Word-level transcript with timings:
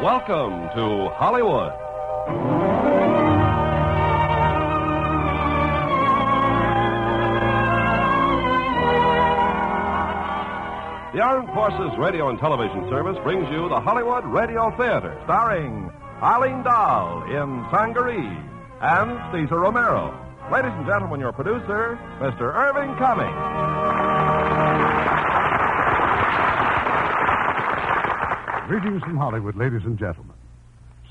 Welcome 0.00 0.68
to 0.76 1.08
Hollywood. 1.14 1.72
The 11.14 11.20
Armed 11.24 11.48
Forces 11.54 11.98
Radio 11.98 12.28
and 12.28 12.38
Television 12.38 12.88
Service 12.88 13.16
brings 13.24 13.48
you 13.50 13.68
the 13.68 13.80
Hollywood 13.80 14.24
Radio 14.24 14.70
Theater, 14.76 15.20
starring 15.24 15.90
Arlene 16.20 16.62
Dahl 16.62 17.24
in 17.24 17.64
Sangaree 17.72 18.38
and 18.80 19.18
Cesar 19.32 19.58
Romero. 19.58 20.14
Ladies 20.52 20.72
and 20.74 20.86
gentlemen, 20.86 21.18
your 21.18 21.32
producer, 21.32 21.98
Mr. 22.20 22.54
Irving 22.54 22.94
Cummings. 22.96 24.17
Greetings 28.68 29.02
from 29.02 29.16
Hollywood, 29.16 29.56
ladies 29.56 29.86
and 29.86 29.98
gentlemen. 29.98 30.36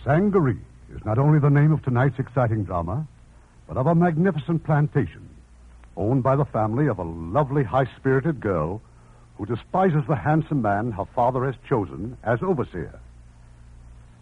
Sangaree 0.03 0.61
is 0.93 1.03
not 1.03 1.17
only 1.17 1.39
the 1.39 1.49
name 1.49 1.71
of 1.71 1.81
tonight's 1.81 2.19
exciting 2.19 2.63
drama, 2.63 3.07
but 3.67 3.77
of 3.77 3.87
a 3.87 3.95
magnificent 3.95 4.63
plantation 4.63 5.27
owned 5.95 6.21
by 6.21 6.35
the 6.35 6.45
family 6.45 6.85
of 6.85 6.99
a 6.99 7.03
lovely, 7.03 7.63
high 7.63 7.87
spirited 7.97 8.39
girl 8.39 8.79
who 9.37 9.47
despises 9.47 10.03
the 10.07 10.15
handsome 10.15 10.61
man 10.61 10.91
her 10.91 11.05
father 11.15 11.45
has 11.45 11.55
chosen 11.67 12.15
as 12.23 12.43
overseer. 12.43 12.99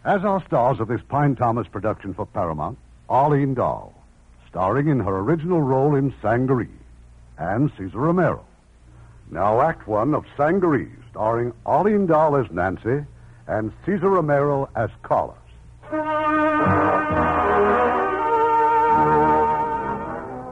As 0.05 0.23
our 0.23 0.41
stars 0.45 0.79
of 0.79 0.87
this 0.87 1.01
Pine 1.09 1.35
Thomas 1.35 1.67
production 1.67 2.13
for 2.13 2.25
Paramount, 2.27 2.77
Arlene 3.09 3.53
Dahl, 3.53 3.93
starring 4.47 4.87
in 4.87 5.01
her 5.01 5.17
original 5.17 5.59
role 5.61 5.95
in 5.95 6.13
Sangaree, 6.21 6.69
and 7.37 7.69
Cesar 7.77 7.99
Romero. 7.99 8.45
Now, 9.29 9.59
Act 9.59 9.89
One 9.89 10.15
of 10.15 10.23
Sangaree, 10.37 10.89
starring 11.11 11.51
Arlene 11.65 12.05
Dahl 12.05 12.37
as 12.37 12.49
Nancy 12.49 13.03
and 13.47 13.71
Cesar 13.85 14.09
Romero 14.09 14.69
as 14.75 14.89
Carlos. 15.03 15.37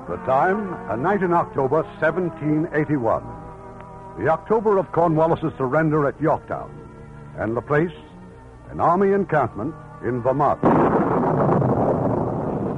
The 0.09 0.17
time, 0.25 0.73
a 0.89 0.97
night 0.97 1.23
in 1.23 1.33
October 1.33 1.83
1781. 1.99 3.23
The 4.19 4.29
October 4.29 4.77
of 4.77 4.91
Cornwallis' 4.91 5.53
surrender 5.57 6.07
at 6.07 6.21
Yorktown. 6.21 6.69
And 7.37 7.57
the 7.57 7.61
place, 7.61 7.91
an 8.69 8.79
army 8.79 9.11
encampment 9.13 9.73
in 10.03 10.21
Vermont. 10.21 10.61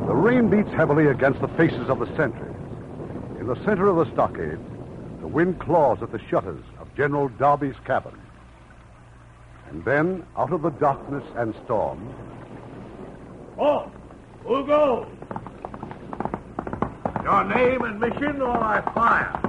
The 0.08 0.16
rain 0.16 0.50
beats 0.50 0.70
heavily 0.70 1.08
against 1.08 1.42
the 1.42 1.50
faces 1.50 1.90
of 1.90 2.00
the 2.00 2.08
sentries. 2.16 2.56
In 3.40 3.48
the 3.48 3.56
center 3.66 3.88
of 3.88 3.98
the 3.98 4.12
stockade, 4.14 4.60
the 5.20 5.28
wind 5.28 5.60
claws 5.60 6.02
at 6.02 6.12
the 6.12 6.22
shutters 6.30 6.64
of 6.80 6.88
General 6.96 7.28
Darby's 7.28 7.76
cabin. 7.84 8.14
And 9.70 9.84
then, 9.84 10.24
out 10.38 10.52
of 10.54 10.62
the 10.62 10.70
darkness 10.72 11.24
and 11.36 11.54
storm, 11.66 12.00
Oh, 13.58 13.90
who 14.44 14.66
goes? 14.68 15.08
Your 17.24 17.44
name 17.46 17.82
and 17.84 18.00
mission, 18.00 18.42
or 18.42 18.52
I 18.58 18.82
fire. 18.94 19.42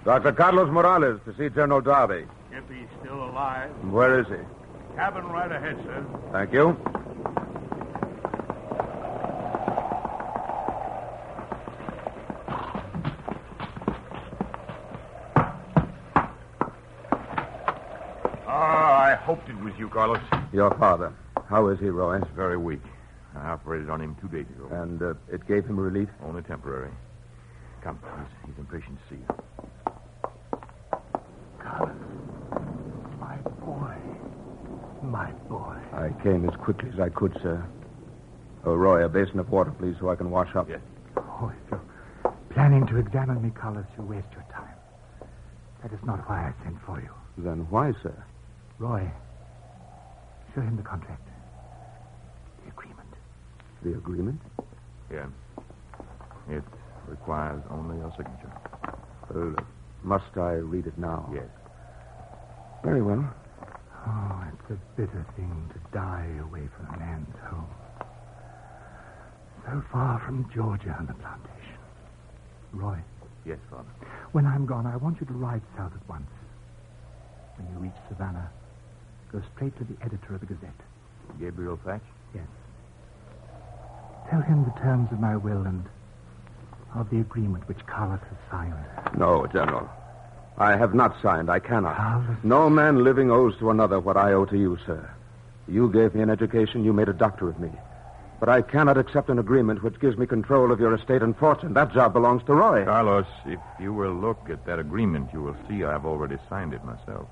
Dr. 0.04 0.32
Carlos 0.32 0.70
Morales 0.70 1.20
to 1.26 1.34
see 1.36 1.48
General 1.50 1.80
Darby. 1.80 2.24
If 2.50 2.64
he's 2.68 2.88
still 3.00 3.24
alive. 3.24 3.70
Where 3.92 4.18
is 4.20 4.26
he? 4.26 4.96
Cabin 4.96 5.24
right 5.26 5.52
ahead, 5.52 5.76
sir. 5.84 6.04
Thank 6.32 6.52
you. 6.52 6.76
I 18.62 19.14
hoped 19.14 19.48
it 19.48 19.58
was 19.60 19.72
you, 19.78 19.88
Carlos. 19.88 20.20
Your 20.52 20.70
father. 20.76 21.12
How 21.48 21.68
is 21.68 21.80
he, 21.80 21.88
Roy? 21.88 22.18
He's 22.18 22.28
very 22.36 22.56
weak. 22.56 22.82
I 23.34 23.48
operated 23.48 23.88
on 23.88 24.00
him 24.00 24.16
two 24.20 24.28
days 24.28 24.46
ago. 24.50 24.68
And 24.70 25.00
uh, 25.02 25.14
it 25.32 25.46
gave 25.46 25.64
him 25.64 25.78
relief? 25.78 26.08
Only 26.22 26.42
temporary. 26.42 26.90
Come, 27.82 27.98
he's, 28.18 28.50
he's 28.50 28.58
impatient 28.58 28.98
to 28.98 29.14
see 29.14 29.20
you. 29.20 29.92
Carlos, 31.58 31.96
my 33.18 33.36
boy. 33.64 33.94
My 35.02 35.32
boy. 35.48 35.76
I 35.92 36.10
came 36.22 36.46
as 36.48 36.54
quickly 36.56 36.90
as 36.92 37.00
I 37.00 37.08
could, 37.08 37.32
sir. 37.42 37.64
Oh, 38.64 38.74
Roy, 38.74 39.04
a 39.04 39.08
basin 39.08 39.38
of 39.38 39.48
water, 39.50 39.70
please, 39.70 39.96
so 39.98 40.10
I 40.10 40.16
can 40.16 40.30
wash 40.30 40.54
up. 40.54 40.68
Yes. 40.68 40.80
Oh, 41.16 41.50
if 41.64 41.70
you're 41.70 42.34
planning 42.50 42.86
to 42.88 42.98
examine 42.98 43.40
me, 43.40 43.50
Carlos, 43.50 43.86
you 43.96 44.04
waste 44.04 44.28
your 44.32 44.44
time. 44.52 44.74
That 45.82 45.92
is 45.92 46.04
not 46.04 46.28
why 46.28 46.48
I 46.52 46.64
sent 46.64 46.76
for 46.84 47.00
you. 47.00 47.10
Then 47.38 47.66
why, 47.70 47.92
sir? 48.02 48.12
Roy, 48.80 49.06
show 50.54 50.62
him 50.62 50.76
the 50.76 50.82
contract. 50.82 51.20
The 52.64 52.70
agreement. 52.70 53.08
The 53.82 53.90
agreement? 53.92 54.40
Yeah. 55.12 55.26
It 56.48 56.64
requires 57.06 57.62
only 57.70 57.98
your 57.98 58.10
signature. 58.16 58.50
Oh, 59.34 59.54
well, 59.54 59.66
must 60.02 60.34
I 60.36 60.52
read 60.54 60.86
it 60.86 60.96
now? 60.96 61.30
Yes. 61.34 61.44
Very 62.82 63.02
well. 63.02 63.22
Oh, 64.06 64.44
it's 64.54 64.70
a 64.70 64.78
bitter 64.96 65.26
thing 65.36 65.70
to 65.74 65.78
die 65.96 66.30
away 66.40 66.66
from 66.74 66.86
a 66.94 66.98
man's 66.98 67.36
home. 67.50 67.68
So 69.66 69.82
far 69.92 70.20
from 70.24 70.48
Georgia 70.54 70.96
and 70.98 71.06
the 71.06 71.12
plantation. 71.14 71.76
Roy, 72.72 72.96
Yes, 73.44 73.58
Father. 73.70 73.90
when 74.32 74.46
I'm 74.46 74.64
gone, 74.64 74.86
I 74.86 74.96
want 74.96 75.20
you 75.20 75.26
to 75.26 75.32
ride 75.34 75.60
south 75.76 75.92
at 75.94 76.08
once. 76.08 76.30
When 77.56 77.68
you 77.68 77.78
reach 77.78 77.96
Savannah, 78.08 78.50
go 79.32 79.42
straight 79.54 79.76
to 79.78 79.84
the 79.84 79.96
editor 80.04 80.34
of 80.34 80.40
the 80.40 80.46
Gazette. 80.46 80.70
Gabriel 81.38 81.78
Thatch? 81.84 82.02
Yes. 82.34 82.44
Tell 84.28 84.40
him 84.40 84.64
the 84.64 84.80
terms 84.80 85.10
of 85.12 85.20
my 85.20 85.36
will 85.36 85.64
and 85.64 85.84
of 86.94 87.08
the 87.10 87.20
agreement 87.20 87.66
which 87.68 87.84
Carlos 87.86 88.20
has 88.20 88.38
signed. 88.50 88.74
No, 89.16 89.46
General. 89.46 89.88
I 90.58 90.76
have 90.76 90.94
not 90.94 91.20
signed. 91.22 91.48
I 91.50 91.58
cannot. 91.58 91.96
Carlos. 91.96 92.36
No 92.42 92.68
man 92.68 93.04
living 93.04 93.30
owes 93.30 93.56
to 93.58 93.70
another 93.70 93.98
what 94.00 94.16
I 94.16 94.32
owe 94.32 94.44
to 94.46 94.58
you, 94.58 94.76
sir. 94.84 95.08
You 95.68 95.90
gave 95.90 96.14
me 96.14 96.22
an 96.22 96.30
education. 96.30 96.84
You 96.84 96.92
made 96.92 97.08
a 97.08 97.12
doctor 97.12 97.48
of 97.48 97.58
me. 97.60 97.70
But 98.40 98.48
I 98.48 98.62
cannot 98.62 98.98
accept 98.98 99.28
an 99.28 99.38
agreement 99.38 99.82
which 99.82 100.00
gives 100.00 100.16
me 100.16 100.26
control 100.26 100.72
of 100.72 100.80
your 100.80 100.94
estate 100.94 101.22
and 101.22 101.36
fortune. 101.36 101.74
That 101.74 101.92
job 101.92 102.12
belongs 102.12 102.42
to 102.44 102.54
Roy. 102.54 102.84
Carlos, 102.84 103.26
if 103.46 103.60
you 103.78 103.92
will 103.92 104.14
look 104.14 104.48
at 104.50 104.64
that 104.66 104.78
agreement, 104.78 105.30
you 105.32 105.42
will 105.42 105.56
see 105.68 105.84
I've 105.84 106.06
already 106.06 106.36
signed 106.48 106.72
it 106.72 106.82
myself. 106.84 107.28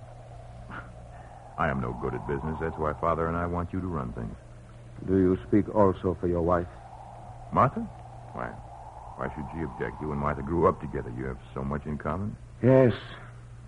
I 1.58 1.68
am 1.68 1.80
no 1.80 1.92
good 2.00 2.14
at 2.14 2.26
business. 2.28 2.56
That's 2.60 2.78
why 2.78 2.92
Father 2.94 3.26
and 3.26 3.36
I 3.36 3.46
want 3.46 3.72
you 3.72 3.80
to 3.80 3.86
run 3.86 4.12
things. 4.12 4.34
Do 5.06 5.16
you 5.16 5.38
speak 5.46 5.74
also 5.74 6.16
for 6.20 6.28
your 6.28 6.42
wife? 6.42 6.68
Martha? 7.52 7.80
Why? 8.32 8.46
Why 9.16 9.28
should 9.34 9.44
she 9.52 9.64
object? 9.64 10.00
You 10.00 10.12
and 10.12 10.20
Martha 10.20 10.42
grew 10.42 10.68
up 10.68 10.80
together. 10.80 11.12
You 11.18 11.24
have 11.24 11.38
so 11.54 11.62
much 11.62 11.84
in 11.84 11.98
common. 11.98 12.36
Yes. 12.62 12.94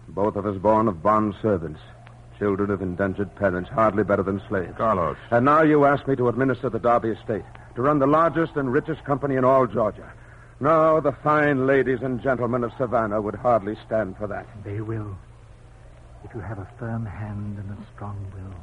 Both 0.08 0.36
of 0.36 0.46
us 0.46 0.56
born 0.58 0.86
of 0.86 1.02
bond 1.02 1.34
servants. 1.42 1.80
Children 2.38 2.70
of 2.70 2.80
indentured 2.80 3.34
parents, 3.36 3.68
hardly 3.68 4.04
better 4.04 4.22
than 4.22 4.40
slaves. 4.48 4.76
Carlos. 4.76 5.16
And 5.30 5.44
now 5.44 5.62
you 5.62 5.84
ask 5.84 6.06
me 6.06 6.16
to 6.16 6.28
administer 6.28 6.70
the 6.70 6.78
Darby 6.78 7.10
estate, 7.10 7.44
to 7.74 7.82
run 7.82 7.98
the 7.98 8.06
largest 8.06 8.56
and 8.56 8.72
richest 8.72 9.04
company 9.04 9.34
in 9.36 9.44
all 9.44 9.66
Georgia. 9.66 10.10
No, 10.58 11.00
the 11.00 11.12
fine 11.12 11.66
ladies 11.66 12.00
and 12.02 12.22
gentlemen 12.22 12.64
of 12.64 12.72
Savannah 12.78 13.20
would 13.20 13.34
hardly 13.34 13.76
stand 13.86 14.16
for 14.16 14.26
that. 14.28 14.46
They 14.64 14.80
will. 14.80 15.16
If 16.24 16.34
you 16.34 16.40
have 16.40 16.58
a 16.58 16.68
firm 16.78 17.06
hand 17.06 17.58
and 17.58 17.70
a 17.70 17.76
strong 17.94 18.16
will, 18.34 18.54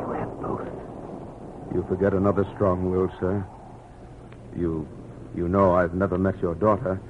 you 0.00 0.12
have 0.18 0.40
both. 0.40 0.66
You 1.74 1.84
forget 1.88 2.12
another 2.12 2.44
strong 2.54 2.90
will, 2.90 3.10
sir. 3.18 3.44
You 4.56 4.86
you 5.34 5.48
know 5.48 5.72
I've 5.74 5.94
never 5.94 6.18
met 6.18 6.38
your 6.40 6.54
daughter, 6.54 7.00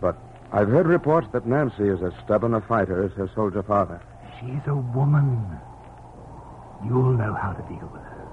but 0.00 0.16
I've 0.52 0.68
heard 0.68 0.86
reports 0.86 1.28
that 1.32 1.46
Nancy 1.46 1.88
is 1.88 2.02
as 2.02 2.12
stubborn 2.24 2.54
a 2.54 2.60
fighter 2.60 3.04
as 3.04 3.12
her 3.12 3.30
soldier 3.34 3.62
father. 3.62 4.00
She's 4.40 4.66
a 4.66 4.74
woman. 4.74 5.60
You'll 6.84 7.12
know 7.12 7.34
how 7.34 7.52
to 7.52 7.62
deal 7.62 7.88
with 7.92 8.02
her. 8.02 8.26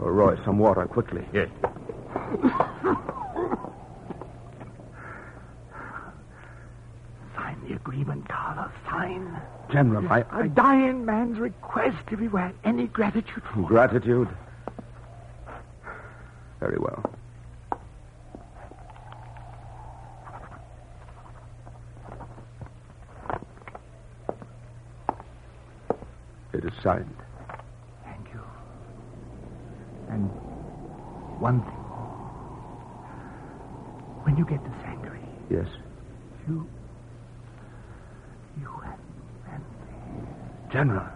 Oh, 0.00 0.08
Roy, 0.10 0.36
some 0.44 0.58
water, 0.58 0.86
quickly. 0.86 1.24
Yes. 1.32 1.48
the 7.66 7.74
agreement, 7.74 8.28
Carlos. 8.28 8.70
Sign. 8.90 9.40
General, 9.70 10.06
I, 10.10 10.24
A 10.40 10.48
dying 10.48 11.04
man's 11.04 11.38
request 11.38 11.96
if 12.10 12.20
you 12.20 12.28
had 12.30 12.54
any 12.64 12.86
gratitude 12.86 13.42
for 13.54 13.62
Gratitude. 13.62 14.28
Very 16.60 16.78
well. 16.78 17.02
It 26.52 26.64
is 26.64 26.72
signed. 26.82 27.16
Thank 28.04 28.28
you. 28.32 28.40
And 30.10 30.28
one 31.40 31.60
thing. 31.62 31.78
When 34.24 34.36
you 34.36 34.44
get 34.44 34.62
to 34.64 34.70
Sangaree, 34.84 35.18
Yes. 35.50 35.66
You 36.46 36.68
and 38.84 39.00
Nancy. 39.46 40.28
General. 40.72 41.06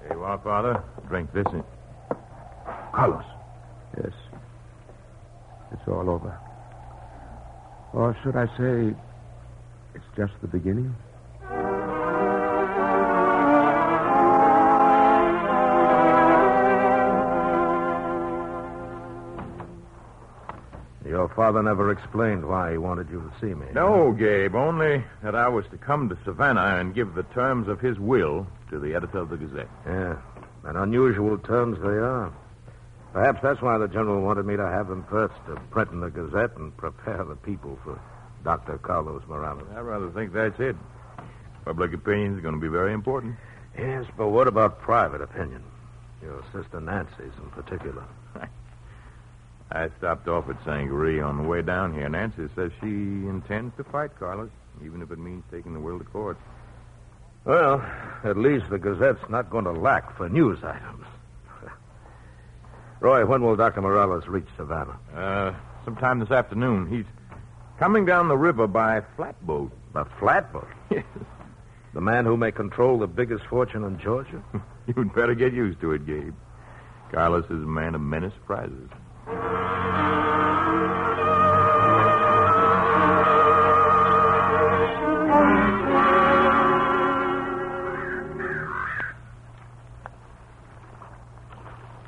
Here 0.00 0.12
you 0.12 0.22
are, 0.22 0.38
Father. 0.38 0.82
Drink 1.08 1.32
this 1.32 1.46
in. 1.52 1.64
Carlos. 2.94 3.24
Yes. 3.96 4.12
It's 5.72 5.82
all 5.88 6.08
over. 6.08 6.38
Or 7.92 8.16
should 8.22 8.36
I 8.36 8.46
say, 8.56 8.94
it's 9.94 10.04
just 10.16 10.32
the 10.40 10.46
beginning? 10.46 10.94
Your 21.10 21.28
father 21.28 21.60
never 21.60 21.90
explained 21.90 22.48
why 22.48 22.70
he 22.70 22.78
wanted 22.78 23.10
you 23.10 23.20
to 23.20 23.40
see 23.40 23.52
me. 23.52 23.66
No, 23.72 24.12
Gabe, 24.12 24.54
only 24.54 25.02
that 25.24 25.34
I 25.34 25.48
was 25.48 25.64
to 25.72 25.76
come 25.76 26.08
to 26.08 26.16
Savannah 26.24 26.76
and 26.78 26.94
give 26.94 27.16
the 27.16 27.24
terms 27.24 27.66
of 27.66 27.80
his 27.80 27.98
will 27.98 28.46
to 28.70 28.78
the 28.78 28.94
editor 28.94 29.18
of 29.18 29.28
the 29.28 29.36
Gazette. 29.36 29.68
Yeah, 29.84 30.18
and 30.62 30.78
unusual 30.78 31.36
terms 31.38 31.78
they 31.80 31.98
are. 31.98 32.32
Perhaps 33.12 33.40
that's 33.42 33.60
why 33.60 33.76
the 33.76 33.88
general 33.88 34.20
wanted 34.22 34.46
me 34.46 34.56
to 34.56 34.64
have 34.64 34.86
them 34.86 35.04
first 35.10 35.34
to 35.46 35.56
print 35.72 35.90
in 35.90 35.98
the 35.98 36.10
Gazette 36.10 36.56
and 36.56 36.76
prepare 36.76 37.24
the 37.24 37.34
people 37.34 37.76
for 37.82 38.00
Dr. 38.44 38.78
Carlos 38.78 39.24
Morales. 39.26 39.66
I 39.74 39.80
rather 39.80 40.10
think 40.12 40.32
that's 40.32 40.60
it. 40.60 40.76
Public 41.64 41.92
opinion 41.92 42.36
is 42.36 42.40
going 42.40 42.54
to 42.54 42.60
be 42.60 42.68
very 42.68 42.92
important. 42.92 43.34
Yes, 43.76 44.04
but 44.16 44.28
what 44.28 44.46
about 44.46 44.80
private 44.80 45.22
opinion? 45.22 45.64
Your 46.22 46.44
sister 46.52 46.80
Nancy's 46.80 47.34
in 47.42 47.50
particular. 47.50 48.04
I 49.72 49.88
stopped 49.98 50.26
off 50.28 50.48
at 50.48 50.56
Sangaree 50.64 51.20
on 51.20 51.36
the 51.36 51.42
way 51.42 51.62
down 51.62 51.94
here. 51.94 52.08
Nancy 52.08 52.48
says 52.56 52.72
she 52.80 52.86
intends 52.86 53.76
to 53.76 53.84
fight 53.84 54.18
Carlos, 54.18 54.50
even 54.84 55.00
if 55.02 55.10
it 55.10 55.18
means 55.18 55.44
taking 55.50 55.72
the 55.72 55.80
world 55.80 56.00
to 56.00 56.06
court. 56.06 56.36
Well, 57.44 57.84
at 58.24 58.36
least 58.36 58.66
the 58.70 58.78
Gazette's 58.78 59.28
not 59.30 59.48
going 59.48 59.64
to 59.64 59.72
lack 59.72 60.16
for 60.16 60.28
news 60.28 60.58
items. 60.64 61.06
Roy, 63.00 63.24
when 63.24 63.42
will 63.42 63.56
Dr. 63.56 63.80
Morales 63.80 64.26
reach 64.26 64.48
Savannah? 64.56 64.98
Uh, 65.14 65.52
sometime 65.84 66.18
this 66.18 66.30
afternoon. 66.30 66.88
He's 66.88 67.06
coming 67.78 68.04
down 68.04 68.28
the 68.28 68.36
river 68.36 68.66
by 68.66 69.02
flatboat. 69.16 69.72
A 69.94 70.04
flatboat? 70.18 70.68
The 71.92 72.00
man 72.00 72.24
who 72.24 72.36
may 72.36 72.52
control 72.52 72.98
the 72.98 73.08
biggest 73.08 73.44
fortune 73.46 73.82
in 73.82 73.98
Georgia? 73.98 74.42
You'd 74.86 75.12
better 75.12 75.34
get 75.34 75.52
used 75.52 75.80
to 75.80 75.92
it, 75.92 76.06
Gabe. 76.06 76.34
Carlos 77.10 77.44
is 77.46 77.50
a 77.50 77.66
man 77.66 77.96
of 77.96 78.00
many 78.00 78.30
surprises. 78.30 78.88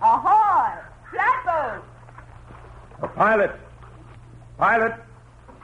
Ahoy! 0.02 0.70
Flatboat! 1.10 1.84
A 3.02 3.08
pilot. 3.08 3.52
Pilot, 4.58 4.94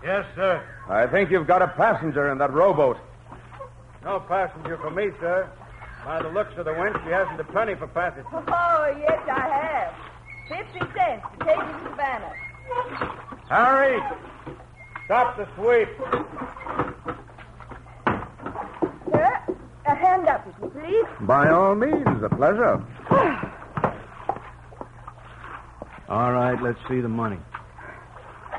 Yes, 0.02 0.24
sir. 0.36 0.62
I 0.88 1.06
think 1.06 1.30
you've 1.30 1.46
got 1.46 1.60
a 1.60 1.68
passenger 1.68 2.30
in 2.30 2.38
that 2.38 2.52
rowboat. 2.52 2.98
No 4.04 4.20
passenger 4.20 4.76
for 4.78 4.90
me, 4.90 5.10
sir. 5.20 5.48
By 6.04 6.22
the 6.22 6.28
looks 6.28 6.56
of 6.56 6.64
the 6.64 6.70
wench, 6.70 7.02
she 7.04 7.10
hasn't 7.10 7.40
a 7.40 7.44
penny 7.44 7.74
for 7.74 7.88
passage. 7.88 8.24
Oh, 8.32 8.96
yes, 8.98 9.20
I 9.28 9.48
have. 9.48 10.07
Fifty 10.48 10.78
cents 10.78 11.26
to 11.38 11.44
take 11.44 11.56
you 11.56 11.62
to 11.62 11.80
Savannah. 11.90 12.32
Harry! 13.48 14.00
Stop 15.04 15.36
the 15.36 15.46
sweep. 15.56 15.88
Sir, 19.10 19.38
a 19.86 19.94
hand 19.94 20.28
up, 20.28 20.46
if 20.46 20.54
you 20.62 20.68
please. 20.70 21.26
By 21.26 21.48
all 21.50 21.74
means, 21.74 22.22
a 22.22 22.28
pleasure. 22.28 22.82
All 26.08 26.32
right, 26.32 26.60
let's 26.62 26.78
see 26.88 27.02
the 27.02 27.08
money. 27.08 27.38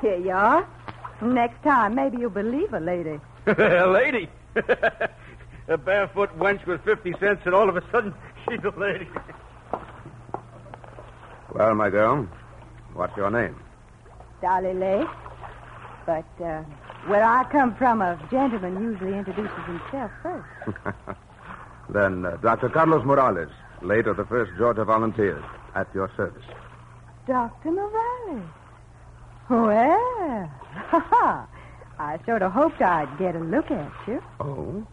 Here 0.02 0.18
you 0.18 0.32
are. 0.32 0.68
Next 1.22 1.64
time, 1.64 1.96
maybe 1.96 2.18
you'll 2.20 2.30
believe 2.30 2.74
a 2.74 2.80
lady. 2.80 3.20
a 3.48 3.88
lady. 3.88 4.30
a 5.68 5.78
barefoot 5.78 6.30
wench 6.38 6.66
with 6.66 6.84
50 6.84 7.14
cents, 7.20 7.42
and 7.46 7.56
all 7.56 7.68
of 7.68 7.76
a 7.76 7.84
sudden, 7.92 8.14
she's 8.48 8.60
a 8.64 8.80
lady. 8.80 9.08
Well, 11.54 11.74
my 11.76 11.90
girl, 11.90 12.28
what's 12.94 13.16
your 13.18 13.32
name? 13.32 13.56
Dolly 14.42 14.74
Lake. 14.74 15.08
But 16.06 16.26
uh, 16.44 16.64
where 17.08 17.24
I 17.24 17.44
come 17.52 17.76
from, 17.76 18.02
a 18.02 18.20
gentleman 18.32 18.82
usually 18.82 19.18
introduces 19.18 19.58
himself 19.66 20.12
first. 20.24 20.78
then 21.90 22.26
uh, 22.26 22.38
Dr. 22.38 22.70
Carlos 22.70 23.06
Morales, 23.06 23.52
late 23.82 24.08
of 24.08 24.18
the 24.18 24.24
1st 24.24 24.58
Georgia 24.58 24.86
Volunteers, 24.86 25.44
at 25.76 25.88
your 25.94 26.12
service. 26.16 26.46
Dr. 27.28 27.72
Morales. 27.72 28.50
Well, 29.50 30.52
I 32.00 32.20
sort 32.26 32.42
of 32.42 32.52
hoped 32.52 32.82
I'd 32.82 33.18
get 33.18 33.36
a 33.36 33.40
look 33.40 33.72
at 33.72 33.92
you. 34.08 34.22
Oh? 34.40 34.86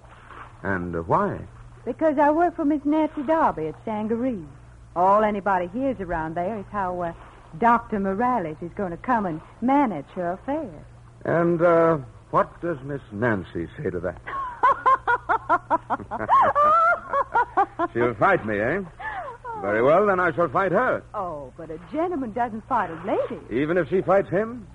And 0.63 0.97
uh, 0.97 1.01
why? 1.01 1.41
Because 1.85 2.19
I 2.19 2.31
work 2.31 2.57
for 2.57 2.65
Miss 2.65 2.85
Nancy 2.85 3.23
Darby 3.23 3.69
at 3.69 3.85
Sangaree. 3.85 4.45
All 4.97 5.23
anybody 5.25 5.69
hears 5.75 6.00
around 6.00 6.37
there 6.37 6.59
is 6.59 6.65
how 6.73 7.03
uh, 7.03 7.12
Dr. 7.59 8.00
Morales 8.00 8.57
is 8.62 8.71
going 8.75 8.93
to 8.93 8.97
come 8.97 9.26
and 9.26 9.43
manage 9.61 10.07
her 10.15 10.33
affairs. 10.33 10.85
And 11.26 11.61
uh, 11.61 11.99
what 12.31 12.61
does 12.62 12.79
Miss 12.83 13.03
Nancy 13.12 13.69
say 13.76 13.91
to 13.91 14.00
that? 14.00 14.21
She'll 17.93 18.15
fight 18.15 18.47
me, 18.47 18.59
eh? 18.59 18.81
Very 19.61 19.83
well, 19.83 20.07
then 20.07 20.19
I 20.19 20.33
shall 20.33 20.49
fight 20.49 20.73
her. 20.73 21.03
Oh, 21.12 21.53
but 21.59 21.71
a 21.71 21.79
gentleman 21.93 22.33
doesn't 22.33 22.67
fight 22.67 22.88
a 22.88 22.95
lady. 23.07 23.43
Even 23.50 23.76
if 23.76 23.91
she 23.91 24.00
fights 24.00 24.31
him? 24.31 24.67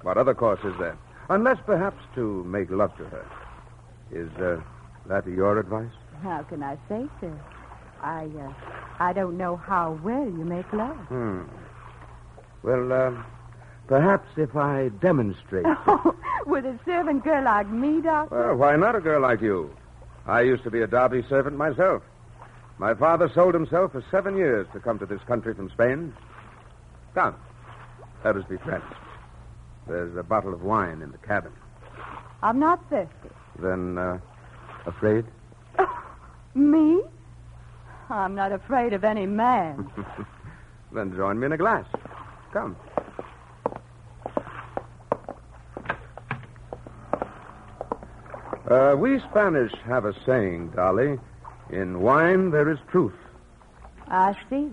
What 0.00 0.16
other 0.16 0.32
course 0.32 0.60
is 0.64 0.74
there? 0.78 0.96
Unless 1.28 1.58
perhaps 1.66 2.02
to 2.14 2.44
make 2.44 2.70
love 2.70 2.96
to 2.96 3.04
her. 3.04 3.26
Is 4.10 4.30
uh, 4.38 4.58
that 5.06 5.26
your 5.26 5.58
advice? 5.58 5.92
How 6.22 6.42
can 6.44 6.62
I 6.62 6.78
say 6.88 7.06
so? 7.20 7.30
I, 8.04 8.26
uh, 8.38 8.52
I 9.00 9.12
don't 9.12 9.38
know 9.38 9.56
how 9.56 9.98
well 10.02 10.24
you 10.24 10.44
make 10.44 10.70
love. 10.72 10.96
Hmm. 11.08 11.42
Well, 12.62 12.92
uh, 12.92 13.22
perhaps 13.86 14.28
if 14.36 14.54
I 14.54 14.90
demonstrate. 15.00 15.64
With 16.46 16.66
a 16.66 16.78
servant 16.84 17.24
girl 17.24 17.44
like 17.44 17.68
me, 17.70 18.02
Doctor? 18.02 18.48
well, 18.48 18.56
why 18.56 18.76
not 18.76 18.94
a 18.94 19.00
girl 19.00 19.22
like 19.22 19.40
you? 19.40 19.74
I 20.26 20.42
used 20.42 20.62
to 20.64 20.70
be 20.70 20.82
a 20.82 20.86
Darby 20.86 21.24
servant 21.28 21.56
myself. 21.56 22.02
My 22.78 22.92
father 22.94 23.30
sold 23.34 23.54
himself 23.54 23.92
for 23.92 24.04
seven 24.10 24.36
years 24.36 24.66
to 24.74 24.80
come 24.80 24.98
to 24.98 25.06
this 25.06 25.22
country 25.26 25.54
from 25.54 25.70
Spain. 25.70 26.12
Come, 27.14 27.36
let 28.24 28.36
us 28.36 28.44
be 28.48 28.56
friends. 28.58 28.84
There's 29.86 30.16
a 30.16 30.22
bottle 30.22 30.52
of 30.52 30.62
wine 30.62 31.00
in 31.00 31.12
the 31.12 31.18
cabin. 31.18 31.52
I'm 32.42 32.58
not 32.58 32.84
thirsty. 32.90 33.30
Then, 33.58 33.96
uh, 33.96 34.18
afraid? 34.86 35.24
Me? 36.54 37.00
I'm 38.10 38.34
not 38.34 38.52
afraid 38.52 38.92
of 38.92 39.04
any 39.04 39.26
man. 39.26 39.90
Then 40.92 41.14
join 41.16 41.40
me 41.40 41.46
in 41.46 41.52
a 41.52 41.56
glass. 41.56 41.84
Come. 42.52 42.76
Uh, 48.70 48.94
we 48.96 49.18
Spanish 49.30 49.72
have 49.86 50.04
a 50.04 50.14
saying, 50.24 50.68
Dolly. 50.68 51.18
In 51.70 52.00
wine 52.00 52.50
there 52.52 52.70
is 52.70 52.78
truth. 52.92 53.14
I 54.08 54.36
see. 54.48 54.70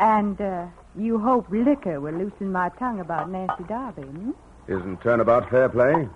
And 0.00 0.40
uh, 0.40 0.66
you 0.96 1.18
hope 1.18 1.48
liquor 1.48 2.00
will 2.00 2.14
loosen 2.14 2.50
my 2.50 2.70
tongue 2.70 2.98
about 3.00 3.30
Nancy 3.30 3.64
Darby, 3.68 4.02
hmm? 4.02 4.32
Isn't 4.66 5.00
turnabout 5.00 5.48
fair 5.48 5.68
play? 5.68 6.08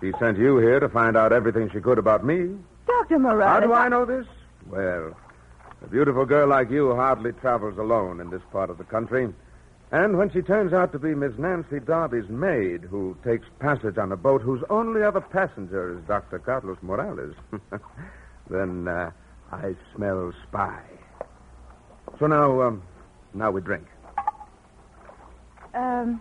She 0.00 0.12
sent 0.18 0.38
you 0.38 0.58
here 0.58 0.80
to 0.80 0.88
find 0.88 1.16
out 1.16 1.32
everything 1.32 1.70
she 1.72 1.80
could 1.80 1.98
about 1.98 2.24
me. 2.24 2.56
Dr. 2.86 3.18
Morales. 3.18 3.48
How 3.48 3.60
do 3.60 3.72
I 3.74 3.88
know 3.88 4.04
this? 4.06 4.26
Well, 4.66 5.14
a 5.82 5.88
beautiful 5.88 6.24
girl 6.24 6.48
like 6.48 6.70
you 6.70 6.94
hardly 6.94 7.32
travels 7.32 7.78
alone 7.78 8.20
in 8.20 8.30
this 8.30 8.42
part 8.52 8.70
of 8.70 8.78
the 8.78 8.84
country. 8.84 9.32
And 9.92 10.18
when 10.18 10.30
she 10.32 10.42
turns 10.42 10.72
out 10.72 10.92
to 10.92 10.98
be 10.98 11.14
Miss 11.14 11.38
Nancy 11.38 11.78
Darby's 11.78 12.28
maid, 12.28 12.82
who 12.82 13.16
takes 13.24 13.46
passage 13.60 13.98
on 13.98 14.10
a 14.10 14.16
boat 14.16 14.42
whose 14.42 14.62
only 14.68 15.02
other 15.02 15.20
passenger 15.20 15.96
is 15.96 16.04
Dr. 16.06 16.40
Carlos 16.40 16.78
Morales, 16.82 17.34
then 18.50 18.88
uh, 18.88 19.10
I 19.52 19.76
smell 19.94 20.32
spy. 20.48 20.80
So 22.18 22.26
now, 22.26 22.62
um, 22.62 22.82
now 23.32 23.50
we 23.50 23.60
drink. 23.60 23.86
Um, 25.74 26.20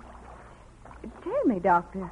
tell 1.24 1.46
me, 1.46 1.60
Doctor, 1.60 2.12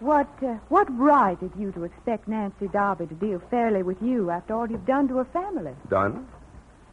what 0.00 0.28
uh, 0.42 0.54
what 0.68 0.86
right 0.96 1.38
have 1.38 1.52
you 1.58 1.70
to 1.72 1.84
expect 1.84 2.28
Nancy 2.28 2.68
Darby 2.68 3.06
to 3.06 3.14
deal 3.14 3.42
fairly 3.50 3.82
with 3.82 4.00
you 4.00 4.30
after 4.30 4.54
all 4.54 4.68
you've 4.68 4.86
done 4.86 5.06
to 5.08 5.18
her 5.18 5.24
family? 5.26 5.72
Done? 5.90 6.26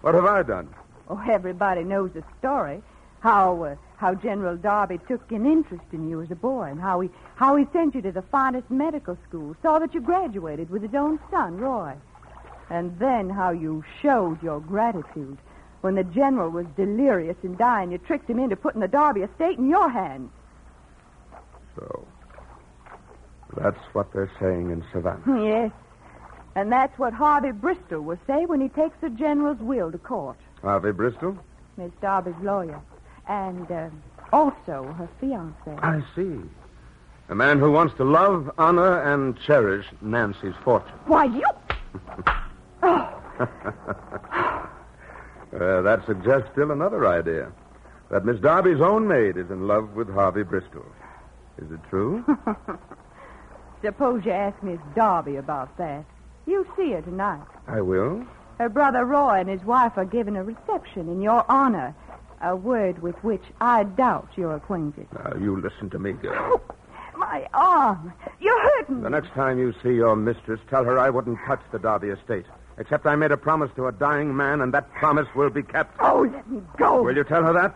What 0.05 0.13
have 0.13 0.25
I 0.25 0.43
done? 0.43 0.69
Oh, 1.09 1.19
everybody 1.27 1.83
knows 1.83 2.11
the 2.13 2.23
story. 2.37 2.83
How 3.21 3.63
uh, 3.63 3.75
how 3.97 4.13
General 4.13 4.55
Darby 4.55 4.99
took 5.07 5.31
an 5.31 5.47
interest 5.47 5.85
in 5.93 6.07
you 6.07 6.21
as 6.21 6.29
a 6.29 6.35
boy, 6.35 6.65
and 6.65 6.79
how 6.79 6.99
he 6.99 7.09
how 7.33 7.55
he 7.55 7.65
sent 7.73 7.95
you 7.95 8.03
to 8.03 8.11
the 8.11 8.21
finest 8.21 8.69
medical 8.69 9.17
school, 9.27 9.55
saw 9.63 9.79
that 9.79 9.95
you 9.95 10.01
graduated 10.01 10.69
with 10.69 10.83
his 10.83 10.93
own 10.93 11.17
son, 11.31 11.57
Roy, 11.57 11.95
and 12.69 12.99
then 12.99 13.31
how 13.31 13.49
you 13.49 13.83
showed 14.03 14.43
your 14.43 14.59
gratitude 14.59 15.39
when 15.81 15.95
the 15.95 16.03
general 16.03 16.51
was 16.51 16.67
delirious 16.77 17.37
and 17.41 17.57
dying. 17.57 17.91
You 17.91 17.97
tricked 17.97 18.29
him 18.29 18.37
into 18.37 18.55
putting 18.55 18.81
the 18.81 18.87
Darby 18.87 19.21
estate 19.21 19.57
in 19.57 19.67
your 19.67 19.89
hands. 19.89 20.29
So, 21.75 22.07
that's 23.57 23.81
what 23.93 24.13
they're 24.13 24.31
saying 24.39 24.69
in 24.69 24.83
Savannah. 24.93 25.23
Yes, 25.43 25.71
and 26.55 26.71
that's 26.71 26.97
what 26.97 27.13
Harvey 27.13 27.51
Bristol 27.51 28.01
will 28.01 28.19
say 28.25 28.45
when 28.45 28.61
he 28.61 28.69
takes 28.69 28.97
the 29.01 29.09
general's 29.09 29.59
will 29.59 29.91
to 29.91 29.97
court. 29.97 30.37
Harvey 30.61 30.91
Bristol? 30.91 31.37
Miss 31.77 31.91
Darby's 32.01 32.33
lawyer, 32.41 32.81
and 33.27 33.69
uh, 33.69 33.89
also 34.31 34.95
her 34.97 35.09
fiance. 35.19 35.71
I 35.79 36.01
see. 36.15 36.39
A 37.27 37.35
man 37.35 37.59
who 37.59 37.71
wants 37.71 37.95
to 37.97 38.03
love, 38.03 38.51
honor, 38.57 39.01
and 39.01 39.37
cherish 39.41 39.85
Nancy's 40.01 40.53
fortune. 40.63 40.97
Why, 41.05 41.25
you. 41.25 41.45
Uh, 45.53 45.81
that 45.81 46.05
suggests 46.05 46.49
still 46.51 46.71
another 46.71 47.07
idea. 47.07 47.49
That 48.11 48.25
Miss 48.25 48.39
Darby's 48.41 48.81
own 48.81 49.07
maid 49.07 49.37
is 49.37 49.49
in 49.49 49.67
love 49.67 49.95
with 49.95 50.13
Harvey 50.13 50.43
Bristol. 50.43 50.85
Is 51.57 51.71
it 51.71 51.79
true? 51.89 52.25
Suppose 53.81 54.25
you 54.25 54.31
ask 54.31 54.61
Miss 54.61 54.79
Darby 54.95 55.37
about 55.37 55.77
that. 55.77 56.03
You'll 56.45 56.65
see 56.77 56.91
her 56.91 57.01
tonight. 57.01 57.45
I 57.67 57.81
will. 57.81 58.23
Her 58.59 58.69
brother 58.69 59.05
Roy 59.05 59.39
and 59.39 59.49
his 59.49 59.63
wife 59.63 59.93
are 59.97 60.05
giving 60.05 60.37
a 60.37 60.43
reception 60.43 61.09
in 61.09 61.21
your 61.21 61.49
honor, 61.49 61.95
a 62.41 62.55
word 62.55 63.01
with 63.01 63.15
which 63.23 63.43
I 63.59 63.83
doubt 63.83 64.29
you're 64.35 64.55
acquainted. 64.55 65.07
Now, 65.13 65.33
you 65.39 65.59
listen 65.59 65.89
to 65.89 65.99
me, 65.99 66.13
girl. 66.13 66.61
My 67.17 67.47
arm. 67.53 68.13
You're 68.39 68.61
hurting. 68.61 69.01
The 69.01 69.09
next 69.09 69.29
time 69.29 69.57
you 69.57 69.73
see 69.81 69.93
your 69.93 70.15
mistress, 70.15 70.59
tell 70.69 70.83
her 70.83 70.99
I 70.99 71.09
wouldn't 71.09 71.39
touch 71.45 71.61
the 71.71 71.79
Darby 71.79 72.09
estate. 72.09 72.45
Except 72.77 73.05
I 73.05 73.15
made 73.15 73.31
a 73.31 73.37
promise 73.37 73.71
to 73.77 73.87
a 73.87 73.91
dying 73.91 74.35
man, 74.35 74.61
and 74.61 74.73
that 74.73 74.91
promise 74.93 75.27
will 75.33 75.49
be 75.49 75.63
kept. 75.63 75.95
Oh, 76.01 76.29
let 76.31 76.49
me 76.49 76.61
go. 76.77 77.01
Will 77.01 77.15
you 77.15 77.23
tell 77.23 77.43
her 77.43 77.53
that? 77.53 77.73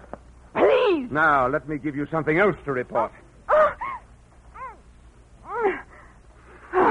Please. 0.55 1.09
Now, 1.09 1.47
let 1.47 1.69
me 1.69 1.77
give 1.77 1.95
you 1.95 2.05
something 2.11 2.37
else 2.37 2.57
to 2.65 2.73
report. 2.73 3.11
Oh, 3.47 3.55
oh, 3.55 3.88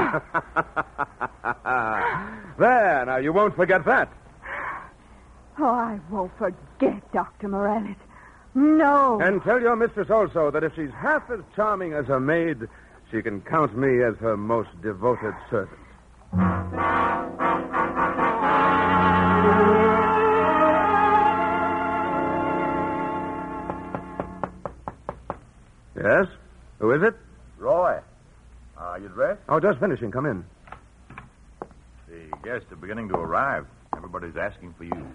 there, 2.59 3.05
now, 3.07 3.17
you 3.17 3.33
won't 3.33 3.57
forget 3.57 3.85
that. 3.85 4.12
Oh, 5.59 5.67
I 5.67 5.99
won't 6.11 6.37
forget, 6.38 7.12
Dr. 7.12 7.49
Morales. 7.49 7.97
No. 8.55 9.21
And 9.21 9.43
tell 9.43 9.61
your 9.61 9.77
mistress 9.77 10.11
also 10.11 10.50
that 10.50 10.65
if 10.65 10.75
she's 10.75 10.91
half 10.91 11.31
as 11.31 11.41
charming 11.55 11.93
as 11.93 12.07
her 12.07 12.21
maid, 12.21 12.69
she 13.11 13.23
can 13.23 13.41
count 13.43 13.77
me 13.77 14.03
as 14.03 14.17
her 14.17 14.37
most 14.37 14.71
devoted 14.83 15.35
servant. 15.50 15.79
Yes? 25.97 26.27
Who 26.79 26.93
is 26.93 27.03
it? 27.03 27.15
Roy, 27.59 27.99
are 28.99 29.02
you 29.02 29.09
dressed? 29.09 29.40
Oh, 29.49 29.61
just 29.61 29.78
finishing. 29.78 30.11
Come 30.11 30.26
in. 30.26 30.45
The 32.09 32.37
guests 32.43 32.71
are 32.73 32.76
beginning 32.76 33.09
to 33.11 33.14
arrive. 33.14 33.67
Everybody's 33.97 34.37
asking 34.37 34.75
for 34.76 34.85
you. 34.85 35.07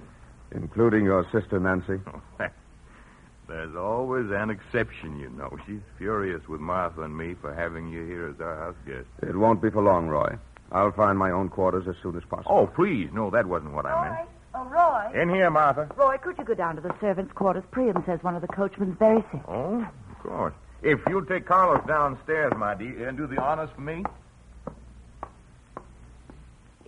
Including 0.51 1.03
your 1.05 1.25
sister, 1.31 1.59
Nancy. 1.59 1.99
There's 3.47 3.75
always 3.75 4.31
an 4.31 4.49
exception, 4.49 5.19
you 5.19 5.29
know. 5.29 5.57
She's 5.67 5.81
furious 5.97 6.47
with 6.47 6.61
Martha 6.61 7.01
and 7.01 7.15
me 7.15 7.35
for 7.41 7.53
having 7.53 7.89
you 7.89 8.05
here 8.05 8.29
as 8.29 8.39
our 8.39 8.57
house 8.57 8.75
guest. 8.85 9.07
It 9.21 9.35
won't 9.35 9.61
be 9.61 9.69
for 9.69 9.83
long, 9.83 10.07
Roy. 10.07 10.37
I'll 10.71 10.93
find 10.93 11.19
my 11.19 11.31
own 11.31 11.49
quarters 11.49 11.85
as 11.87 11.95
soon 12.01 12.15
as 12.15 12.23
possible. 12.23 12.51
Oh, 12.51 12.67
please. 12.67 13.09
No, 13.13 13.29
that 13.31 13.45
wasn't 13.45 13.73
what 13.73 13.85
I 13.85 14.09
meant. 14.09 14.29
Oh, 14.55 14.65
Roy. 14.65 15.21
In 15.21 15.29
here, 15.29 15.49
Martha. 15.49 15.89
Roy, 15.97 16.17
could 16.17 16.37
you 16.37 16.45
go 16.45 16.53
down 16.53 16.75
to 16.77 16.81
the 16.81 16.95
servants' 17.01 17.33
quarters? 17.33 17.63
Priam 17.71 18.01
says 18.05 18.19
one 18.23 18.35
of 18.35 18.41
the 18.41 18.47
coachmen's 18.47 18.97
very 18.97 19.21
sick. 19.31 19.41
Oh, 19.47 19.81
of 19.81 20.19
course. 20.19 20.53
If 20.83 20.99
you'll 21.07 21.25
take 21.25 21.45
Carlos 21.45 21.81
downstairs, 21.87 22.51
my 22.57 22.75
dear, 22.75 23.07
and 23.07 23.17
do 23.17 23.25
the 23.25 23.41
honors 23.41 23.69
for 23.73 23.79
me. 23.79 24.03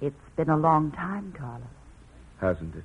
It's 0.01 0.29
been 0.35 0.49
a 0.49 0.57
long 0.57 0.91
time, 0.91 1.33
Carlos. 1.37 1.63
Hasn't 2.41 2.75
it? 2.75 2.83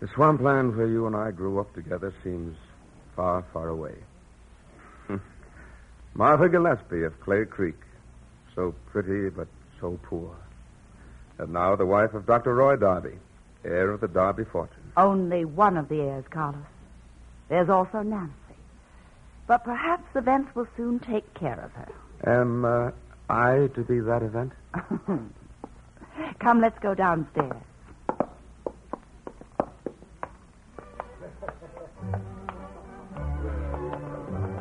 The 0.00 0.08
swampland 0.08 0.76
where 0.76 0.86
you 0.86 1.06
and 1.06 1.16
I 1.16 1.30
grew 1.30 1.58
up 1.60 1.74
together 1.74 2.12
seems 2.22 2.54
far, 3.16 3.42
far 3.54 3.68
away. 3.68 3.94
Martha 6.14 6.50
Gillespie 6.50 7.04
of 7.04 7.18
Clay 7.20 7.46
Creek. 7.46 7.80
So 8.54 8.74
pretty, 8.92 9.30
but 9.30 9.48
so 9.80 9.98
poor. 10.02 10.36
And 11.38 11.54
now 11.54 11.74
the 11.74 11.86
wife 11.86 12.12
of 12.12 12.26
Dr. 12.26 12.54
Roy 12.54 12.76
Darby, 12.76 13.14
heir 13.64 13.90
of 13.92 14.02
the 14.02 14.08
Darby 14.08 14.44
fortune. 14.44 14.92
Only 14.98 15.46
one 15.46 15.78
of 15.78 15.88
the 15.88 16.02
heirs, 16.02 16.26
Carlos. 16.30 16.60
There's 17.48 17.70
also 17.70 18.02
Nancy. 18.02 18.43
But 19.46 19.64
perhaps 19.64 20.04
events 20.14 20.54
will 20.54 20.68
soon 20.76 20.98
take 21.00 21.34
care 21.34 21.60
of 21.60 21.72
her. 21.72 21.88
Am 22.26 22.64
uh, 22.64 22.90
I 23.28 23.68
to 23.74 23.82
be 23.82 24.00
that 24.00 24.22
event? 24.22 24.52
Come, 26.40 26.60
let's 26.60 26.78
go 26.78 26.94
downstairs. 26.94 27.62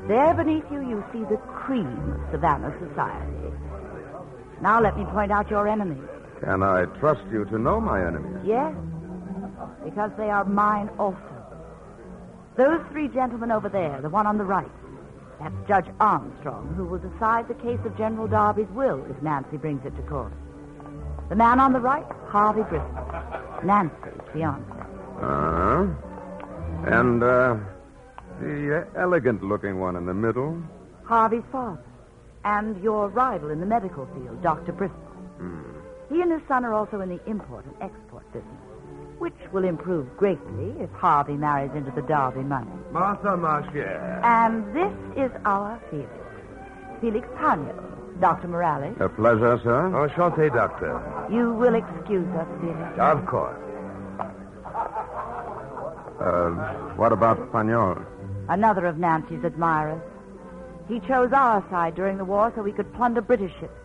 There 0.07 0.33
beneath 0.33 0.65
you, 0.69 0.81
you 0.81 1.03
see 1.13 1.23
the 1.23 1.37
cream 1.37 1.87
of 2.11 2.31
Savannah 2.31 2.75
society. 2.77 3.31
Now 4.61 4.81
let 4.81 4.97
me 4.97 5.05
point 5.05 5.31
out 5.31 5.49
your 5.49 5.67
enemies. 5.67 6.03
Can 6.41 6.61
I 6.61 6.85
trust 6.99 7.23
you 7.31 7.45
to 7.45 7.57
know 7.57 7.79
my 7.79 8.05
enemies? 8.05 8.41
Yes, 8.45 8.75
because 9.85 10.11
they 10.17 10.29
are 10.29 10.43
mine 10.43 10.89
also. 10.99 11.32
Those 12.55 12.81
three 12.91 13.07
gentlemen 13.07 13.51
over 13.51 13.69
there, 13.69 13.99
the 14.01 14.09
one 14.09 14.27
on 14.27 14.37
the 14.37 14.43
right, 14.43 14.69
that's 15.39 15.55
Judge 15.67 15.87
Armstrong, 15.99 16.73
who 16.75 16.85
will 16.85 16.99
decide 16.99 17.47
the 17.47 17.55
case 17.55 17.79
of 17.85 17.97
General 17.97 18.27
Darby's 18.27 18.69
will 18.69 19.03
if 19.09 19.21
Nancy 19.21 19.57
brings 19.57 19.85
it 19.85 19.95
to 19.95 20.01
court. 20.03 20.31
The 21.29 21.35
man 21.35 21.59
on 21.59 21.73
the 21.73 21.79
right, 21.79 22.05
Harvey 22.27 22.61
Bristol, 22.63 23.07
Nancy's 23.63 24.21
fiance. 24.33 24.63
Uh-huh. 25.21 25.87
and 26.85 27.23
uh, 27.23 27.55
the 28.39 28.87
elegant 28.97 29.43
looking 29.43 29.79
one 29.79 29.95
in 29.95 30.05
the 30.05 30.13
middle. 30.13 30.61
Harvey's 31.03 31.43
father. 31.51 31.83
And 32.45 32.81
your 32.83 33.07
rival 33.07 33.51
in 33.51 33.59
the 33.61 33.65
medical 33.65 34.05
field, 34.07 34.41
Dr. 34.43 34.73
Bristol. 34.73 34.99
Hmm. 35.37 35.61
He 36.09 36.21
and 36.21 36.31
his 36.31 36.41
son 36.47 36.65
are 36.65 36.73
also 36.73 36.99
in 37.01 37.09
the 37.09 37.19
import 37.25 37.65
and 37.65 37.75
export 37.81 38.25
business, 38.33 38.62
which 39.23 39.53
will 39.53 39.63
improve 39.63 40.05
greatly 40.17 40.75
if 40.81 40.89
Harvey 40.91 41.37
marries 41.37 41.71
into 41.73 41.91
the 41.91 42.01
Darby 42.01 42.41
money. 42.41 42.69
Martha, 42.91 43.37
ma 43.37 43.61
chère. 43.71 44.21
And 44.21 44.75
this 44.75 44.91
is 45.15 45.31
our 45.45 45.79
Felix. 45.89 46.11
Felix 46.99 47.25
Pagnol, 47.37 48.19
Dr. 48.19 48.49
Morales. 48.49 48.97
A 48.99 49.07
pleasure, 49.07 49.57
sir. 49.63 49.89
Enchanté, 49.93 50.53
doctor. 50.53 50.91
You 51.31 51.53
will 51.53 51.73
excuse 51.73 52.27
us, 52.35 52.47
Felix. 52.59 52.99
Of 52.99 53.25
course. 53.25 53.57
Uh, 56.19 56.49
what 56.97 57.13
about 57.13 57.49
Pagnol? 57.53 58.05
Another 58.49 58.85
of 58.87 58.97
Nancy's 58.97 59.45
admirers. 59.45 60.01
He 60.89 60.99
chose 60.99 61.31
our 61.31 61.63
side 61.69 61.95
during 61.95 62.17
the 62.17 62.25
war 62.25 62.51
so 62.53 62.61
we 62.61 62.73
could 62.73 62.93
plunder 62.93 63.21
British 63.21 63.53
ships. 63.61 63.79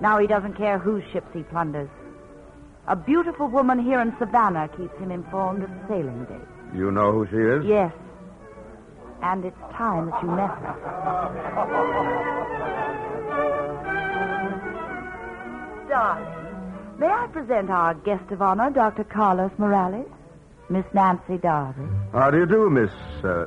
Now 0.00 0.18
he 0.20 0.28
doesn't 0.28 0.54
care 0.54 0.78
whose 0.78 1.02
ships 1.12 1.26
he 1.34 1.42
plunders. 1.42 1.90
A 2.90 2.96
beautiful 2.96 3.46
woman 3.46 3.78
here 3.78 4.00
in 4.00 4.12
Savannah 4.18 4.68
keeps 4.76 4.98
him 4.98 5.12
informed 5.12 5.62
of 5.62 5.70
sailing 5.86 6.24
dates. 6.24 6.42
You 6.74 6.90
know 6.90 7.12
who 7.12 7.24
she 7.28 7.36
is? 7.36 7.64
Yes. 7.64 7.92
And 9.22 9.44
it's 9.44 9.60
time 9.72 10.10
that 10.10 10.20
you 10.20 10.28
met 10.28 10.50
her. 10.50 10.74
Darling, 15.88 16.98
may 16.98 17.06
I 17.06 17.28
present 17.28 17.70
our 17.70 17.94
guest 17.94 18.28
of 18.32 18.42
honor, 18.42 18.70
Dr. 18.70 19.04
Carlos 19.04 19.52
Morales, 19.56 20.10
Miss 20.68 20.84
Nancy 20.92 21.38
Darby. 21.38 21.86
How 22.10 22.32
do 22.32 22.38
you 22.38 22.46
do, 22.46 22.68
Miss 22.70 22.90
uh, 23.22 23.46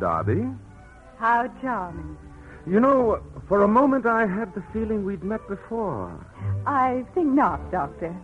Darby? 0.00 0.48
How 1.16 1.46
charming. 1.60 2.18
You 2.66 2.80
know, 2.80 3.22
for 3.46 3.62
a 3.62 3.68
moment 3.68 4.04
I 4.04 4.26
had 4.26 4.52
the 4.56 4.64
feeling 4.72 5.04
we'd 5.04 5.22
met 5.22 5.46
before. 5.48 6.12
I 6.66 7.04
think 7.14 7.28
not, 7.28 7.70
Doctor. 7.70 8.16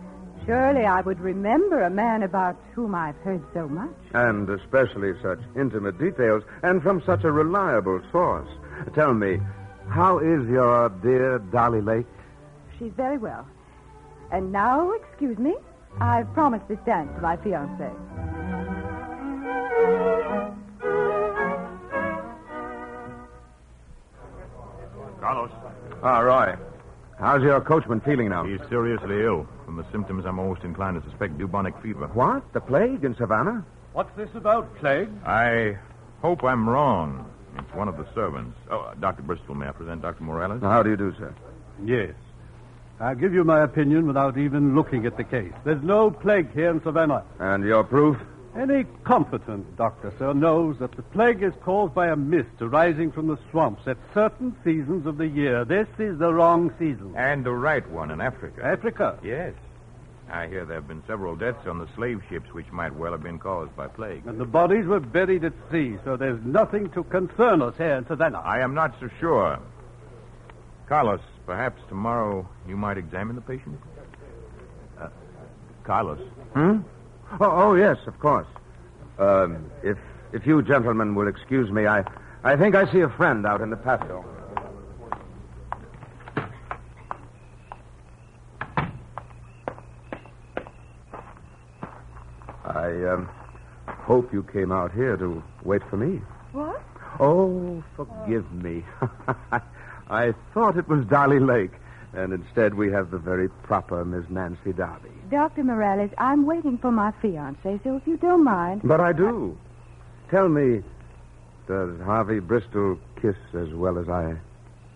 Surely 0.49 0.83
I 0.83 1.01
would 1.01 1.19
remember 1.19 1.83
a 1.83 1.91
man 1.91 2.23
about 2.23 2.57
whom 2.73 2.95
I've 2.95 3.15
heard 3.17 3.43
so 3.53 3.67
much. 3.67 3.93
And 4.15 4.49
especially 4.49 5.13
such 5.21 5.37
intimate 5.55 5.99
details, 5.99 6.41
and 6.63 6.81
from 6.81 7.03
such 7.05 7.23
a 7.23 7.31
reliable 7.31 8.01
source. 8.11 8.49
Tell 8.95 9.13
me, 9.13 9.37
how 9.89 10.17
is 10.17 10.49
your 10.49 10.89
dear 10.89 11.37
Dolly 11.37 11.81
Lake? 11.81 12.07
She's 12.79 12.91
very 12.97 13.19
well. 13.19 13.45
And 14.31 14.51
now, 14.51 14.91
excuse 14.93 15.37
me, 15.37 15.53
I've 16.01 16.33
promised 16.33 16.67
this 16.67 16.79
dance 16.83 17.11
to 17.15 17.21
my 17.21 17.37
fiancé. 17.37 17.93
Carlos. 25.19 25.51
Ah, 26.01 26.19
Roy. 26.21 26.55
How's 27.19 27.43
your 27.43 27.61
coachman 27.61 28.01
feeling 28.01 28.29
now? 28.29 28.45
He's 28.45 28.67
seriously 28.67 29.21
ill. 29.21 29.47
From 29.69 29.77
the 29.77 29.91
symptoms, 29.91 30.25
I'm 30.25 30.39
almost 30.39 30.63
inclined 30.63 30.99
to 30.99 31.07
suspect 31.07 31.37
bubonic 31.37 31.79
fever. 31.83 32.07
What? 32.15 32.41
The 32.53 32.59
plague 32.59 33.03
in 33.03 33.15
Savannah? 33.15 33.63
What's 33.93 34.09
this 34.17 34.29
about, 34.33 34.75
plague? 34.77 35.11
I 35.23 35.77
hope 36.23 36.43
I'm 36.43 36.67
wrong. 36.67 37.29
It's 37.55 37.71
one 37.75 37.87
of 37.87 37.95
the 37.95 38.07
servants. 38.15 38.57
Oh, 38.71 38.79
uh, 38.79 38.95
Dr. 38.95 39.21
Bristol, 39.21 39.53
may 39.53 39.67
I 39.67 39.71
present 39.71 40.01
Dr. 40.01 40.23
Morales? 40.23 40.63
How 40.63 40.81
do 40.81 40.89
you 40.89 40.97
do, 40.97 41.13
sir? 41.19 41.35
Yes. 41.85 42.15
I'll 42.99 43.13
give 43.13 43.31
you 43.31 43.43
my 43.43 43.61
opinion 43.61 44.07
without 44.07 44.39
even 44.39 44.73
looking 44.73 45.05
at 45.05 45.17
the 45.17 45.23
case. 45.23 45.53
There's 45.63 45.83
no 45.83 46.09
plague 46.09 46.51
here 46.51 46.71
in 46.71 46.81
Savannah. 46.81 47.23
And 47.37 47.63
your 47.63 47.83
proof? 47.83 48.17
Any 48.55 48.85
competent 49.03 49.77
doctor, 49.77 50.11
sir, 50.17 50.33
knows 50.33 50.79
that 50.79 50.91
the 50.93 51.03
plague 51.03 51.43
is 51.43 51.53
caused 51.61 51.93
by 51.93 52.07
a 52.07 52.15
mist 52.15 52.49
arising 52.61 53.11
from 53.11 53.27
the 53.27 53.37
swamps 53.51 53.87
at 53.87 53.97
certain 54.13 54.55
seasons 54.63 55.05
of 55.05 55.17
the 55.17 55.27
year. 55.27 55.65
This 55.65 55.87
is 55.99 56.17
the 56.17 56.33
wrong 56.33 56.73
season. 56.79 57.13
And 57.15 57.45
the 57.45 57.53
right 57.53 57.87
one 57.89 58.11
in 58.11 58.21
Africa. 58.21 58.65
Africa? 58.65 59.19
Yes. 59.23 59.53
I 60.31 60.47
hear 60.47 60.65
there 60.65 60.75
have 60.75 60.87
been 60.87 61.03
several 61.07 61.35
deaths 61.35 61.65
on 61.67 61.79
the 61.79 61.87
slave 61.95 62.21
ships 62.29 62.53
which 62.53 62.71
might 62.71 62.95
well 62.95 63.11
have 63.11 63.23
been 63.23 63.39
caused 63.39 63.75
by 63.75 63.87
plague. 63.87 64.25
And 64.25 64.39
the 64.39 64.45
bodies 64.45 64.85
were 64.85 64.99
buried 64.99 65.43
at 65.43 65.53
sea, 65.71 65.97
so 66.03 66.17
there's 66.17 66.43
nothing 66.43 66.89
to 66.91 67.03
concern 67.03 67.61
us 67.61 67.75
here 67.77 67.95
in 67.95 68.07
Savannah. 68.07 68.39
I 68.39 68.59
am 68.59 68.73
not 68.73 68.95
so 68.99 69.09
sure. 69.19 69.59
Carlos, 70.87 71.21
perhaps 71.45 71.81
tomorrow 71.87 72.47
you 72.67 72.77
might 72.77 72.97
examine 72.97 73.35
the 73.35 73.41
patient? 73.41 73.79
Uh, 74.99 75.09
Carlos. 75.83 76.19
Hmm? 76.53 76.79
Oh, 77.33 77.37
oh, 77.41 77.75
yes, 77.75 77.97
of 78.07 78.19
course. 78.19 78.47
Um, 79.17 79.69
if 79.83 79.97
if 80.33 80.45
you 80.47 80.61
gentlemen 80.61 81.15
will 81.15 81.27
excuse 81.27 81.71
me, 81.71 81.85
I 81.87 82.03
I 82.43 82.55
think 82.55 82.75
I 82.75 82.91
see 82.91 83.01
a 83.01 83.09
friend 83.09 83.45
out 83.45 83.61
in 83.61 83.69
the 83.69 83.77
patio. 83.77 84.25
I 92.65 93.03
um, 93.05 93.29
hope 93.87 94.31
you 94.33 94.43
came 94.43 94.71
out 94.71 94.91
here 94.93 95.17
to 95.17 95.43
wait 95.63 95.81
for 95.89 95.97
me. 95.97 96.21
What? 96.51 96.81
Oh, 97.19 97.83
forgive 97.95 98.51
me. 98.51 98.85
I 100.09 100.33
thought 100.53 100.77
it 100.77 100.87
was 100.87 101.05
Dolly 101.05 101.39
Lake, 101.39 101.73
and 102.13 102.33
instead 102.33 102.73
we 102.73 102.91
have 102.91 103.11
the 103.11 103.17
very 103.17 103.49
proper 103.49 104.03
Miss 104.03 104.29
Nancy 104.29 104.73
Darby. 104.73 105.09
Dr. 105.29 105.63
Morales, 105.63 106.11
I'm 106.17 106.45
waiting 106.45 106.77
for 106.77 106.91
my 106.91 107.11
fiancé, 107.23 107.81
so 107.83 107.97
if 107.97 108.07
you 108.07 108.17
don't 108.17 108.43
mind. 108.43 108.81
But 108.83 108.99
I 108.99 109.13
do. 109.13 109.57
Tell 110.29 110.49
me, 110.49 110.83
does 111.67 111.99
Harvey 112.01 112.39
Bristol 112.39 112.99
kiss 113.21 113.35
as 113.53 113.69
well 113.73 113.97
as 113.99 114.09
I? 114.09 114.35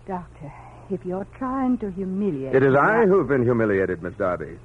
Doctor, 0.06 0.52
if 0.90 1.04
you're 1.04 1.26
trying 1.38 1.78
to 1.78 1.90
humiliate 1.90 2.54
It 2.54 2.62
is 2.62 2.74
me, 2.74 2.78
I 2.78 3.06
who've 3.06 3.28
been 3.28 3.44
humiliated, 3.44 4.02
Miss 4.02 4.14
Darby. 4.14 4.58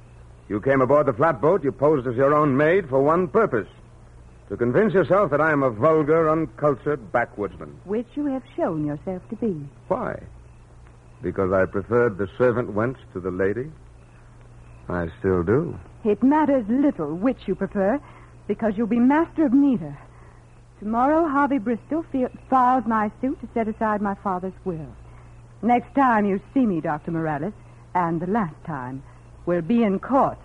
You 0.48 0.60
came 0.60 0.80
aboard 0.80 1.06
the 1.06 1.12
flatboat, 1.12 1.62
you 1.62 1.70
posed 1.70 2.06
as 2.08 2.16
your 2.16 2.34
own 2.34 2.56
maid 2.56 2.88
for 2.88 3.00
one 3.00 3.28
purpose 3.28 3.68
to 4.48 4.56
convince 4.56 4.92
yourself 4.92 5.30
that 5.30 5.40
I 5.40 5.52
am 5.52 5.62
a 5.62 5.70
vulgar, 5.70 6.28
uncultured 6.28 7.12
backwoodsman. 7.12 7.72
Which 7.84 8.08
you 8.14 8.26
have 8.26 8.42
shown 8.56 8.84
yourself 8.84 9.22
to 9.30 9.36
be. 9.36 9.64
Why? 9.86 10.20
Because 11.22 11.52
I 11.52 11.66
preferred 11.66 12.18
the 12.18 12.28
servant 12.38 12.74
wench 12.74 12.96
to 13.12 13.20
the 13.20 13.30
lady? 13.30 13.70
I 14.88 15.08
still 15.18 15.42
do. 15.42 15.78
It 16.04 16.22
matters 16.22 16.64
little 16.68 17.14
which 17.14 17.46
you 17.46 17.54
prefer, 17.54 18.00
because 18.48 18.76
you'll 18.76 18.86
be 18.86 18.98
master 18.98 19.44
of 19.44 19.52
neither. 19.52 19.96
Tomorrow, 20.78 21.28
Harvey 21.28 21.58
Bristol 21.58 22.04
fi- 22.10 22.28
files 22.48 22.84
my 22.86 23.10
suit 23.20 23.38
to 23.42 23.48
set 23.52 23.68
aside 23.68 24.00
my 24.00 24.14
father's 24.14 24.54
will. 24.64 24.88
Next 25.62 25.94
time 25.94 26.24
you 26.24 26.40
see 26.54 26.64
me, 26.64 26.80
Dr. 26.80 27.10
Morales, 27.10 27.52
and 27.94 28.18
the 28.18 28.26
last 28.26 28.56
time, 28.64 29.02
we'll 29.44 29.60
be 29.60 29.82
in 29.82 29.98
court. 29.98 30.38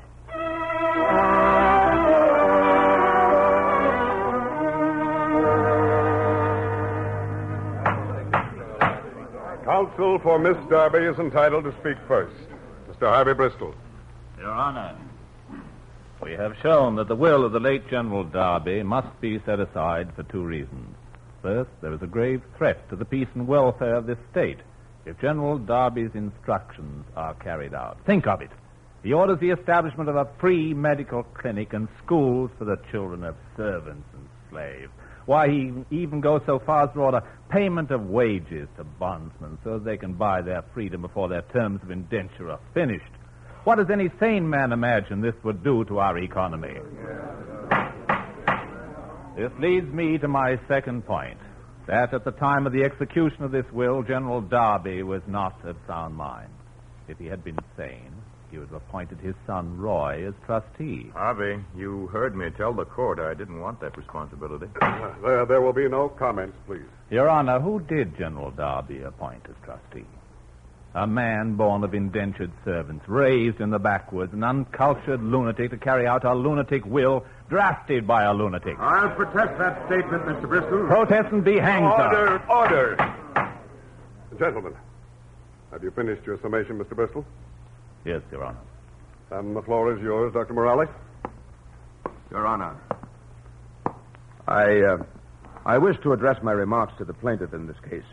Counsel 9.66 10.20
for 10.20 10.38
Miss 10.38 10.58
Darby 10.70 11.00
is 11.00 11.18
entitled 11.18 11.64
to 11.64 11.72
speak 11.82 11.98
first. 12.08 12.36
Mr. 12.88 13.08
Harvey 13.08 13.34
Bristol. 13.34 13.74
Your 14.38 14.52
Honor, 14.52 14.96
we 16.22 16.34
have 16.34 16.56
shown 16.62 16.98
that 16.98 17.08
the 17.08 17.16
will 17.16 17.44
of 17.44 17.52
the 17.52 17.60
late 17.60 17.90
General 17.90 18.24
Darby 18.24 18.84
must 18.84 19.20
be 19.22 19.42
set 19.44 19.60
aside 19.60 20.14
for 20.16 20.22
two 20.22 20.44
reasons. 20.44 20.96
First, 21.42 21.72
there 21.82 21.94
is 21.94 22.02
a 22.04 22.08
grave 22.08 22.44
threat 22.60 22.88
to 22.90 22.96
the 22.96 23.06
peace 23.06 23.28
and 23.34 23.48
welfare 23.48 23.96
of 23.96 24.06
this 24.06 24.20
state 24.30 24.60
if 25.04 25.20
General 25.20 25.58
Darby's 25.58 26.14
instructions 26.14 27.04
are 27.16 27.34
carried 27.34 27.74
out. 27.74 27.98
Think 28.06 28.28
of 28.28 28.42
it. 28.42 28.52
He 29.02 29.14
orders 29.14 29.40
the 29.40 29.50
establishment 29.50 30.10
of 30.10 30.16
a 30.16 30.30
free 30.40 30.76
medical 30.76 31.24
clinic 31.24 31.74
and 31.74 31.88
schools 32.04 32.52
for 32.60 32.66
the 32.66 32.80
children 32.92 33.24
of 33.24 33.36
servants 33.58 34.08
and 34.14 34.30
slaves. 34.52 34.92
Why, 35.26 35.50
he 35.50 35.72
even 35.90 36.22
goes 36.22 36.42
so 36.46 36.60
far 36.60 36.84
as 36.84 36.94
to 36.94 37.00
order 37.00 37.22
payment 37.50 37.92
of 37.92 38.08
wages 38.10 38.68
to 38.78 38.84
bondsmen 38.84 39.58
so 39.64 39.80
they 39.80 39.98
can 39.98 40.14
buy 40.14 40.42
their 40.42 40.64
freedom 40.74 41.02
before 41.02 41.30
their 41.30 41.42
terms 41.42 41.82
of 41.82 41.90
indenture 41.90 42.52
are 42.52 42.60
finished. 42.74 43.12
What 43.64 43.78
does 43.78 43.90
any 43.90 44.12
sane 44.20 44.48
man 44.48 44.72
imagine 44.72 45.22
this 45.22 45.34
would 45.44 45.64
do 45.64 45.84
to 45.86 45.98
our 45.98 46.18
economy? 46.20 46.76
This 49.36 49.52
leads 49.60 49.92
me 49.92 50.18
to 50.20 50.28
my 50.28 50.60
second 50.68 51.06
point 51.06 51.40
that 51.88 52.14
at 52.14 52.24
the 52.24 52.32
time 52.32 52.68
of 52.68 52.74
the 52.74 52.84
execution 52.84 53.44
of 53.44 53.52
this 53.52 53.66
will, 53.72 54.04
General 54.04 54.42
Darby 54.42 55.04
was 55.04 55.22
not 55.28 55.64
of 55.66 55.76
sound 55.88 56.16
mind. 56.16 56.52
If 57.08 57.18
he 57.18 57.26
had 57.26 57.44
been 57.44 57.58
sane, 57.76 58.15
he 58.56 58.60
would 58.60 58.72
appointed 58.72 59.20
his 59.20 59.36
son 59.46 59.78
Roy 59.78 60.26
as 60.26 60.34
trustee. 60.46 61.12
Harvey, 61.14 61.62
you 61.76 62.08
heard 62.08 62.38
me 62.38 62.50
tell 62.52 62.72
the 62.72 62.86
court 62.86 63.20
I 63.20 63.34
didn't 63.34 63.60
want 63.60 63.82
that 63.82 63.98
responsibility. 63.98 64.68
There, 65.22 65.46
there 65.46 65.62
will 65.62 65.74
be 65.74 65.90
no 65.90 66.08
comments, 66.08 66.56
please. 66.66 66.86
Your 67.10 67.30
Honor, 67.30 67.60
who 67.60 67.80
did 67.80 68.18
General 68.18 68.52
Darby 68.52 69.02
appoint 69.02 69.42
as 69.50 69.56
trustee? 69.64 70.06
A 70.94 71.06
man 71.06 71.56
born 71.56 71.84
of 71.84 71.94
indentured 71.94 72.52
servants, 72.64 73.04
raised 73.08 73.60
in 73.60 73.72
the 73.72 73.80
backwoods, 73.80 74.34
an 74.34 74.44
uncultured 74.44 75.22
lunatic 75.22 75.72
to 75.72 75.78
carry 75.78 76.08
out 76.08 76.24
a 76.24 76.34
lunatic 76.34 76.86
will, 76.86 77.26
drafted 77.50 78.08
by 78.08 78.24
a 78.24 78.34
lunatic. 78.34 78.78
I'll 78.80 79.10
protest 79.16 79.58
that 79.58 79.86
statement, 79.88 80.24
Mr. 80.24 80.48
Bristol. 80.48 80.88
Protest 80.88 81.34
and 81.34 81.44
be 81.44 81.58
hanged, 81.58 81.92
sir. 81.98 82.42
Order, 82.48 82.96
order. 82.96 83.16
Gentlemen, 84.40 84.76
have 85.72 85.84
you 85.84 85.92
finished 85.92 86.26
your 86.26 86.40
summation, 86.42 86.78
Mr. 86.78 86.96
Bristol? 86.96 87.26
Yes, 88.06 88.22
Your 88.32 88.46
Honor. 88.46 88.60
And 89.32 89.56
the 89.56 89.62
floor 89.64 89.96
is 89.96 90.02
yours, 90.02 90.34
Dr. 90.34 90.54
Morales. 90.54 90.88
Your 92.30 92.46
Honor. 92.46 92.76
I, 94.48 94.82
uh, 94.82 94.98
I 95.66 95.80
wish 95.80 95.98
to 96.04 96.14
address 96.14 96.42
my 96.44 96.52
remarks 96.52 96.94
to 97.00 97.06
the 97.06 97.14
plaintiff 97.14 97.54
in 97.54 97.66
this 97.66 97.80
case. 97.90 98.04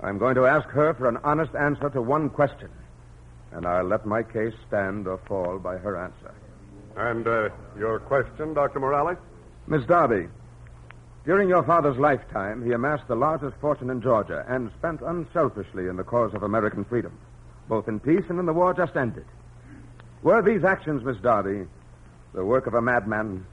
I'm 0.00 0.18
going 0.18 0.34
to 0.34 0.46
ask 0.46 0.68
her 0.68 0.92
for 0.94 1.08
an 1.08 1.16
honest 1.24 1.54
answer 1.54 1.88
to 1.90 2.02
one 2.02 2.28
question, 2.28 2.68
and 3.52 3.66
I'll 3.66 3.84
let 3.84 4.04
my 4.06 4.22
case 4.22 4.54
stand 4.68 5.08
or 5.08 5.18
fall 5.26 5.58
by 5.58 5.78
her 5.78 5.96
answer. 5.96 6.34
And 6.96 7.26
uh, 7.26 7.48
your 7.78 7.98
question, 8.00 8.52
Dr. 8.54 8.78
Morales? 8.80 9.16
Miss 9.66 9.84
Darby, 9.86 10.28
during 11.24 11.48
your 11.48 11.62
father's 11.62 11.96
lifetime, 11.98 12.64
he 12.64 12.72
amassed 12.72 13.08
the 13.08 13.14
largest 13.16 13.56
fortune 13.60 13.90
in 13.90 14.02
Georgia 14.02 14.44
and 14.48 14.70
spent 14.78 15.00
unselfishly 15.00 15.88
in 15.88 15.96
the 15.96 16.04
cause 16.04 16.34
of 16.34 16.42
American 16.42 16.84
freedom, 16.84 17.18
both 17.68 17.88
in 17.88 18.00
peace 18.00 18.24
and 18.28 18.38
in 18.38 18.46
the 18.46 18.52
war 18.52 18.74
just 18.74 18.96
ended. 18.96 19.24
Were 20.22 20.42
these 20.42 20.64
actions, 20.64 21.04
Miss 21.04 21.16
Darby, 21.18 21.66
the 22.32 22.44
work 22.44 22.66
of 22.66 22.74
a 22.74 22.82
madman? 22.82 23.44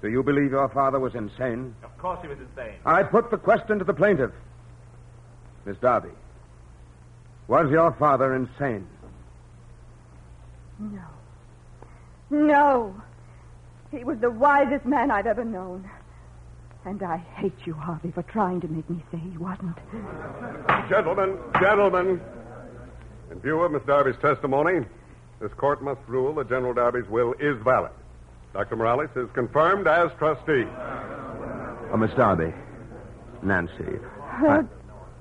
Do 0.00 0.08
you 0.08 0.22
believe 0.22 0.50
your 0.50 0.68
father 0.68 0.98
was 1.00 1.14
insane? 1.14 1.74
Of 1.82 1.96
course 1.98 2.18
he 2.22 2.28
was 2.28 2.38
insane. 2.38 2.74
I 2.84 3.02
put 3.02 3.30
the 3.30 3.38
question 3.38 3.78
to 3.78 3.84
the 3.84 3.94
plaintiff. 3.94 4.32
Miss 5.64 5.76
Darby, 5.78 6.10
was 7.48 7.70
your 7.70 7.92
father 7.92 8.34
insane? 8.34 8.86
No. 10.78 11.00
No. 12.30 13.02
He 13.90 14.04
was 14.04 14.18
the 14.18 14.30
wisest 14.30 14.84
man 14.84 15.10
I've 15.10 15.26
ever 15.26 15.44
known. 15.44 15.88
And 16.84 17.02
I 17.02 17.16
hate 17.16 17.54
you, 17.64 17.72
Harvey, 17.72 18.10
for 18.10 18.22
trying 18.24 18.60
to 18.60 18.68
make 18.68 18.88
me 18.90 19.02
say 19.10 19.16
he 19.16 19.38
wasn't. 19.38 19.78
Gentlemen, 20.90 21.38
gentlemen. 21.58 22.20
In 23.30 23.40
view 23.40 23.60
of 23.60 23.72
Miss 23.72 23.82
Darby's 23.86 24.16
testimony, 24.20 24.86
this 25.40 25.52
court 25.54 25.82
must 25.82 26.00
rule 26.06 26.34
that 26.34 26.48
General 26.48 26.74
Darby's 26.74 27.08
will 27.08 27.34
is 27.40 27.56
valid. 27.62 27.92
Dr. 28.52 28.76
Morales 28.76 29.10
is 29.16 29.28
confirmed 29.34 29.86
as 29.86 30.10
trustee. 30.18 30.64
Oh, 31.92 31.96
Miss 31.96 32.12
Darby. 32.14 32.52
Nancy. 33.42 33.98
Uh, 34.46 34.62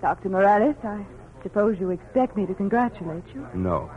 Dr. 0.02 0.30
Morales, 0.30 0.76
I 0.84 1.06
suppose 1.42 1.78
you 1.80 1.90
expect 1.92 2.38
me 2.38 2.46
to 2.46 2.54
congratulate 2.54 3.24
you. 3.34 3.48
No. 3.54 3.90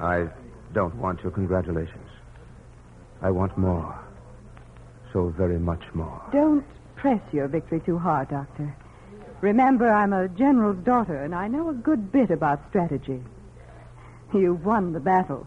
I 0.00 0.28
don't 0.72 0.94
want 0.96 1.22
your 1.22 1.32
congratulations. 1.32 2.08
I 3.22 3.30
want 3.30 3.56
more. 3.56 3.98
So 5.12 5.32
very 5.36 5.58
much 5.58 5.82
more. 5.94 6.20
Don't 6.32 6.64
press 6.96 7.20
your 7.32 7.48
victory 7.48 7.80
too 7.80 7.98
hard, 7.98 8.28
Doctor. 8.28 8.74
Remember, 9.40 9.90
I'm 9.90 10.12
a 10.12 10.28
general's 10.28 10.82
daughter, 10.84 11.16
and 11.16 11.34
I 11.34 11.48
know 11.48 11.68
a 11.68 11.74
good 11.74 12.10
bit 12.10 12.30
about 12.30 12.68
strategy. 12.70 13.22
You've 14.32 14.64
won 14.64 14.92
the 14.92 15.00
battle, 15.00 15.46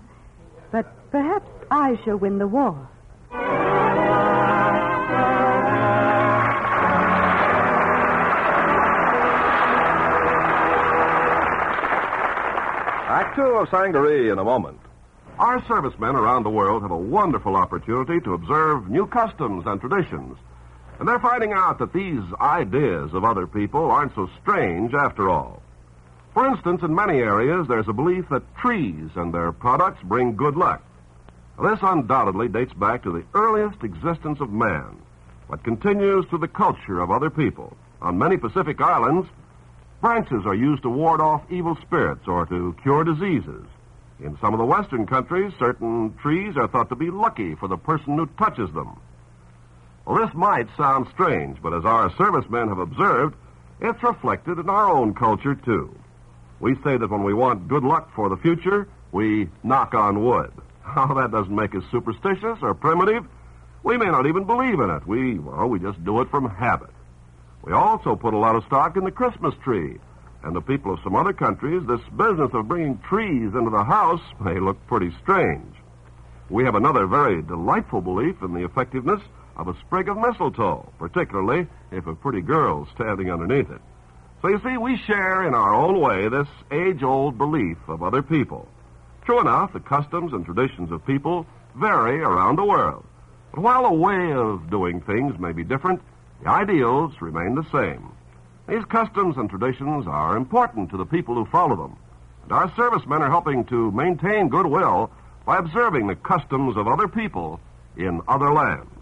but 0.71 0.85
perhaps 1.11 1.49
I 1.69 1.99
shall 2.03 2.17
win 2.17 2.37
the 2.37 2.47
war. 2.47 2.87
Act 13.09 13.35
two 13.35 13.41
of 13.41 13.69
Sangaree 13.69 14.29
in 14.29 14.37
a 14.37 14.43
moment. 14.43 14.79
Our 15.39 15.63
servicemen 15.67 16.15
around 16.15 16.43
the 16.43 16.49
world 16.49 16.81
have 16.83 16.91
a 16.91 16.97
wonderful 16.97 17.55
opportunity 17.55 18.19
to 18.21 18.33
observe 18.33 18.89
new 18.89 19.07
customs 19.07 19.65
and 19.65 19.79
traditions. 19.81 20.37
And 20.99 21.07
they're 21.07 21.19
finding 21.19 21.53
out 21.53 21.79
that 21.79 21.93
these 21.93 22.23
ideas 22.39 23.13
of 23.13 23.23
other 23.23 23.45
people 23.45 23.91
aren't 23.91 24.15
so 24.15 24.29
strange 24.41 24.93
after 24.93 25.29
all. 25.29 25.61
For 26.33 26.47
instance, 26.47 26.81
in 26.83 26.93
many 26.93 27.19
areas, 27.19 27.67
there's 27.67 27.87
a 27.87 27.93
belief 27.93 28.29
that 28.29 28.55
trees 28.57 29.09
and 29.15 29.33
their 29.33 29.51
products 29.51 30.01
bring 30.03 30.35
good 30.35 30.55
luck. 30.55 30.83
This 31.61 31.79
undoubtedly 31.81 32.47
dates 32.47 32.73
back 32.73 33.03
to 33.03 33.11
the 33.11 33.25
earliest 33.33 33.83
existence 33.83 34.39
of 34.39 34.51
man, 34.51 34.97
but 35.49 35.63
continues 35.63 36.25
to 36.29 36.37
the 36.37 36.47
culture 36.47 36.99
of 36.99 37.09
other 37.09 37.29
people. 37.29 37.75
On 38.01 38.17
many 38.17 38.37
Pacific 38.37 38.79
islands, 38.79 39.27
branches 40.01 40.45
are 40.45 40.53
used 40.53 40.83
to 40.83 40.89
ward 40.89 41.21
off 41.21 41.41
evil 41.49 41.75
spirits 41.81 42.27
or 42.27 42.45
to 42.45 42.75
cure 42.83 43.03
diseases. 43.03 43.65
In 44.19 44.37
some 44.39 44.53
of 44.53 44.59
the 44.59 44.65
western 44.65 45.07
countries, 45.07 45.53
certain 45.57 46.13
trees 46.21 46.55
are 46.57 46.67
thought 46.67 46.89
to 46.89 46.95
be 46.95 47.09
lucky 47.09 47.55
for 47.55 47.67
the 47.67 47.77
person 47.77 48.17
who 48.17 48.27
touches 48.37 48.71
them. 48.73 48.99
Well, 50.07 50.25
this 50.25 50.33
might 50.33 50.69
sound 50.77 51.09
strange, 51.13 51.57
but 51.61 51.73
as 51.73 51.83
our 51.83 52.09
servicemen 52.15 52.69
have 52.69 52.79
observed, 52.79 53.35
it's 53.81 54.01
reflected 54.01 54.57
in 54.57 54.69
our 54.69 54.89
own 54.89 55.13
culture, 55.13 55.53
too. 55.53 55.93
We 56.61 56.75
say 56.75 56.95
that 56.95 57.09
when 57.09 57.23
we 57.23 57.33
want 57.33 57.67
good 57.67 57.83
luck 57.83 58.15
for 58.15 58.29
the 58.29 58.37
future, 58.37 58.87
we 59.11 59.49
knock 59.63 59.93
on 59.93 60.23
wood. 60.23 60.51
Oh, 60.95 61.13
that 61.15 61.31
doesn't 61.31 61.53
make 61.53 61.75
us 61.75 61.83
superstitious 61.91 62.59
or 62.61 62.73
primitive. 62.73 63.25
We 63.83 63.97
may 63.97 64.05
not 64.05 64.25
even 64.25 64.45
believe 64.45 64.79
in 64.79 64.89
it. 64.89 65.05
We, 65.05 65.37
well, 65.37 65.67
we 65.67 65.79
just 65.79 66.01
do 66.05 66.21
it 66.21 66.31
from 66.31 66.49
habit. 66.49 66.91
We 67.61 67.73
also 67.73 68.15
put 68.15 68.33
a 68.33 68.37
lot 68.37 68.55
of 68.55 68.63
stock 68.63 68.95
in 68.95 69.03
the 69.03 69.11
Christmas 69.11 69.53
tree. 69.65 69.97
And 70.43 70.55
the 70.55 70.61
people 70.61 70.93
of 70.93 71.01
some 71.03 71.13
other 71.13 71.33
countries, 71.33 71.83
this 71.85 71.99
business 72.15 72.51
of 72.53 72.69
bringing 72.69 72.99
trees 72.99 73.53
into 73.53 73.69
the 73.69 73.83
house 73.83 74.21
may 74.39 74.61
look 74.61 74.77
pretty 74.87 75.13
strange. 75.21 75.75
We 76.49 76.63
have 76.63 76.75
another 76.75 77.05
very 77.05 77.41
delightful 77.41 77.99
belief 77.99 78.41
in 78.41 78.53
the 78.53 78.63
effectiveness 78.63 79.19
of 79.57 79.67
a 79.67 79.77
sprig 79.79 80.07
of 80.07 80.17
mistletoe, 80.17 80.87
particularly 80.99 81.67
if 81.91 82.07
a 82.07 82.15
pretty 82.15 82.41
girl's 82.41 82.87
standing 82.95 83.31
underneath 83.31 83.69
it. 83.69 83.81
So 84.41 84.49
you 84.49 84.61
see, 84.63 84.77
we 84.77 84.97
share 84.97 85.47
in 85.47 85.55
our 85.55 85.73
own 85.73 85.99
way 85.99 86.29
this 86.29 86.47
age 86.71 87.01
old 87.01 87.37
belief 87.37 87.77
of 87.87 88.03
other 88.03 88.21
people. 88.21 88.67
True 89.25 89.41
enough, 89.41 89.73
the 89.73 89.79
customs 89.79 90.31
and 90.31 90.45
traditions 90.45 90.91
of 90.91 91.05
people 91.05 91.45
vary 91.75 92.21
around 92.21 92.57
the 92.57 92.63
world. 92.63 93.03
But 93.51 93.61
while 93.61 93.83
the 93.83 93.93
way 93.93 94.31
of 94.31 94.69
doing 94.69 95.01
things 95.01 95.39
may 95.39 95.51
be 95.51 95.63
different, 95.63 96.01
the 96.41 96.49
ideals 96.49 97.13
remain 97.19 97.55
the 97.55 97.65
same. 97.71 98.11
These 98.67 98.85
customs 98.85 99.37
and 99.37 99.49
traditions 99.49 100.05
are 100.07 100.37
important 100.37 100.91
to 100.91 100.97
the 100.97 101.05
people 101.05 101.33
who 101.33 101.45
follow 101.45 101.75
them. 101.75 101.97
And 102.43 102.51
our 102.51 102.71
servicemen 102.75 103.21
are 103.23 103.29
helping 103.29 103.65
to 103.65 103.91
maintain 103.91 104.49
goodwill 104.49 105.09
by 105.45 105.57
observing 105.57 106.07
the 106.07 106.15
customs 106.15 106.77
of 106.77 106.87
other 106.87 107.07
people 107.07 107.59
in 107.95 108.21
other 108.27 108.53
lands. 108.53 108.96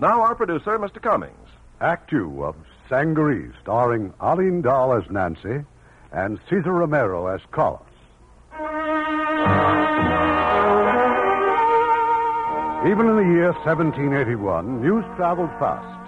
Now, 0.00 0.22
our 0.22 0.34
producer, 0.34 0.78
Mr. 0.78 1.00
Cummings. 1.00 1.34
Act 1.80 2.10
two 2.10 2.44
of 2.44 2.56
Sangaree, 2.88 3.50
starring 3.62 4.12
Arlene 4.20 4.62
Dahl 4.62 4.94
as 4.94 5.08
Nancy 5.10 5.64
and 6.12 6.38
Cesar 6.48 6.72
Romero 6.72 7.26
as 7.26 7.40
Carlos. 7.50 7.82
Even 12.86 13.08
in 13.08 13.16
the 13.16 13.32
year 13.34 13.52
1781, 13.64 14.82
news 14.82 15.04
traveled 15.16 15.50
fast. 15.58 16.00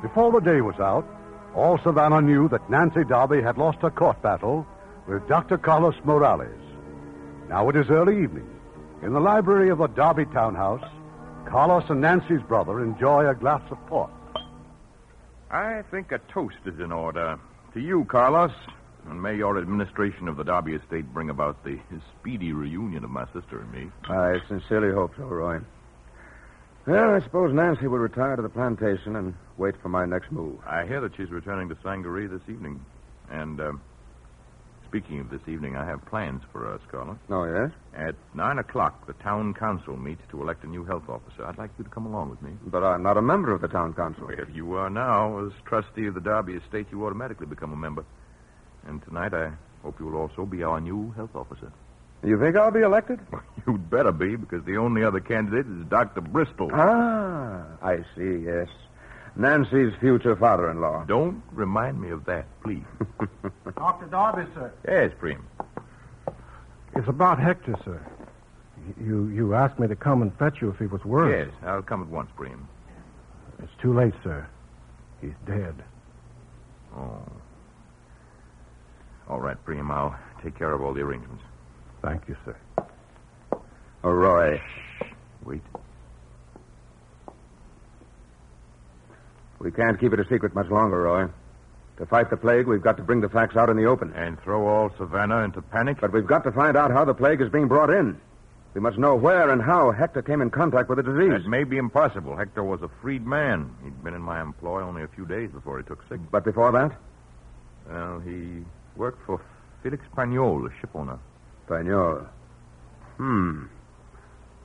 Before 0.00 0.32
the 0.32 0.40
day 0.40 0.60
was 0.60 0.78
out, 0.80 1.06
all 1.54 1.78
Savannah 1.84 2.22
knew 2.22 2.48
that 2.48 2.70
Nancy 2.70 3.04
Darby 3.04 3.42
had 3.42 3.58
lost 3.58 3.78
her 3.82 3.90
court 3.90 4.22
battle 4.22 4.66
with 5.06 5.26
Dr. 5.28 5.58
Carlos 5.58 5.96
Morales. 6.04 6.62
Now 7.48 7.68
it 7.68 7.76
is 7.76 7.90
early 7.90 8.22
evening. 8.22 8.48
In 9.02 9.12
the 9.12 9.20
library 9.20 9.70
of 9.70 9.78
the 9.78 9.86
Darby 9.88 10.24
townhouse, 10.26 10.84
Carlos 11.48 11.84
and 11.88 12.02
Nancy's 12.02 12.42
brother 12.42 12.84
enjoy 12.84 13.26
a 13.26 13.34
glass 13.34 13.62
of 13.70 13.78
port. 13.86 14.10
I 15.50 15.82
think 15.90 16.12
a 16.12 16.18
toast 16.30 16.58
is 16.66 16.78
in 16.78 16.92
order. 16.92 17.38
To 17.72 17.80
you, 17.80 18.04
Carlos, 18.04 18.52
and 19.08 19.22
may 19.22 19.34
your 19.34 19.58
administration 19.58 20.28
of 20.28 20.36
the 20.36 20.44
Darby 20.44 20.74
estate 20.74 21.06
bring 21.14 21.30
about 21.30 21.64
the 21.64 21.78
speedy 22.20 22.52
reunion 22.52 23.02
of 23.02 23.10
my 23.10 23.24
sister 23.32 23.60
and 23.60 23.72
me. 23.72 23.90
I 24.10 24.40
sincerely 24.46 24.94
hope 24.94 25.12
so, 25.16 25.24
Roy. 25.24 25.60
Well, 26.86 27.14
I 27.14 27.20
suppose 27.20 27.54
Nancy 27.54 27.86
will 27.86 27.98
retire 27.98 28.36
to 28.36 28.42
the 28.42 28.48
plantation 28.50 29.16
and 29.16 29.34
wait 29.56 29.74
for 29.80 29.88
my 29.88 30.04
next 30.04 30.30
move. 30.30 30.58
I 30.66 30.86
hear 30.86 31.00
that 31.00 31.16
she's 31.16 31.30
returning 31.30 31.70
to 31.70 31.76
Sangaree 31.82 32.26
this 32.26 32.42
evening. 32.48 32.84
And, 33.30 33.60
uh, 33.60 33.72
speaking 34.88 35.20
of 35.20 35.30
this 35.30 35.40
evening, 35.46 35.76
I 35.76 35.84
have 35.84 36.04
plans 36.06 36.42
for 36.52 36.72
us, 36.72 36.80
Carlos. 36.90 37.16
Oh, 37.28 37.44
yes? 37.44 37.70
At 37.94 38.14
nine 38.34 38.58
o'clock, 38.58 39.06
the 39.06 39.12
town 39.14 39.52
council 39.54 39.96
meets 39.96 40.22
to 40.30 40.40
elect 40.40 40.64
a 40.64 40.66
new 40.66 40.84
health 40.84 41.08
officer. 41.08 41.44
I'd 41.44 41.58
like 41.58 41.70
you 41.78 41.84
to 41.84 41.90
come 41.90 42.06
along 42.06 42.30
with 42.30 42.40
me. 42.42 42.52
But 42.66 42.82
I'm 42.82 43.02
not 43.02 43.16
a 43.16 43.22
member 43.22 43.52
of 43.52 43.60
the 43.60 43.68
town 43.68 43.92
council. 43.92 44.26
Well, 44.26 44.48
you 44.52 44.74
are 44.74 44.88
now. 44.88 45.46
As 45.46 45.52
trustee 45.66 46.06
of 46.06 46.14
the 46.14 46.20
Darby 46.20 46.54
estate, 46.54 46.86
you 46.90 47.04
automatically 47.04 47.46
become 47.46 47.72
a 47.72 47.76
member. 47.76 48.04
And 48.86 49.02
tonight, 49.04 49.34
I 49.34 49.52
hope 49.82 50.00
you 50.00 50.06
will 50.06 50.18
also 50.18 50.46
be 50.46 50.62
our 50.62 50.80
new 50.80 51.12
health 51.16 51.34
officer. 51.34 51.70
You 52.24 52.38
think 52.40 52.56
I'll 52.56 52.70
be 52.70 52.80
elected? 52.80 53.20
You'd 53.66 53.90
better 53.90 54.10
be, 54.10 54.36
because 54.36 54.64
the 54.64 54.78
only 54.78 55.04
other 55.04 55.20
candidate 55.20 55.66
is 55.66 55.84
Dr. 55.88 56.20
Bristol. 56.22 56.70
Ah, 56.72 57.64
I 57.82 57.98
see, 58.16 58.44
yes. 58.44 58.68
Nancy's 59.38 59.94
future 60.00 60.34
father 60.34 60.68
in 60.68 60.80
law. 60.80 61.04
Don't 61.06 61.42
remind 61.52 62.00
me 62.00 62.10
of 62.10 62.24
that, 62.24 62.46
please. 62.62 62.84
Dr. 63.76 64.06
Darby, 64.06 64.50
sir. 64.52 64.72
Yes, 64.86 65.12
Preem. 65.20 65.40
It's 66.96 67.06
about 67.08 67.38
Hector, 67.38 67.76
sir. 67.84 68.04
You 69.00 69.28
you 69.28 69.54
asked 69.54 69.78
me 69.78 69.86
to 69.86 69.94
come 69.94 70.22
and 70.22 70.36
fetch 70.38 70.60
you 70.60 70.70
if 70.70 70.78
he 70.78 70.86
was 70.86 71.04
worse. 71.04 71.46
Yes, 71.46 71.54
I'll 71.64 71.82
come 71.82 72.02
at 72.02 72.08
once, 72.08 72.30
Preem. 72.36 72.66
It's 73.62 73.72
too 73.80 73.92
late, 73.94 74.14
sir. 74.24 74.46
He's 75.20 75.34
dead. 75.46 75.74
Oh. 76.96 77.22
All 79.28 79.40
right, 79.40 79.56
Preem. 79.64 79.90
I'll 79.90 80.18
take 80.42 80.58
care 80.58 80.72
of 80.72 80.82
all 80.82 80.94
the 80.94 81.02
arrangements. 81.02 81.44
Thank 82.02 82.28
you, 82.28 82.36
sir. 82.44 82.56
Oh, 84.02 84.10
Roy. 84.10 84.60
Wait. 85.44 85.62
We 89.60 89.72
can't 89.72 89.98
keep 89.98 90.12
it 90.12 90.20
a 90.20 90.28
secret 90.28 90.54
much 90.54 90.68
longer, 90.68 91.02
Roy. 91.02 91.28
To 91.98 92.06
fight 92.06 92.30
the 92.30 92.36
plague, 92.36 92.66
we've 92.66 92.82
got 92.82 92.96
to 92.98 93.02
bring 93.02 93.20
the 93.20 93.28
facts 93.28 93.56
out 93.56 93.68
in 93.68 93.76
the 93.76 93.86
open. 93.86 94.12
And 94.14 94.40
throw 94.40 94.68
all 94.68 94.90
Savannah 94.96 95.42
into 95.42 95.62
panic? 95.62 95.98
But 96.00 96.12
we've 96.12 96.26
got 96.26 96.44
to 96.44 96.52
find 96.52 96.76
out 96.76 96.92
how 96.92 97.04
the 97.04 97.14
plague 97.14 97.40
is 97.40 97.48
being 97.50 97.66
brought 97.66 97.90
in. 97.90 98.20
We 98.74 98.80
must 98.80 98.98
know 98.98 99.16
where 99.16 99.50
and 99.50 99.60
how 99.60 99.90
Hector 99.90 100.22
came 100.22 100.40
in 100.40 100.50
contact 100.50 100.88
with 100.88 100.98
the 100.98 101.02
disease. 101.02 101.42
That 101.42 101.48
may 101.48 101.64
be 101.64 101.78
impossible. 101.78 102.36
Hector 102.36 102.62
was 102.62 102.82
a 102.82 102.90
freed 103.02 103.26
man. 103.26 103.74
He'd 103.82 104.04
been 104.04 104.14
in 104.14 104.22
my 104.22 104.40
employ 104.40 104.82
only 104.82 105.02
a 105.02 105.08
few 105.08 105.26
days 105.26 105.50
before 105.50 105.78
he 105.78 105.84
took 105.84 106.06
sick. 106.08 106.20
But 106.30 106.44
before 106.44 106.70
that? 106.72 106.96
Well, 107.90 108.20
he 108.20 108.64
worked 108.94 109.24
for 109.26 109.40
Felix 109.82 110.04
Pagnol, 110.16 110.66
a 110.66 110.86
shipowner. 110.86 111.18
Pagnol. 111.66 112.26
Hmm. 113.16 113.64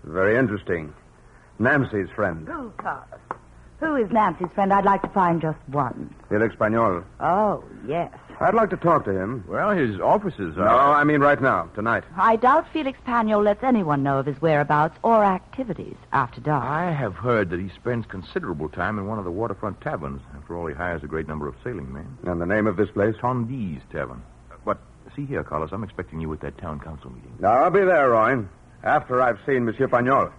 Very 0.04 0.38
interesting. 0.38 0.94
Nancy's 1.58 2.10
friend. 2.16 2.48
Who, 2.48 2.72
Carlos? 2.78 3.20
Who 3.84 3.98
is 3.98 4.10
Nancy's 4.12 4.48
friend? 4.56 4.72
I'd 4.72 4.86
like 4.86 5.02
to 5.02 5.10
find 5.10 5.42
just 5.42 5.58
one. 5.68 6.16
Felix 6.30 6.56
Pagnol. 6.56 7.04
Oh, 7.20 7.66
yes. 7.86 8.14
I'd 8.40 8.54
like 8.54 8.70
to 8.70 8.78
talk 8.78 9.04
to 9.06 9.12
him. 9.12 9.44
Well, 9.46 9.72
his 9.72 10.00
offices 10.00 10.58
are. 10.58 10.64
No, 10.66 10.70
I 10.70 11.04
mean 11.04 11.20
right 11.20 11.42
now, 11.42 11.70
tonight. 11.76 12.06
I 12.16 12.38
doubt 12.38 12.66
Felix 12.72 12.98
Pagnol 13.06 13.44
lets 13.44 13.62
anyone 13.62 14.02
know 14.02 14.20
of 14.20 14.26
his 14.26 14.42
whereabouts 14.42 14.98
or 15.04 15.22
activities 15.22 15.98
after 16.14 16.40
dark. 16.40 16.64
I 16.64 16.92
have 16.92 17.14
heard 17.16 17.50
that 17.50 17.60
he 17.60 17.70
spends 17.76 18.06
considerable 18.06 18.70
time 18.70 18.98
in 19.00 19.06
one 19.06 19.20
of 19.20 19.26
the 19.26 19.32
waterfront 19.32 19.82
taverns. 19.82 20.22
After 20.34 20.56
all, 20.56 20.66
he 20.68 20.74
hires 20.74 21.04
a 21.04 21.08
great 21.08 21.28
number 21.28 21.50
of 21.50 21.56
sailing 21.62 21.92
men. 21.92 22.18
And 22.26 22.40
the 22.40 22.46
name 22.46 22.68
of 22.68 22.78
this 22.78 22.90
place? 22.90 23.16
Tondi's 23.20 23.82
Tavern. 23.92 24.24
But 24.64 24.78
see 25.14 25.26
here, 25.26 25.44
Carlos, 25.44 25.72
I'm 25.74 25.84
expecting 25.84 26.22
you 26.22 26.32
at 26.32 26.40
that 26.40 26.58
town 26.58 26.80
council 26.80 27.12
meeting. 27.12 27.34
Now, 27.40 27.52
I'll 27.52 27.70
be 27.70 27.82
there, 27.84 28.12
Roy. 28.12 28.46
After 28.82 29.22
I've 29.22 29.40
seen 29.46 29.66
Monsieur 29.66 29.90
Pagnol. 29.90 30.32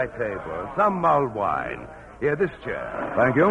My 0.00 0.06
table. 0.18 0.70
Some 0.76 1.00
mulled 1.00 1.34
wine. 1.34 1.86
Here, 2.20 2.36
this 2.36 2.50
chair. 2.64 3.12
Thank 3.16 3.36
you. 3.36 3.48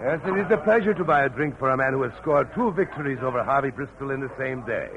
Yes, 0.00 0.20
it 0.26 0.36
is 0.38 0.50
a 0.50 0.58
pleasure 0.58 0.92
to 0.94 1.04
buy 1.04 1.24
a 1.24 1.28
drink 1.28 1.58
for 1.58 1.70
a 1.70 1.76
man 1.76 1.92
who 1.92 2.02
has 2.02 2.12
scored 2.20 2.48
two 2.54 2.72
victories 2.72 3.18
over 3.22 3.42
Harvey 3.42 3.70
Bristol 3.70 4.10
in 4.10 4.20
the 4.20 4.30
same 4.38 4.64
day. 4.66 4.88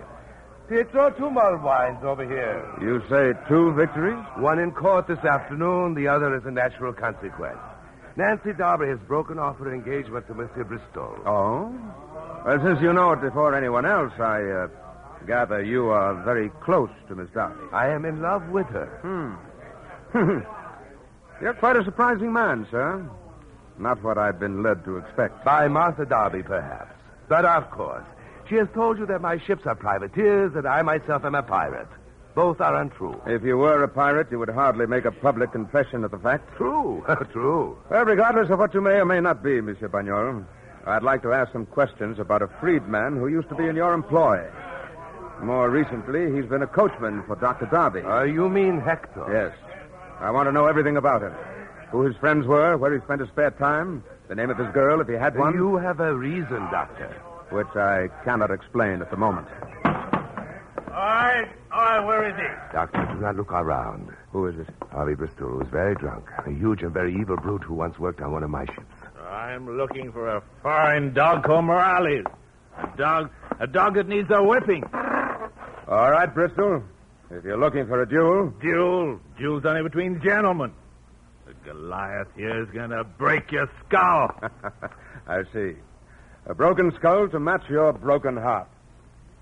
Throw 0.92 1.12
two 1.12 1.30
mulled 1.30 1.64
wines 1.64 2.04
over 2.04 2.26
here. 2.26 2.60
You 2.82 3.02
say 3.10 3.32
two 3.48 3.74
victories? 3.74 4.22
One 4.38 4.60
in 4.60 4.72
court 4.72 5.08
this 5.08 5.20
afternoon, 5.20 5.94
the 5.94 6.10
other 6.10 6.36
is 6.36 6.44
a 6.46 6.52
natural 6.52 6.92
consequence. 6.92 7.60
Nancy 8.18 8.52
Darby 8.52 8.88
has 8.88 9.00
broken 9.08 9.40
off 9.40 9.58
her 9.60 9.74
engagement 9.74 10.28
to 10.28 10.34
Monsieur 10.34 10.66
Bristol. 10.66 11.16
Oh? 11.26 11.72
Well, 12.46 12.60
since 12.66 12.82
you 12.82 12.92
know 12.92 13.14
it 13.14 13.22
before 13.22 13.56
anyone 13.56 13.86
else, 13.86 14.12
I 14.20 14.44
uh, 14.44 14.68
gather 15.26 15.64
you 15.64 15.88
are 15.90 16.22
very 16.26 16.50
close 16.66 16.90
to 17.08 17.16
Miss 17.16 17.30
Darby. 17.34 17.64
I 17.72 17.88
am 17.90 18.04
in 18.04 18.22
love 18.22 18.50
with 18.50 18.68
her. 18.68 19.00
Hmm. 19.04 19.47
You're 21.42 21.54
quite 21.60 21.76
a 21.76 21.84
surprising 21.84 22.34
man, 22.34 22.68
sir. 22.72 23.08
Not 23.78 24.02
what 24.04 24.18
I'd 24.18 24.40
been 24.40 24.64
led 24.64 24.84
to 24.86 24.98
expect. 24.98 25.46
By 25.46 25.68
Martha 25.68 26.06
Darby, 26.06 26.44
perhaps. 26.44 26.94
But 27.30 27.46
of 27.46 27.70
course. 27.70 28.06
She 28.50 28.56
has 28.56 28.68
told 28.74 28.98
you 28.98 29.06
that 29.08 29.22
my 29.22 29.38
ships 29.38 29.66
are 29.66 29.76
privateers 29.76 30.54
and 30.56 30.66
I 30.68 30.82
myself 30.82 31.26
am 31.26 31.36
a 31.36 31.44
pirate. 31.44 31.88
Both 32.34 32.62
are 32.62 32.76
untrue. 32.76 33.20
If 33.26 33.44
you 33.44 33.58
were 33.58 33.84
a 33.84 33.88
pirate, 33.88 34.28
you 34.32 34.40
would 34.40 34.50
hardly 34.50 34.86
make 34.86 35.06
a 35.06 35.12
public 35.12 35.52
confession 35.52 36.04
of 36.04 36.12
the 36.12 36.20
fact. 36.20 36.56
True, 36.56 37.04
true. 37.32 37.78
Well, 37.90 38.06
regardless 38.06 38.50
of 38.50 38.60
what 38.60 38.74
you 38.74 38.82
may 38.82 39.00
or 39.00 39.06
may 39.06 39.20
not 39.20 39.44
be, 39.44 39.60
Monsieur 39.60 39.90
Pagnol, 39.90 40.46
I'd 40.86 41.04
like 41.04 41.22
to 41.24 41.34
ask 41.34 41.52
some 41.52 41.66
questions 41.66 42.20
about 42.20 42.42
a 42.42 42.48
freedman 42.60 43.18
who 43.18 43.28
used 43.28 43.50
to 43.50 43.56
be 43.56 43.68
in 43.68 43.76
your 43.76 43.94
employ. 43.94 44.46
More 45.42 45.70
recently, 45.70 46.34
he's 46.36 46.50
been 46.50 46.62
a 46.64 46.68
coachman 46.68 47.24
for 47.28 47.36
Dr. 47.36 47.66
Darby. 47.68 48.02
Uh, 48.02 48.24
you 48.24 48.50
mean 48.50 48.80
Hector? 48.80 49.26
Yes. 49.32 49.67
I 50.20 50.32
want 50.32 50.48
to 50.48 50.52
know 50.52 50.66
everything 50.66 50.98
about 50.98 51.22
him. 51.22 51.34
Who 51.92 52.02
his 52.02 52.16
friends 52.18 52.46
were, 52.46 52.76
where 52.78 52.94
he 52.94 53.00
spent 53.06 53.22
his 53.22 53.30
spare 53.30 53.52
time, 53.52 54.04
the 54.28 54.36
name 54.36 54.50
of 54.50 54.58
his 54.58 54.68
girl, 54.74 55.00
if 55.00 55.08
he 55.08 55.14
had 55.14 55.38
one. 55.38 55.54
You 55.54 55.78
have 55.78 56.00
a 56.00 56.14
reason, 56.14 56.60
Doctor. 56.72 57.08
Which 57.50 57.74
I 57.76 58.10
cannot 58.26 58.52
explain 58.52 59.02
at 59.02 59.10
the 59.10 59.16
moment. 59.16 59.48
All 59.86 61.04
right, 61.04 61.48
all 61.72 61.80
right, 61.80 62.06
where 62.06 62.28
is 62.28 62.36
he? 62.36 62.74
Doctor, 62.74 63.06
do 63.14 63.22
not 63.22 63.36
look 63.36 63.52
around. 63.52 64.10
Who 64.32 64.48
is 64.48 64.56
it? 64.58 64.68
Harvey 64.92 65.16
Bristol, 65.16 65.50
who 65.50 65.58
was 65.60 65.68
very 65.70 65.96
drunk. 65.96 66.26
A 66.46 66.52
huge 66.52 66.82
and 66.82 66.92
very 66.92 67.16
evil 67.16 67.38
brute 67.38 67.64
who 67.64 67.76
once 67.76 67.98
worked 68.00 68.20
on 68.20 68.32
one 68.32 68.44
of 68.44 68.50
my 68.50 68.66
ships. 68.66 68.96
I'm 69.30 69.78
looking 69.78 70.12
for 70.12 70.28
a 70.28 70.42
fine 70.64 71.14
dog 71.14 71.44
called 71.44 71.66
Morales. 71.66 72.26
A 72.78 72.98
dog, 72.98 73.30
a 73.60 73.68
dog 73.68 73.96
that 73.96 74.08
needs 74.08 74.30
a 74.32 74.44
whipping. 74.44 74.84
All 75.88 76.12
right, 76.12 76.34
Bristol. 76.34 76.84
If 77.30 77.44
you're 77.44 77.60
looking 77.60 77.88
for 77.88 78.02
a 78.02 78.08
duel. 78.08 78.54
Duel? 78.62 79.20
Duel's 79.38 79.66
only 79.66 79.84
between 79.84 80.22
gentlemen. 80.22 80.72
The 81.46 81.54
Goliath 81.66 82.28
here 82.36 82.64
is 82.64 82.70
going 82.70 82.92
to 82.92 83.04
break 83.04 83.52
your 83.52 83.70
skull. 83.86 84.32
I 85.28 85.44
see. 85.54 85.74
A 86.46 86.54
broken 86.54 86.94
skull 86.98 87.28
to 87.30 87.40
match 87.40 87.64
your 87.70 87.92
broken 87.92 88.38
heart. 88.38 88.70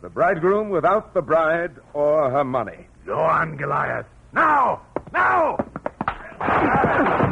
The 0.01 0.09
bridegroom 0.09 0.69
without 0.69 1.13
the 1.13 1.21
bride 1.21 1.75
or 1.93 2.31
her 2.31 2.43
money. 2.43 2.87
Go 3.05 3.19
on, 3.19 3.55
Goliath. 3.57 4.07
Now! 4.33 4.81
Now! 5.13 5.57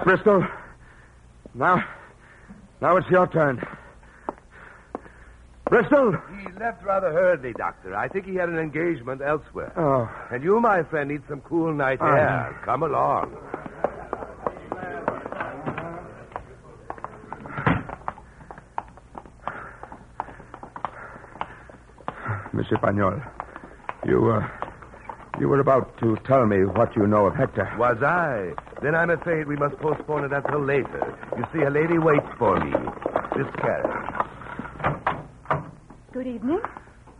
right, 0.00 0.04
Bristol. 0.04 0.46
Now, 1.54 1.84
now 2.80 2.96
it's 2.96 3.08
your 3.10 3.26
turn. 3.26 3.62
Bristol. 5.68 6.12
He 6.40 6.52
left 6.58 6.82
rather 6.84 7.12
hurriedly, 7.12 7.52
Doctor. 7.52 7.94
I 7.94 8.08
think 8.08 8.26
he 8.26 8.34
had 8.34 8.48
an 8.48 8.58
engagement 8.58 9.20
elsewhere. 9.24 9.72
Oh. 9.76 10.10
And 10.34 10.42
you, 10.42 10.60
my 10.60 10.82
friend, 10.82 11.10
need 11.10 11.22
some 11.28 11.40
cool 11.42 11.72
night 11.72 11.98
Ah. 12.00 12.16
air. 12.16 12.60
Come 12.64 12.82
along. 12.82 13.36
Monsieur 22.52 22.76
Pagnol, 22.78 23.20
you, 24.06 24.30
uh, 24.30 24.46
you 25.40 25.48
were 25.48 25.58
about 25.58 25.96
to 25.98 26.16
tell 26.26 26.46
me 26.46 26.64
what 26.66 26.94
you 26.94 27.06
know 27.06 27.26
of 27.26 27.34
Hector. 27.34 27.72
Was 27.78 28.02
I? 28.02 28.52
Then 28.82 28.94
I'm 28.94 29.08
afraid 29.08 29.48
we 29.48 29.56
must 29.56 29.76
postpone 29.78 30.24
it 30.24 30.32
until 30.32 30.62
later. 30.62 31.16
You 31.36 31.44
see, 31.52 31.64
a 31.64 31.70
lady 31.70 31.98
waits 31.98 32.28
for 32.38 32.60
me. 32.60 32.70
This 33.36 33.46
carriage. 33.56 33.96
Good 36.12 36.26
evening. 36.26 36.60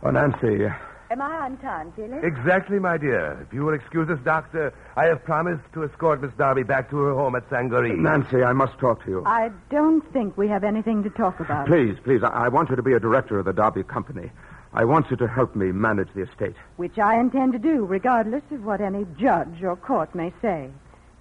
Oh, 0.03 0.11
Nancy, 0.11 0.67
Am 1.11 1.21
I 1.21 1.41
on 1.41 1.57
time, 1.57 1.91
Felix? 1.93 2.23
Exactly, 2.23 2.79
my 2.79 2.97
dear. 2.97 3.45
If 3.45 3.53
you 3.53 3.65
will 3.65 3.73
excuse 3.73 4.09
us, 4.09 4.19
Doctor, 4.23 4.73
I 4.95 5.07
have 5.07 5.25
promised 5.25 5.63
to 5.73 5.83
escort 5.83 6.21
Miss 6.21 6.31
Darby 6.37 6.63
back 6.63 6.89
to 6.91 6.97
her 6.99 7.13
home 7.13 7.35
at 7.35 7.49
Sangaree. 7.49 7.97
Nancy, 7.97 8.43
I 8.43 8.53
must 8.53 8.79
talk 8.79 9.03
to 9.03 9.09
you. 9.09 9.23
I 9.25 9.49
don't 9.69 10.01
think 10.13 10.37
we 10.37 10.47
have 10.47 10.63
anything 10.63 11.03
to 11.03 11.09
talk 11.09 11.41
about. 11.41 11.67
Please, 11.67 11.97
please, 12.05 12.21
I, 12.23 12.45
I 12.45 12.47
want 12.47 12.69
you 12.69 12.77
to 12.77 12.81
be 12.81 12.93
a 12.93 12.99
director 12.99 13.39
of 13.39 13.45
the 13.45 13.51
Darby 13.51 13.83
Company. 13.83 14.31
I 14.73 14.85
want 14.85 15.11
you 15.11 15.17
to 15.17 15.27
help 15.27 15.55
me 15.55 15.71
manage 15.71 16.07
the 16.15 16.21
estate. 16.21 16.55
Which 16.77 16.97
I 16.97 17.19
intend 17.19 17.53
to 17.53 17.59
do, 17.59 17.85
regardless 17.85 18.43
of 18.51 18.63
what 18.63 18.79
any 18.79 19.05
judge 19.19 19.61
or 19.63 19.75
court 19.75 20.15
may 20.15 20.31
say. 20.41 20.69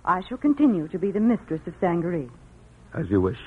I 0.04 0.22
shall 0.28 0.38
continue 0.38 0.86
to 0.88 0.98
be 0.98 1.10
the 1.10 1.20
mistress 1.20 1.60
of 1.66 1.74
Sangaree. 1.80 2.30
As 2.94 3.10
you 3.10 3.20
wish. 3.20 3.38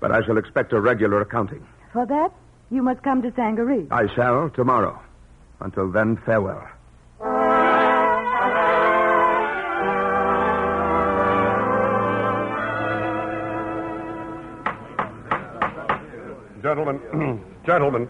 But 0.00 0.10
I 0.10 0.24
shall 0.26 0.38
expect 0.38 0.72
a 0.72 0.80
regular 0.80 1.20
accounting. 1.20 1.64
For 1.92 2.04
that, 2.06 2.32
you 2.70 2.82
must 2.82 3.02
come 3.02 3.22
to 3.22 3.32
Sangaree. 3.32 3.86
I 3.90 4.12
shall 4.12 4.50
tomorrow. 4.50 5.00
Until 5.60 5.90
then, 5.92 6.16
farewell. 6.16 6.68
Gentlemen, 16.62 17.40
gentlemen, 17.66 18.08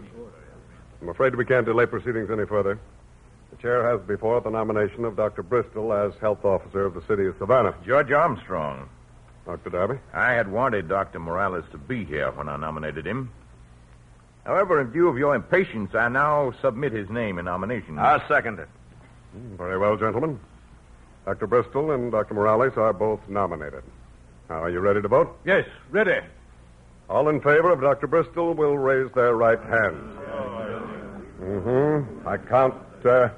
I'm 1.02 1.08
afraid 1.08 1.34
we 1.34 1.44
can't 1.44 1.66
delay 1.66 1.86
proceedings 1.86 2.30
any 2.30 2.46
further. 2.46 2.78
The 3.50 3.56
chair 3.56 3.82
has 3.90 4.00
before 4.06 4.38
it 4.38 4.44
the 4.44 4.50
nomination 4.50 5.04
of 5.04 5.16
Dr. 5.16 5.42
Bristol 5.42 5.92
as 5.92 6.12
health 6.20 6.44
officer 6.44 6.84
of 6.86 6.94
the 6.94 7.02
city 7.08 7.26
of 7.26 7.34
Savannah. 7.38 7.74
Judge 7.84 8.12
Armstrong. 8.12 8.88
Dr. 9.44 9.70
Darby? 9.70 9.98
I 10.14 10.32
had 10.32 10.50
wanted 10.50 10.88
Dr. 10.88 11.18
Morales 11.18 11.64
to 11.72 11.78
be 11.78 12.04
here 12.04 12.30
when 12.30 12.48
I 12.48 12.56
nominated 12.56 13.04
him. 13.04 13.30
However, 14.46 14.80
in 14.80 14.90
view 14.92 15.08
of 15.08 15.18
your 15.18 15.34
impatience, 15.34 15.92
I 15.94 16.08
now 16.08 16.52
submit 16.62 16.92
his 16.92 17.10
name 17.10 17.38
in 17.38 17.44
nomination. 17.46 17.98
I'll 17.98 18.26
second 18.28 18.60
it. 18.60 18.68
Hmm, 19.32 19.56
Very 19.56 19.78
well, 19.78 19.96
gentlemen. 19.96 20.38
Dr. 21.26 21.48
Bristol 21.48 21.90
and 21.90 22.12
Dr. 22.12 22.34
Morales 22.34 22.76
are 22.76 22.92
both 22.92 23.20
nominated. 23.28 23.82
Now, 24.48 24.62
are 24.62 24.70
you 24.70 24.78
ready 24.80 25.02
to 25.02 25.08
vote? 25.08 25.36
Yes, 25.44 25.66
ready. 25.90 26.20
All 27.10 27.28
in 27.28 27.40
favor 27.40 27.70
of 27.70 27.80
Dr. 27.80 28.06
Bristol 28.06 28.54
will 28.54 28.78
raise 28.78 29.12
their 29.14 29.34
right 29.34 29.60
hands. 29.60 30.18
Mm-hmm. 31.42 32.28
I 32.28 32.36
count 32.36 32.74
uh, 33.04 33.28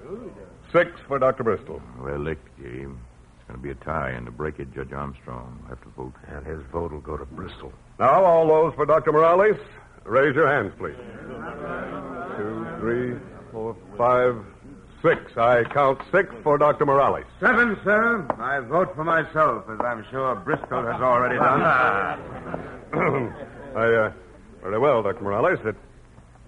six 0.72 0.90
for 1.08 1.18
Dr. 1.18 1.42
Bristol. 1.42 1.80
Well, 1.98 2.18
look, 2.18 2.38
James. 2.60 2.98
It's 3.38 3.48
going 3.48 3.60
to 3.60 3.62
be 3.62 3.70
a 3.70 3.84
tie, 3.84 4.10
and 4.10 4.26
to 4.26 4.32
break 4.32 4.58
it, 4.58 4.74
Judge 4.74 4.92
Armstrong 4.92 5.58
will 5.62 5.68
have 5.68 5.82
to 5.82 5.88
vote. 5.90 6.14
And 6.28 6.46
his 6.46 6.60
vote 6.72 6.92
will 6.92 7.00
go 7.00 7.16
to 7.16 7.24
Bristol. 7.26 7.72
Now, 7.98 8.24
all 8.24 8.46
those 8.48 8.74
for 8.74 8.86
Dr. 8.86 9.12
Morales, 9.12 9.58
raise 10.04 10.34
your 10.34 10.48
hands, 10.48 10.72
please. 10.78 10.96
Two, 12.36 12.66
three, 12.80 13.16
four, 13.52 13.76
five, 13.98 14.36
six. 15.02 15.36
I 15.36 15.64
count 15.64 16.00
six 16.10 16.34
for 16.42 16.56
Dr. 16.58 16.86
Morales. 16.86 17.26
Seven, 17.40 17.76
sir. 17.84 18.26
I 18.38 18.60
vote 18.60 18.94
for 18.94 19.04
myself, 19.04 19.64
as 19.70 19.78
I'm 19.84 20.04
sure 20.10 20.34
Bristol 20.36 20.82
has 20.84 21.00
already 21.00 21.36
done. 21.36 21.62
I, 23.76 23.84
uh, 23.84 24.12
very 24.62 24.78
well, 24.78 25.02
Dr. 25.02 25.22
Morales. 25.22 25.58
It, 25.64 25.76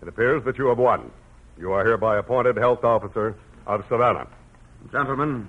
it 0.03 0.09
appears 0.09 0.45
that 0.45 0.57
you 0.59 0.67
have 0.69 0.79
won. 0.79 1.11
You 1.59 1.73
are 1.73 1.85
hereby 1.85 2.19
appointed 2.19 2.57
health 2.57 2.85
officer 2.85 3.35
of 3.67 3.85
Savannah. 3.89 4.27
Gentlemen, 4.93 5.49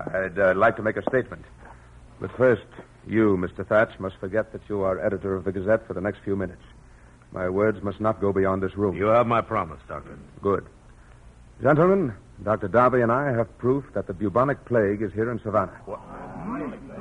I'd 0.00 0.38
uh, 0.38 0.54
like 0.56 0.76
to 0.76 0.82
make 0.82 0.96
a 0.96 1.02
statement. 1.02 1.44
But 2.20 2.32
first, 2.36 2.64
you, 3.06 3.36
Mr. 3.36 3.66
Thatch, 3.66 3.98
must 4.00 4.16
forget 4.16 4.52
that 4.52 4.62
you 4.68 4.82
are 4.82 4.98
editor 5.04 5.34
of 5.36 5.44
the 5.44 5.52
Gazette 5.52 5.86
for 5.86 5.94
the 5.94 6.00
next 6.00 6.20
few 6.24 6.34
minutes. 6.34 6.62
My 7.32 7.48
words 7.48 7.82
must 7.82 8.00
not 8.00 8.20
go 8.20 8.32
beyond 8.32 8.62
this 8.62 8.76
room. 8.76 8.96
You 8.96 9.06
have 9.06 9.26
my 9.26 9.42
promise, 9.42 9.80
Doctor. 9.86 10.18
Good. 10.40 10.64
Gentlemen, 11.62 12.14
Dr. 12.42 12.68
Darby 12.68 13.02
and 13.02 13.12
I 13.12 13.30
have 13.32 13.58
proof 13.58 13.84
that 13.92 14.06
the 14.06 14.14
bubonic 14.14 14.64
plague 14.64 15.02
is 15.02 15.12
here 15.12 15.30
in 15.30 15.40
Savannah. 15.40 15.78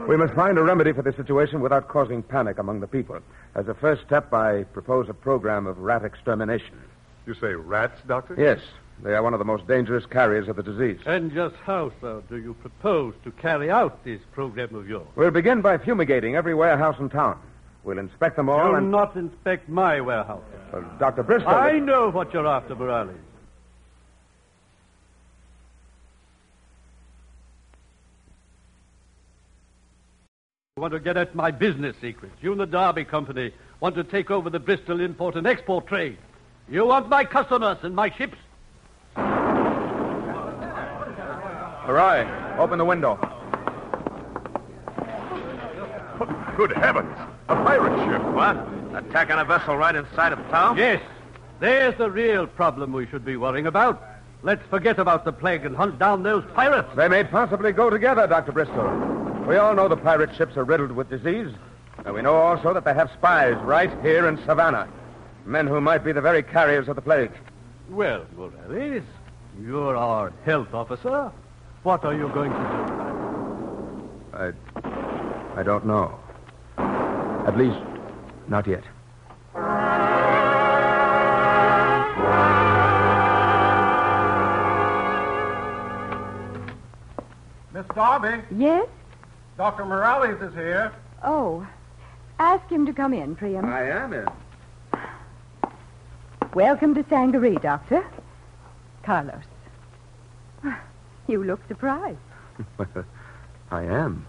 We 0.08 0.18
must 0.18 0.34
find 0.34 0.58
a 0.58 0.64
remedy 0.64 0.92
for 0.92 1.02
the 1.02 1.14
situation 1.14 1.62
without 1.62 1.88
causing 1.88 2.24
panic 2.24 2.58
among 2.60 2.82
the 2.82 2.88
people. 2.88 3.20
As 3.56 3.68
a 3.68 3.74
first 3.74 4.04
step, 4.06 4.34
I 4.34 4.64
propose 4.64 5.08
a 5.10 5.14
program 5.14 5.66
of 5.66 5.78
rat 5.78 6.04
extermination. 6.04 6.82
You 7.28 7.34
say 7.34 7.54
rats, 7.54 8.00
Doctor? 8.08 8.36
Yes, 8.38 8.60
they 9.04 9.14
are 9.14 9.22
one 9.22 9.34
of 9.34 9.40
the 9.40 9.46
most 9.46 9.68
dangerous 9.68 10.06
carriers 10.06 10.48
of 10.48 10.56
the 10.56 10.64
disease. 10.64 10.98
And 11.06 11.30
just 11.34 11.56
how, 11.58 11.92
sir, 12.00 12.24
do 12.30 12.38
you 12.38 12.54
propose 12.54 13.16
to 13.26 13.32
carry 13.32 13.70
out 13.70 14.02
this 14.06 14.22
program 14.32 14.74
of 14.74 14.88
yours? 14.88 15.06
We'll 15.18 15.30
begin 15.32 15.62
by 15.62 15.78
fumigating 15.78 16.38
every 16.38 16.56
warehouse 16.56 16.98
in 17.00 17.10
town. 17.10 17.38
We'll 17.84 18.00
inspect 18.00 18.38
them 18.38 18.48
all 18.50 18.70
Do 18.72 18.76
and. 18.76 18.90
not 18.90 19.18
inspect 19.18 19.68
my 19.68 20.00
warehouse. 20.00 20.42
Uh, 20.72 20.80
Dr. 21.00 21.24
Bristol. 21.24 21.50
I 21.50 21.80
know 21.80 22.10
what 22.10 22.34
you're 22.34 22.48
after, 22.48 22.76
Morales. 22.76 23.18
You 30.76 30.82
want 30.82 30.94
to 30.94 31.00
get 31.00 31.18
at 31.18 31.34
my 31.34 31.52
business 31.52 31.96
secrets. 32.00 32.36
You 32.42 32.52
and 32.52 32.62
the 32.62 32.68
Darby 32.68 33.04
Company 33.04 33.52
want 33.80 33.96
to 33.96 34.04
take 34.04 34.30
over 34.30 34.50
the 34.50 34.60
Bristol 34.60 35.02
import 35.02 35.36
and 35.36 35.48
export 35.48 35.88
trade. 35.88 36.18
You 36.70 36.86
want 36.86 37.08
my 37.08 37.24
customers 37.24 37.78
and 37.84 37.96
my 37.96 38.10
ships. 38.10 38.38
Hooray. 41.86 42.28
Open 42.60 42.78
the 42.78 42.86
window. 42.86 43.16
Good 46.58 46.74
heavens! 46.74 47.16
A 47.48 47.56
pirate 47.56 47.96
ship. 48.06 48.22
What? 48.34 48.58
Attacking 48.94 49.38
a 49.38 49.46
vessel 49.46 49.78
right 49.78 49.96
inside 49.96 50.34
of 50.34 50.40
town? 50.50 50.76
Yes. 50.76 51.02
There's 51.60 51.96
the 51.98 52.12
real 52.12 52.48
problem 52.48 52.92
we 52.92 53.08
should 53.08 53.24
be 53.24 53.38
worrying 53.38 53.68
about. 53.68 54.04
Let's 54.44 54.66
forget 54.70 55.00
about 55.00 55.24
the 55.24 55.32
plague 55.32 55.66
and 55.66 55.76
hunt 55.76 56.00
down 56.00 56.24
those 56.24 56.44
pirates. 56.54 56.90
They 56.96 57.08
may 57.08 57.24
possibly 57.24 57.72
go 57.72 57.90
together, 57.90 58.28
Dr. 58.28 58.52
Bristol. 58.52 58.90
We 59.48 59.56
all 59.56 59.74
know 59.74 59.88
the 59.88 59.96
pirate 59.96 60.36
ships 60.36 60.58
are 60.58 60.64
riddled 60.66 60.92
with 60.92 61.10
disease. 61.10 61.54
And 62.06 62.14
we 62.14 62.22
know 62.22 62.36
also 62.36 62.74
that 62.74 62.84
they 62.84 62.94
have 62.94 63.10
spies 63.12 63.56
right 63.64 63.92
here 64.02 64.28
in 64.28 64.38
Savannah. 64.46 64.90
Men 65.48 65.66
who 65.66 65.80
might 65.80 66.04
be 66.04 66.12
the 66.12 66.20
very 66.20 66.44
carriers 66.44 66.90
of 66.90 66.98
the 66.98 67.02
plague. 67.02 67.32
Well, 67.90 68.26
Morales, 68.36 69.04
you're 69.62 69.96
our 69.96 70.34
health 70.44 70.74
officer. 70.74 71.32
What 71.84 72.04
are 72.04 72.14
you 72.14 72.28
going 72.34 72.52
to 72.52 72.58
do? 72.58 74.28
I. 74.34 75.60
I 75.60 75.64
don't 75.64 75.86
know. 75.86 76.20
At 76.78 77.58
least, 77.58 77.80
not 78.50 78.68
yet. 78.68 78.84
Miss 87.74 87.86
Darby, 87.96 88.42
Yes? 88.52 88.88
Dr. 89.58 89.86
Morales 89.86 90.42
is 90.42 90.54
here. 90.54 90.92
Oh. 91.24 91.66
Ask 92.40 92.70
him 92.70 92.86
to 92.86 92.94
come 92.94 93.14
in, 93.14 93.36
Priam. 93.36 93.66
I 93.66 93.90
am 93.90 94.14
in. 94.14 94.28
Welcome 96.58 96.96
to 96.96 97.04
Sangaree, 97.04 97.62
Doctor. 97.62 98.04
Carlos. 99.04 99.44
You 101.28 101.44
look 101.44 101.60
surprised. 101.68 102.18
I 103.72 103.84
am. 103.84 104.26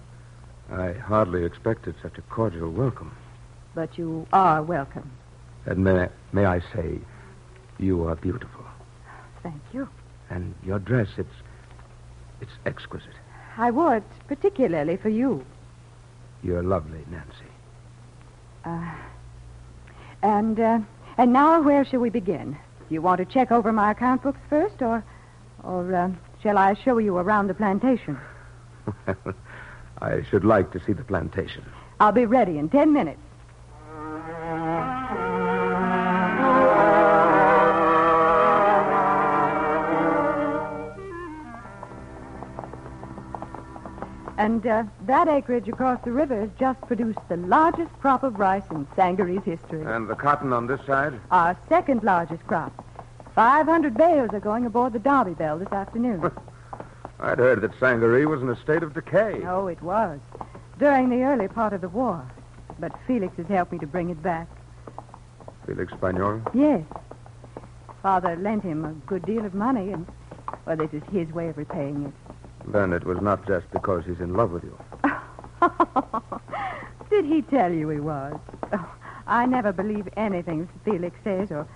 I 0.70 0.92
hardly 0.92 1.46
expected 1.46 1.94
such 2.02 2.18
a 2.18 2.20
cordial 2.20 2.70
welcome. 2.70 3.16
But 3.74 3.96
you 3.96 4.26
are 4.30 4.62
welcome. 4.62 5.10
And 5.64 5.82
may, 5.82 6.08
may 6.32 6.44
I 6.44 6.60
say, 6.74 6.98
you 7.78 8.06
are 8.06 8.16
beautiful. 8.16 8.66
Thank 9.42 9.62
you. 9.72 9.88
And 10.28 10.54
your 10.62 10.80
dress, 10.80 11.08
it's. 11.16 11.34
it's 12.42 12.52
exquisite. 12.66 13.16
I 13.56 13.70
wore 13.70 13.96
it 13.96 14.04
particularly 14.26 14.98
for 14.98 15.08
you. 15.08 15.46
You're 16.42 16.62
lovely, 16.62 17.06
Nancy. 17.10 17.50
Uh, 18.66 18.94
and, 20.22 20.60
uh, 20.60 20.80
and 21.18 21.32
now 21.32 21.60
where 21.60 21.84
shall 21.84 22.00
we 22.00 22.10
begin? 22.10 22.52
Do 22.52 22.94
you 22.94 23.02
want 23.02 23.18
to 23.18 23.24
check 23.24 23.52
over 23.52 23.72
my 23.72 23.90
account 23.90 24.22
books 24.22 24.40
first, 24.48 24.80
or, 24.80 25.04
or 25.62 25.94
uh, 25.94 26.10
shall 26.42 26.56
I 26.56 26.74
show 26.74 26.98
you 26.98 27.18
around 27.18 27.48
the 27.48 27.54
plantation? 27.54 28.18
I 30.00 30.22
should 30.30 30.44
like 30.44 30.70
to 30.72 30.80
see 30.86 30.92
the 30.92 31.04
plantation. 31.04 31.64
I'll 32.00 32.12
be 32.12 32.24
ready 32.24 32.56
in 32.56 32.70
ten 32.70 32.92
minutes. 32.92 33.20
And 44.48 44.66
uh, 44.66 44.84
that 45.02 45.28
acreage 45.28 45.68
across 45.68 46.02
the 46.04 46.10
river 46.10 46.40
has 46.40 46.48
just 46.58 46.80
produced 46.86 47.18
the 47.28 47.36
largest 47.36 47.92
crop 48.00 48.22
of 48.22 48.38
rice 48.38 48.62
in 48.70 48.86
Sangaree's 48.96 49.44
history. 49.44 49.84
And 49.84 50.08
the 50.08 50.14
cotton 50.14 50.54
on 50.54 50.66
this 50.66 50.80
side? 50.86 51.20
Our 51.30 51.54
second 51.68 52.02
largest 52.02 52.46
crop. 52.46 52.72
500 53.34 53.94
bales 53.94 54.30
are 54.32 54.40
going 54.40 54.64
aboard 54.64 54.94
the 54.94 55.00
Darby 55.00 55.34
Bell 55.34 55.58
this 55.58 55.70
afternoon. 55.70 56.32
I'd 57.20 57.36
heard 57.36 57.60
that 57.60 57.78
Sangaree 57.78 58.24
was 58.24 58.40
in 58.40 58.48
a 58.48 58.56
state 58.56 58.82
of 58.82 58.94
decay. 58.94 59.42
oh, 59.44 59.66
it 59.66 59.82
was. 59.82 60.18
During 60.78 61.10
the 61.10 61.24
early 61.24 61.48
part 61.48 61.74
of 61.74 61.82
the 61.82 61.90
war. 61.90 62.26
But 62.80 62.92
Felix 63.06 63.36
has 63.36 63.48
helped 63.48 63.72
me 63.72 63.78
to 63.80 63.86
bring 63.86 64.08
it 64.08 64.22
back. 64.22 64.48
Felix 65.66 65.92
Pagnol? 66.00 66.40
Yes. 66.54 66.84
Father 68.02 68.34
lent 68.36 68.62
him 68.62 68.86
a 68.86 68.92
good 69.06 69.26
deal 69.26 69.44
of 69.44 69.52
money, 69.52 69.92
and, 69.92 70.06
well, 70.64 70.78
this 70.78 70.94
is 70.94 71.02
his 71.12 71.30
way 71.34 71.48
of 71.48 71.58
repaying 71.58 72.06
it. 72.06 72.27
Then 72.70 72.92
it 72.92 73.04
was 73.04 73.20
not 73.20 73.46
just 73.46 73.70
because 73.70 74.04
he's 74.04 74.20
in 74.20 74.34
love 74.34 74.50
with 74.50 74.64
you. 74.64 74.76
Did 77.10 77.24
he 77.24 77.42
tell 77.42 77.72
you 77.72 77.88
he 77.88 78.00
was? 78.00 78.38
Oh, 78.72 78.94
I 79.26 79.46
never 79.46 79.72
believe 79.72 80.08
anything 80.16 80.68
Felix 80.84 81.16
says 81.24 81.50
or, 81.50 81.66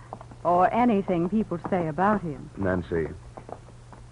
or 0.45 0.73
anything 0.73 1.29
people 1.29 1.59
say 1.71 1.89
about 1.89 2.21
him. 2.21 2.51
Nancy, 2.57 3.09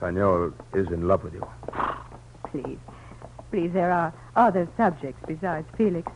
Pagnol 0.00 0.52
is 0.74 0.88
in 0.88 1.07
love 1.07 1.22
with 1.24 1.34
you. 1.34 1.46
Please. 2.50 2.78
Please, 3.50 3.72
there 3.72 3.92
are 3.92 4.12
other 4.36 4.66
subjects 4.76 5.22
besides 5.26 5.66
Felix. 5.76 6.11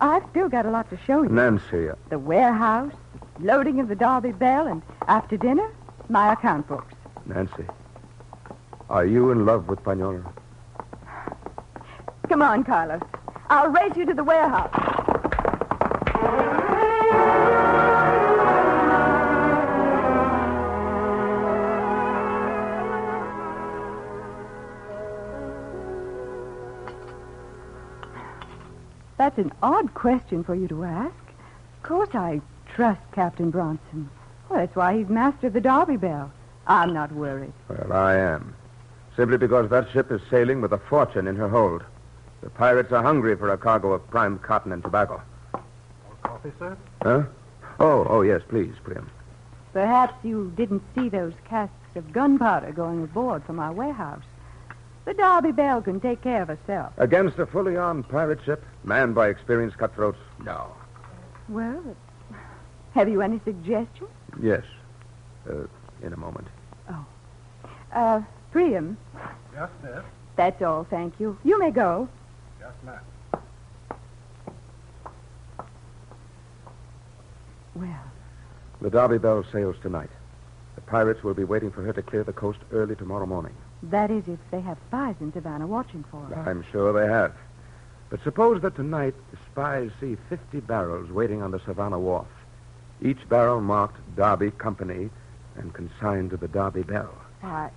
I've 0.00 0.22
still 0.30 0.48
got 0.48 0.64
a 0.64 0.70
lot 0.70 0.88
to 0.90 0.98
show 1.06 1.22
you. 1.22 1.28
Nancy, 1.28 1.90
uh, 1.90 1.94
The 2.08 2.18
warehouse, 2.18 2.92
loading 3.38 3.80
of 3.80 3.88
the 3.88 3.96
Darby 3.96 4.32
Bell, 4.32 4.66
and 4.66 4.80
after 5.08 5.36
dinner, 5.36 5.68
my 6.08 6.32
account 6.32 6.66
books. 6.68 6.94
Nancy, 7.26 7.64
are 8.90 9.06
you 9.06 9.30
in 9.30 9.46
love 9.46 9.68
with 9.68 9.82
Pagnol? 9.84 10.20
Come 12.28 12.42
on, 12.42 12.64
Carlos. 12.64 13.00
I'll 13.48 13.70
race 13.70 13.96
you 13.96 14.04
to 14.04 14.14
the 14.14 14.24
warehouse. 14.24 14.70
That's 29.16 29.38
an 29.38 29.52
odd 29.62 29.94
question 29.94 30.42
for 30.42 30.54
you 30.54 30.66
to 30.68 30.84
ask. 30.84 31.14
Of 31.76 31.82
course 31.82 32.08
I 32.14 32.40
trust 32.74 33.02
Captain 33.12 33.50
Bronson. 33.50 34.10
Well, 34.48 34.60
that's 34.60 34.74
why 34.74 34.98
he's 34.98 35.08
master 35.08 35.46
of 35.48 35.52
the 35.52 35.60
Darby 35.60 35.96
Bell. 35.96 36.32
I'm 36.66 36.92
not 36.92 37.12
worried. 37.12 37.52
Well, 37.68 37.92
I 37.92 38.16
am. 38.16 38.54
Simply 39.16 39.38
because 39.38 39.68
that 39.70 39.90
ship 39.90 40.10
is 40.10 40.20
sailing 40.30 40.60
with 40.60 40.72
a 40.72 40.78
fortune 40.78 41.26
in 41.26 41.36
her 41.36 41.48
hold. 41.48 41.82
The 42.42 42.50
pirates 42.50 42.92
are 42.92 43.02
hungry 43.02 43.36
for 43.36 43.50
a 43.50 43.58
cargo 43.58 43.92
of 43.92 44.08
prime 44.10 44.38
cotton 44.38 44.72
and 44.72 44.82
tobacco. 44.82 45.20
More 45.52 45.62
coffee, 46.22 46.52
sir? 46.58 46.76
Huh? 47.02 47.24
Oh, 47.78 48.06
oh, 48.08 48.22
yes, 48.22 48.42
please, 48.48 48.74
Priam. 48.82 49.10
Perhaps 49.72 50.14
you 50.24 50.52
didn't 50.56 50.82
see 50.94 51.08
those 51.08 51.34
casks 51.44 51.74
of 51.96 52.12
gunpowder 52.12 52.72
going 52.72 53.02
aboard 53.02 53.44
from 53.44 53.58
our 53.58 53.72
warehouse. 53.72 54.22
The 55.04 55.14
Darby 55.14 55.52
Bell 55.52 55.82
can 55.82 56.00
take 56.00 56.22
care 56.22 56.42
of 56.42 56.48
herself. 56.48 56.92
Against 56.98 57.38
a 57.38 57.46
fully 57.46 57.76
armed 57.76 58.08
pirate 58.08 58.40
ship, 58.44 58.64
manned 58.84 59.14
by 59.14 59.28
experienced 59.28 59.78
cutthroats? 59.78 60.18
No. 60.44 60.72
Well, 61.48 61.96
have 62.92 63.08
you 63.08 63.22
any 63.22 63.40
suggestions? 63.44 64.10
Yes. 64.40 64.62
Uh, 65.48 65.66
in 66.02 66.12
a 66.12 66.16
moment. 66.16 66.48
Oh. 66.88 67.06
Uh, 67.92 68.22
Priam, 68.52 68.96
Yes, 69.54 69.68
miss. 69.82 70.02
that's 70.36 70.60
all, 70.62 70.84
thank 70.84 71.14
you. 71.20 71.36
You 71.44 71.58
may 71.58 71.70
go. 71.70 72.08
Yes, 72.60 72.70
ma'am. 72.84 73.00
Well, 77.74 78.04
The 78.80 78.90
Darby 78.90 79.18
Bell 79.18 79.44
sails 79.52 79.76
tonight. 79.82 80.10
The 80.74 80.80
pirates 80.82 81.22
will 81.22 81.34
be 81.34 81.44
waiting 81.44 81.70
for 81.70 81.82
her 81.82 81.92
to 81.92 82.02
clear 82.02 82.24
the 82.24 82.32
coast 82.32 82.58
early 82.72 82.96
tomorrow 82.96 83.26
morning. 83.26 83.54
that 83.84 84.10
is 84.10 84.28
if 84.28 84.38
they 84.50 84.60
have 84.60 84.76
spies 84.88 85.14
in 85.20 85.32
Savannah 85.32 85.66
watching 85.66 86.04
for 86.10 86.20
her. 86.26 86.50
I'm 86.50 86.64
sure 86.70 86.92
they 86.92 87.06
have. 87.10 87.32
But 88.10 88.22
suppose 88.24 88.60
that 88.62 88.74
tonight 88.76 89.14
the 89.30 89.38
spies 89.50 89.90
see 90.00 90.16
50 90.28 90.60
barrels 90.60 91.10
waiting 91.10 91.40
on 91.42 91.50
the 91.52 91.60
Savannah 91.60 91.98
wharf. 91.98 92.26
Each 93.00 93.26
barrel 93.28 93.60
marked 93.62 93.96
Darby 94.16 94.50
Company 94.50 95.08
and 95.56 95.72
consigned 95.72 96.30
to 96.30 96.36
the 96.36 96.48
Darby 96.48 96.82
Bell. 96.82 97.14
Why, 97.40 97.70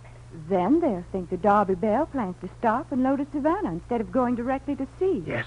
then 0.49 0.79
they'll 0.79 1.05
think 1.11 1.29
the 1.29 1.37
Darby 1.37 1.75
Bell 1.75 2.05
plans 2.07 2.35
to 2.41 2.49
stop 2.59 2.91
and 2.91 3.03
load 3.03 3.19
at 3.21 3.31
Savannah 3.31 3.71
instead 3.71 4.01
of 4.01 4.11
going 4.11 4.35
directly 4.35 4.75
to 4.75 4.87
sea. 4.99 5.23
Yes. 5.25 5.45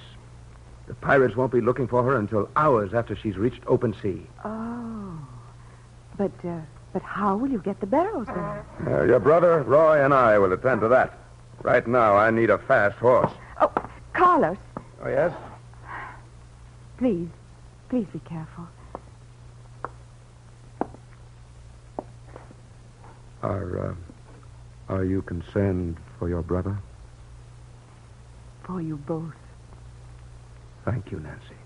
The 0.87 0.95
pirates 0.95 1.35
won't 1.37 1.51
be 1.53 1.61
looking 1.61 1.89
for 1.89 2.03
her 2.05 2.17
until 2.17 2.49
hours 2.55 2.95
after 2.95 3.17
she's 3.17 3.37
reached 3.37 3.63
open 3.67 3.95
sea. 4.01 4.25
Oh. 4.45 5.19
But, 6.17 6.31
uh, 6.45 6.61
but 6.93 7.03
how 7.03 7.37
will 7.37 7.51
you 7.51 7.59
get 7.59 7.81
the 7.81 7.87
barrels 7.87 8.27
then? 8.29 8.37
Uh, 8.87 9.03
your 9.03 9.19
brother, 9.19 9.63
Roy, 9.63 10.05
and 10.05 10.15
I 10.15 10.39
will 10.39 10.53
attend 10.53 10.81
to 10.83 10.89
that. 10.89 11.19
Right 11.63 11.87
now, 11.87 12.15
I 12.17 12.31
need 12.31 12.51
a 12.51 12.59
fast 12.59 12.97
horse. 12.99 13.33
Oh, 13.61 13.73
Carlos, 14.13 14.57
Oh, 15.03 15.09
yes? 15.09 15.33
please, 16.99 17.29
please 17.89 18.07
be 18.13 18.21
careful. 18.21 18.67
Are, 23.43 23.91
uh, 23.91 23.95
are 24.89 25.05
you 25.05 25.23
concerned 25.23 25.97
for 26.19 26.29
your 26.29 26.43
brother? 26.43 26.79
For 28.65 28.81
you 28.81 28.97
both. 28.97 29.35
Thank 30.85 31.11
you, 31.11 31.21
Nancy. 31.21 31.57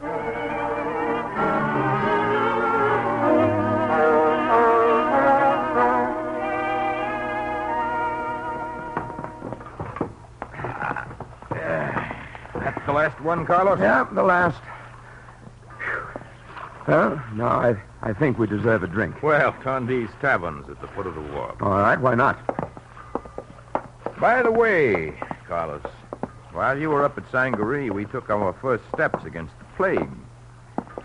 That's 12.54 12.86
the 12.86 12.92
last 12.92 13.20
one, 13.20 13.44
Carlos? 13.46 13.78
Yeah, 13.78 14.06
the 14.12 14.22
last. 14.22 14.60
Well, 16.88 17.22
no, 17.34 17.46
I, 17.46 17.76
I 18.02 18.12
think 18.12 18.38
we 18.38 18.46
deserve 18.46 18.82
a 18.82 18.86
drink. 18.86 19.22
Well, 19.22 19.52
Tondi's 19.62 20.10
Tavern's 20.20 20.68
at 20.68 20.80
the 20.80 20.88
foot 20.88 21.06
of 21.06 21.14
the 21.14 21.20
wharf. 21.22 21.60
All 21.60 21.70
right, 21.70 22.00
why 22.00 22.14
not? 22.14 22.38
By 24.20 24.42
the 24.42 24.50
way, 24.50 25.18
Carlos, 25.46 25.82
while 26.52 26.78
you 26.78 26.90
were 26.90 27.04
up 27.04 27.18
at 27.18 27.30
Sangaree, 27.30 27.90
we 27.90 28.04
took 28.06 28.30
our 28.30 28.52
first 28.62 28.84
steps 28.94 29.24
against 29.24 29.58
the 29.58 29.64
plague. 29.76 30.10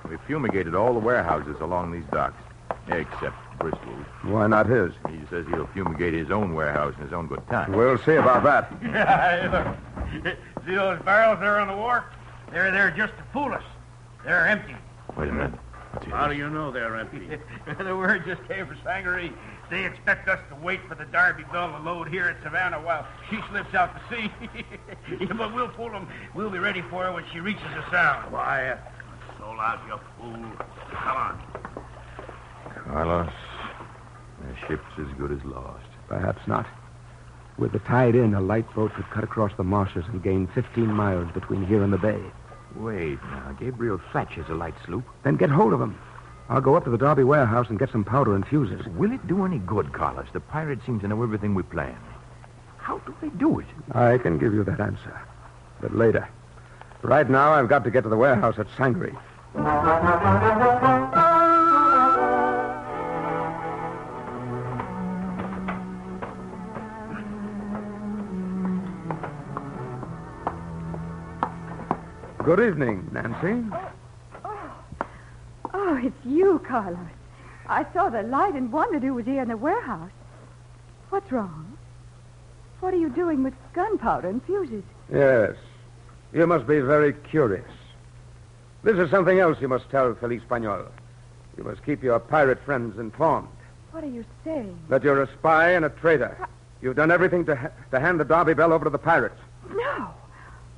We 0.09 0.17
fumigated 0.27 0.75
all 0.75 0.93
the 0.93 0.99
warehouses 0.99 1.57
along 1.61 1.91
these 1.91 2.05
docks, 2.11 2.41
except 2.87 3.35
Bristol's. 3.59 4.05
Why 4.23 4.47
not 4.47 4.65
his? 4.67 4.91
He 5.09 5.19
says 5.29 5.45
he'll 5.47 5.67
fumigate 5.67 6.13
his 6.13 6.31
own 6.31 6.53
warehouse 6.53 6.93
in 6.97 7.03
his 7.03 7.13
own 7.13 7.27
good 7.27 7.45
time. 7.47 7.71
We'll 7.73 7.97
see 7.97 8.15
about 8.15 8.43
that. 8.43 8.71
Yeah, 8.83 9.75
look. 10.23 10.35
See 10.65 10.75
those 10.75 11.01
barrels 11.03 11.39
there 11.39 11.59
on 11.59 11.67
the 11.67 11.75
wharf? 11.75 12.03
They're 12.51 12.71
there 12.71 12.91
just 12.91 13.15
to 13.17 13.23
fool 13.31 13.53
us. 13.53 13.63
They're 14.25 14.47
empty. 14.47 14.75
Wait 15.17 15.29
a 15.29 15.31
minute. 15.31 15.59
How 16.12 16.28
do 16.28 16.36
you 16.36 16.49
know 16.49 16.72
they're 16.72 16.97
empty? 16.97 17.39
the 17.78 17.95
word 17.95 18.24
just 18.26 18.45
came 18.47 18.68
from 18.68 18.78
Sangaree. 18.84 19.32
They 19.70 19.86
expect 19.86 20.28
us 20.28 20.39
to 20.49 20.55
wait 20.55 20.82
for 20.88 20.95
the 20.95 21.05
Darby 21.05 21.43
Bell 21.51 21.72
to 21.72 21.80
load 21.80 22.09
here 22.09 22.28
at 22.28 22.43
Savannah 22.43 22.82
while 22.82 23.07
she 23.30 23.39
slips 23.49 23.74
out 23.74 23.95
to 23.95 24.16
sea. 24.16 24.32
Yeah, 25.20 25.34
but 25.34 25.53
we'll 25.53 25.70
pull 25.70 25.89
them. 25.89 26.07
We'll 26.34 26.49
be 26.49 26.59
ready 26.59 26.82
for 26.89 27.03
her 27.03 27.12
when 27.14 27.24
she 27.32 27.39
reaches 27.39 27.64
the 27.76 27.89
sound. 27.91 28.32
Why, 28.32 28.70
uh, 28.70 28.78
sold 29.39 29.59
out, 29.59 29.80
you 29.88 29.99
fool. 30.20 30.66
Come 30.91 31.18
on. 31.18 31.43
Carlos, 32.86 33.34
the 34.41 34.68
ship's 34.68 34.84
as 34.99 35.18
good 35.18 35.32
as 35.32 35.43
lost. 35.45 35.86
Perhaps 36.07 36.41
not. 36.47 36.66
With 37.57 37.72
the 37.74 37.80
tide 37.80 38.16
in, 38.16 38.34
a 38.34 38.41
light 38.41 38.74
boat 38.74 38.93
could 38.93 39.09
cut 39.12 39.24
across 39.24 39.51
the 39.57 39.64
marshes 39.64 40.05
and 40.07 40.24
gain 40.24 40.47
15 40.55 40.88
miles 40.88 41.32
between 41.34 41.66
here 41.66 41.84
and 41.84 41.93
the 41.93 41.97
bay. 41.97 42.22
Wait, 42.76 43.22
now. 43.24 43.55
Gabriel 43.59 43.97
has 43.97 44.49
a 44.49 44.53
light 44.53 44.74
sloop. 44.86 45.03
Then 45.24 45.36
get 45.36 45.49
hold 45.49 45.74
of 45.74 45.82
him. 45.82 45.97
I'll 46.49 46.61
go 46.61 46.76
up 46.76 46.84
to 46.84 46.89
the 46.89 46.97
Darby 46.97 47.24
warehouse 47.24 47.69
and 47.69 47.80
get 47.80 47.91
some 47.91 48.03
powder 48.03 48.36
and 48.36 48.45
fuses. 48.45 48.86
Will 48.88 49.11
it 49.11 49.26
do 49.28 49.45
any 49.45 49.59
good, 49.59 49.93
Carlos? 49.93 50.28
The 50.34 50.39
pirates 50.39 50.86
seem 50.86 50.99
to 50.99 51.07
know 51.07 51.24
everything 51.24 51.55
we 51.55 51.63
plan. 51.63 51.97
How 52.78 52.97
do 52.99 53.15
they 53.22 53.30
do 53.30 53.59
it? 53.59 53.67
I 53.93 54.17
can 54.17 54.38
give 54.38 54.53
you 54.53 54.63
that 54.65 54.80
answer. 54.80 55.22
But 55.80 55.95
later. 55.95 56.28
Right 57.03 57.30
now, 57.30 57.53
I've 57.53 57.69
got 57.69 57.84
to 57.86 57.91
get 57.91 58.03
to 58.03 58.09
the 58.09 58.17
warehouse 58.17 58.59
at 58.59 58.67
Sangaree. 58.78 59.15
Good 72.43 72.59
evening, 72.59 73.07
Nancy. 73.13 73.63
Oh, 74.43 74.71
oh, 75.73 75.99
it's 76.03 76.25
you, 76.25 76.59
Carlos. 76.67 76.97
I 77.67 77.85
saw 77.93 78.09
the 78.09 78.23
light 78.23 78.55
and 78.55 78.71
wondered 78.71 79.03
who 79.03 79.13
was 79.13 79.25
here 79.25 79.41
in 79.43 79.49
the 79.49 79.57
warehouse. 79.57 80.09
What's 81.09 81.31
wrong? 81.31 81.77
What 82.79 82.93
are 82.93 82.97
you 82.97 83.09
doing 83.09 83.43
with 83.43 83.53
gunpowder 83.73 84.27
and 84.27 84.43
fuses? 84.43 84.83
Yes. 85.13 85.51
You 86.33 86.47
must 86.47 86.65
be 86.67 86.79
very 86.79 87.13
curious. 87.13 87.69
This 88.83 88.97
is 88.97 89.11
something 89.11 89.39
else 89.39 89.57
you 89.61 89.67
must 89.67 89.89
tell 89.91 90.15
Felix 90.15 90.43
Pagnol. 90.49 90.87
You 91.57 91.63
must 91.63 91.85
keep 91.85 92.01
your 92.01 92.19
pirate 92.19 92.59
friends 92.65 92.97
informed 92.97 93.49
What 93.91 94.03
are 94.03 94.07
you 94.09 94.25
saying? 94.43 94.77
that 94.89 95.03
you're 95.03 95.21
a 95.21 95.29
spy 95.37 95.71
and 95.71 95.85
a 95.85 95.89
traitor. 95.89 96.35
You've 96.81 96.95
done 96.95 97.11
everything 97.11 97.45
to, 97.45 97.55
ha- 97.55 97.69
to 97.91 97.99
hand 97.99 98.19
the 98.19 98.25
Darby 98.25 98.55
Bell 98.55 98.73
over 98.73 98.85
to 98.85 98.89
the 98.89 98.97
pirates, 98.97 99.35
No. 99.69 100.07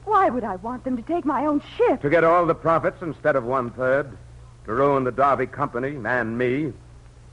Why 0.06 0.30
would 0.30 0.44
I 0.44 0.56
want 0.58 0.84
them 0.84 0.98
to 0.98 1.04
take 1.04 1.26
my 1.26 1.46
own 1.46 1.62
ship? 1.78 2.02
to 2.02 2.10
get 2.10 2.24
all 2.24 2.46
the 2.46 2.56
profits 2.56 3.02
instead 3.02 3.36
of 3.36 3.44
one 3.44 3.72
third, 3.72 4.18
to 4.66 4.74
ruin 4.74 5.04
the 5.04 5.12
Darby 5.12 5.48
Company 5.48 5.98
and 6.06 6.38
me. 6.38 6.74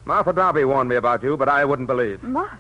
Martha 0.05 0.33
Darby 0.33 0.65
warned 0.65 0.89
me 0.89 0.97
about 0.97 1.23
you, 1.23 1.37
but 1.37 1.49
I 1.49 1.65
wouldn't 1.65 1.89
believe. 1.89 2.23
Martha. 2.23 2.57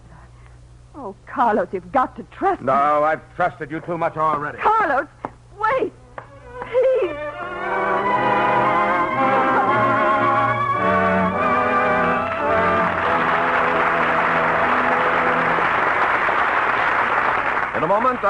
Oh, 0.95 1.15
Carlos, 1.27 1.69
you've 1.73 1.93
got 1.93 2.17
to 2.17 2.25
trust 2.25 2.61
No, 2.63 2.73
me. 2.73 2.79
I've 3.07 3.37
trusted 3.37 3.71
you 3.71 3.81
too 3.81 3.97
much 3.97 4.17
already. 4.17 4.59
Carlos, 4.59 5.07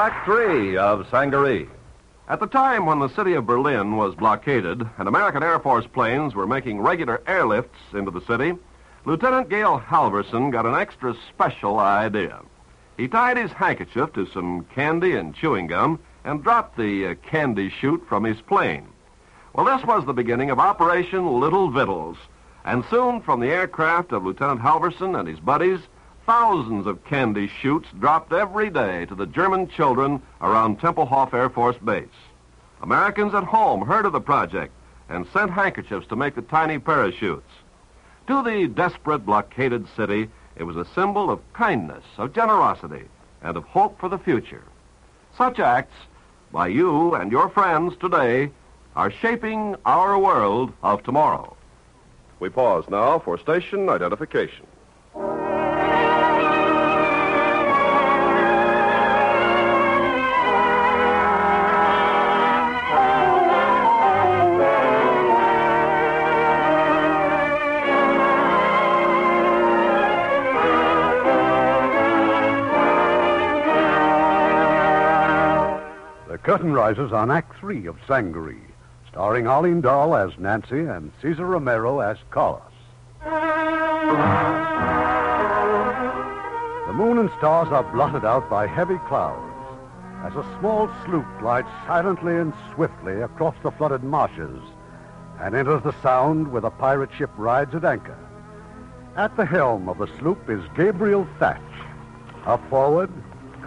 Act 0.01 0.25
Three 0.25 0.77
of 0.77 1.07
Sangaree. 1.11 1.69
At 2.27 2.39
the 2.39 2.47
time 2.47 2.87
when 2.87 2.97
the 2.97 3.09
city 3.09 3.35
of 3.35 3.45
Berlin 3.45 3.97
was 3.97 4.15
blockaded 4.15 4.81
and 4.97 5.07
American 5.07 5.43
Air 5.43 5.59
Force 5.59 5.85
planes 5.85 6.33
were 6.33 6.47
making 6.47 6.81
regular 6.81 7.19
airlifts 7.27 7.93
into 7.93 8.09
the 8.09 8.25
city, 8.25 8.53
Lieutenant 9.05 9.47
Gail 9.49 9.77
Halvorsen 9.77 10.51
got 10.51 10.65
an 10.65 10.73
extra 10.73 11.15
special 11.29 11.77
idea. 11.77 12.39
He 12.97 13.07
tied 13.07 13.37
his 13.37 13.51
handkerchief 13.51 14.11
to 14.13 14.25
some 14.25 14.65
candy 14.73 15.15
and 15.15 15.35
chewing 15.35 15.67
gum 15.67 15.99
and 16.23 16.41
dropped 16.41 16.77
the 16.77 17.09
uh, 17.09 17.13
candy 17.29 17.69
chute 17.69 18.03
from 18.09 18.23
his 18.23 18.41
plane. 18.41 18.87
Well, 19.53 19.67
this 19.67 19.85
was 19.85 20.03
the 20.07 20.13
beginning 20.13 20.49
of 20.49 20.57
Operation 20.57 21.39
Little 21.39 21.69
Vittles. 21.69 22.17
And 22.65 22.83
soon, 22.89 23.21
from 23.21 23.39
the 23.39 23.51
aircraft 23.51 24.13
of 24.13 24.25
Lieutenant 24.25 24.61
Halvorsen 24.61 25.15
and 25.15 25.27
his 25.27 25.39
buddies, 25.39 25.81
thousands 26.25 26.85
of 26.87 27.03
candy 27.05 27.47
chutes 27.61 27.87
dropped 27.99 28.31
every 28.31 28.69
day 28.69 29.05
to 29.05 29.15
the 29.15 29.25
German 29.25 29.67
children 29.67 30.21
around 30.41 30.79
Tempelhof 30.79 31.33
Air 31.33 31.49
Force 31.49 31.77
Base. 31.77 32.07
Americans 32.81 33.33
at 33.33 33.43
home 33.43 33.85
heard 33.85 34.05
of 34.05 34.13
the 34.13 34.21
project 34.21 34.73
and 35.09 35.27
sent 35.27 35.51
handkerchiefs 35.51 36.07
to 36.07 36.15
make 36.15 36.35
the 36.35 36.41
tiny 36.41 36.79
parachutes. 36.79 37.51
To 38.27 38.43
the 38.43 38.67
desperate 38.67 39.25
blockaded 39.25 39.87
city, 39.95 40.29
it 40.55 40.63
was 40.63 40.77
a 40.77 40.85
symbol 40.93 41.29
of 41.29 41.41
kindness, 41.53 42.03
of 42.17 42.33
generosity, 42.33 43.05
and 43.41 43.57
of 43.57 43.63
hope 43.65 43.99
for 43.99 44.09
the 44.09 44.19
future. 44.19 44.63
Such 45.37 45.59
acts 45.59 45.95
by 46.51 46.67
you 46.67 47.15
and 47.15 47.31
your 47.31 47.49
friends 47.49 47.95
today 47.99 48.51
are 48.95 49.11
shaping 49.11 49.75
our 49.85 50.19
world 50.19 50.71
of 50.83 51.03
tomorrow. 51.03 51.55
We 52.39 52.49
pause 52.49 52.85
now 52.89 53.19
for 53.19 53.37
station 53.37 53.89
identification. 53.89 54.67
Curtain 76.61 76.73
rises 76.75 77.11
on 77.11 77.31
Act 77.31 77.57
Three 77.59 77.87
of 77.87 77.97
Sangaree, 78.07 78.61
starring 79.09 79.47
Arlene 79.47 79.81
Dahl 79.81 80.15
as 80.15 80.37
Nancy 80.37 80.81
and 80.81 81.11
Cesar 81.19 81.47
Romero 81.47 82.01
as 82.01 82.17
Carlos. 82.29 82.61
The 86.85 86.93
moon 86.93 87.17
and 87.17 87.31
stars 87.39 87.69
are 87.69 87.91
blotted 87.91 88.23
out 88.25 88.47
by 88.47 88.67
heavy 88.67 88.99
clouds 89.07 89.51
as 90.23 90.35
a 90.35 90.45
small 90.59 90.87
sloop 91.03 91.25
glides 91.39 91.67
silently 91.87 92.37
and 92.37 92.53
swiftly 92.75 93.21
across 93.21 93.55
the 93.63 93.71
flooded 93.71 94.03
marshes 94.03 94.61
and 95.39 95.55
enters 95.55 95.81
the 95.81 95.99
sound 96.03 96.51
where 96.51 96.61
the 96.61 96.69
pirate 96.69 97.09
ship 97.17 97.31
rides 97.37 97.73
at 97.73 97.85
anchor. 97.85 98.19
At 99.15 99.35
the 99.35 99.47
helm 99.47 99.89
of 99.89 99.97
the 99.97 100.11
sloop 100.19 100.47
is 100.47 100.61
Gabriel 100.75 101.27
Thatch. 101.39 101.59
Up 102.45 102.61
forward, 102.69 103.09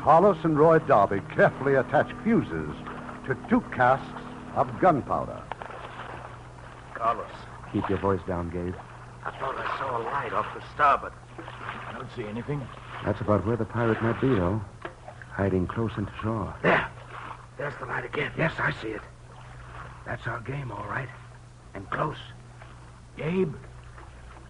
Carlos 0.05 0.36
and 0.44 0.59
Roy 0.59 0.80
Darby 0.80 1.22
carefully 1.34 1.76
attach 1.76 2.12
fuses 2.22 2.68
to 3.26 3.34
two 3.48 3.62
casks 3.74 4.20
of 4.55 4.68
gunpowder. 4.78 5.40
Carlos, 6.92 7.26
Keep 7.72 7.88
your 7.88 7.98
voice 7.98 8.20
down, 8.28 8.50
Gabe. 8.50 8.74
I 9.24 9.30
thought 9.38 9.57
I 9.57 9.78
saw 9.78 9.96
a 9.96 10.02
light 10.05 10.34
off 10.34 10.46
the 10.55 10.62
starboard. 10.74 11.14
I 11.88 11.94
don't 11.94 12.09
see 12.14 12.24
anything. 12.24 12.61
That's 13.02 13.22
about 13.22 13.46
where 13.46 13.57
the 13.57 13.64
pirate 13.64 14.02
might 14.02 14.20
be, 14.20 14.28
though. 14.28 14.61
Hiding 15.32 15.66
close 15.66 15.92
into 15.96 16.12
shore. 16.22 16.55
There. 16.62 16.86
There's 17.57 17.74
the 17.80 17.86
light 17.86 18.05
again. 18.05 18.30
Yes, 18.36 18.52
I 18.59 18.72
see 18.82 18.88
it. 18.88 19.00
That's 20.05 20.26
our 20.26 20.40
game, 20.40 20.70
all 20.70 20.86
right. 20.86 21.09
And 21.72 21.88
close. 21.88 22.18
Gabe, 23.16 23.55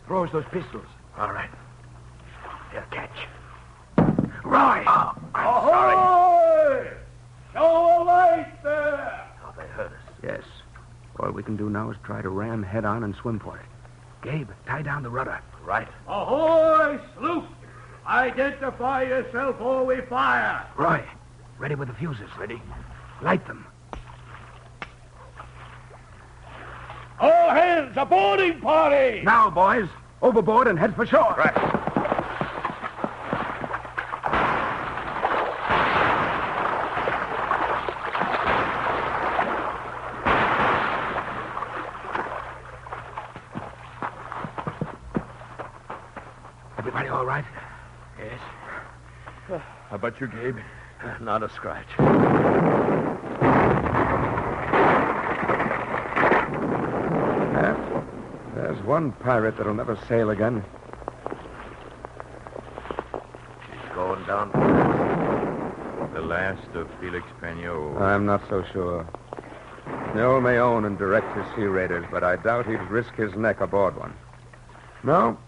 throw 0.09 0.25
us 0.25 0.33
those 0.33 0.45
pistols. 0.51 0.87
All 1.17 1.33
right. 1.33 1.51
They'll 2.73 2.83
catch. 2.91 3.17
Roy! 4.45 4.85
Oh, 4.87 5.15
I'm 5.35 5.69
sorry. 5.69 6.89
Show 7.55 8.03
a 8.03 8.05
light 8.05 8.63
there! 8.63 9.29
Oh, 9.45 9.55
they 9.57 9.67
hurt 9.69 9.93
us. 9.93 9.99
Yes. 10.23 10.43
All 11.19 11.31
we 11.31 11.43
can 11.43 11.57
do 11.57 11.71
now 11.71 11.91
is 11.91 11.97
try 12.05 12.21
to 12.21 12.29
ram 12.29 12.63
head 12.63 12.85
on 12.85 13.05
and 13.05 13.15
swim 13.17 13.39
for 13.39 13.57
it. 13.57 13.65
Gabe, 14.23 14.51
tie 14.67 14.83
down 14.83 15.03
the 15.03 15.11
rudder. 15.11 15.41
Right. 15.65 15.89
Ahoy, 16.07 16.99
sloop! 17.17 17.47
Identify 18.07 19.05
yourself 19.05 19.61
or 19.61 19.85
we 19.85 20.03
fire! 20.03 20.67
Roy, 20.77 21.03
ready 21.59 21.75
with 21.75 21.89
the 21.89 21.95
fuses. 21.95 22.29
Ready. 22.39 22.61
Light 23.23 23.47
them. 23.47 23.67
All 27.21 27.51
hands, 27.51 27.95
a 27.97 28.05
boarding 28.05 28.61
party! 28.61 29.23
Now, 29.23 29.49
boys, 29.49 29.89
overboard 30.21 30.67
and 30.67 30.79
head 30.79 30.95
for 30.95 31.07
shore. 31.07 31.35
Right. 31.39 31.57
Everybody 46.77 47.09
all 47.09 47.25
right? 47.25 47.45
Yes. 48.19 48.41
How 49.89 49.94
about 50.05 50.21
you, 50.21 50.27
Gabe? 50.27 50.59
Not 51.21 51.43
a 51.43 51.49
scratch. 51.49 51.87
There's 58.55 58.83
one 58.85 59.13
pirate 59.13 59.57
that'll 59.57 59.73
never 59.73 59.97
sail 60.07 60.29
again. 60.29 60.63
She's 63.67 63.95
going 63.95 64.25
down. 64.27 64.51
The 66.13 66.21
last 66.21 66.69
of 66.75 66.89
Felix 67.01 67.27
Pagnol. 67.41 67.99
I'm 67.99 68.27
not 68.27 68.43
so 68.51 68.63
sure. 68.75 69.09
Noel 70.15 70.43
may 70.43 70.59
own 70.59 70.85
and 70.85 70.99
direct 70.99 71.35
his 71.35 71.47
sea 71.57 71.65
raiders, 71.65 72.05
but 72.11 72.23
I 72.23 72.37
doubt 72.37 72.67
he'd 72.67 72.81
risk 72.91 73.15
his 73.15 73.35
neck 73.37 73.63
aboard 73.63 73.97
one. 73.97 74.13
No, 75.03 75.39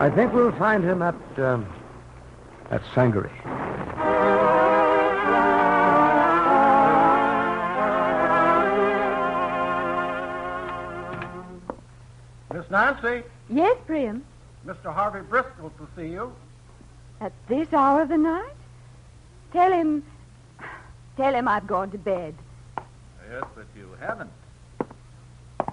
I 0.00 0.10
think 0.10 0.32
we'll 0.32 0.52
find 0.52 0.82
him 0.82 1.00
at, 1.00 1.14
um, 1.38 1.66
at 2.70 2.82
Sangaree. 2.94 3.30
Nancy, 13.02 13.24
Yes, 13.48 13.76
Priam. 13.86 14.24
Mr. 14.66 14.92
Harvey 14.92 15.20
Bristol 15.20 15.70
to 15.78 15.86
see 15.96 16.08
you. 16.08 16.32
At 17.20 17.32
this 17.48 17.72
hour 17.72 18.02
of 18.02 18.08
the 18.08 18.18
night? 18.18 18.52
Tell 19.52 19.72
him. 19.72 20.04
Tell 21.16 21.34
him 21.34 21.48
I've 21.48 21.66
gone 21.66 21.90
to 21.92 21.98
bed. 21.98 22.34
Yes, 23.30 23.44
but 23.54 23.66
you 23.76 23.88
haven't. 24.00 24.30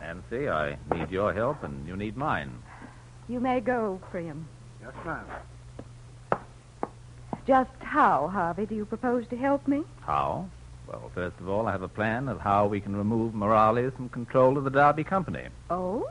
Nancy, 0.02 0.50
I 0.50 0.78
need 0.94 1.10
your 1.10 1.34
help, 1.34 1.64
and 1.64 1.88
you 1.88 1.96
need 1.96 2.16
mine. 2.18 2.52
You 3.28 3.40
may 3.40 3.60
go, 3.60 4.00
Priam. 4.12 4.48
Yes, 4.82 4.94
ma'am. 5.06 5.26
Just 7.48 7.72
how, 7.80 8.28
Harvey, 8.28 8.66
do 8.66 8.76
you 8.76 8.86
propose 8.86 9.28
to 9.28 9.38
help 9.38 9.68
me? 9.68 9.84
How? 10.02 10.48
Well, 10.88 11.12
first 11.14 11.40
of 11.40 11.50
all, 11.50 11.68
I 11.68 11.72
have 11.72 11.82
a 11.82 11.88
plan 11.88 12.28
of 12.28 12.40
how 12.40 12.68
we 12.68 12.80
can 12.80 12.96
remove 12.96 13.34
Morales 13.34 13.94
from 13.96 14.10
control 14.10 14.58
of 14.58 14.64
the 14.64 14.70
Darby 14.70 15.04
Company. 15.04 15.48
Oh? 15.70 16.08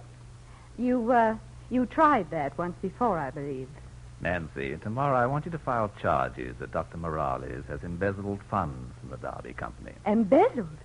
You, 0.79 1.12
uh, 1.12 1.37
you 1.70 1.87
tried 1.87 2.31
that 2.31 2.57
once 2.59 2.77
before, 2.83 3.18
I 3.18 3.31
believe. 3.31 3.68
Nancy, 4.20 4.77
tomorrow 4.83 5.16
I 5.16 5.27
want 5.27 5.45
you 5.45 5.51
to 5.53 5.59
file 5.59 5.93
charges 6.01 6.57
that 6.59 6.72
Dr. 6.72 6.97
Morales 6.97 7.64
has 7.68 7.83
embezzled 7.83 8.41
funds 8.51 8.93
from 9.01 9.11
the 9.11 9.16
Darby 9.18 9.53
Company. 9.53 9.93
Embezzled? 10.07 10.79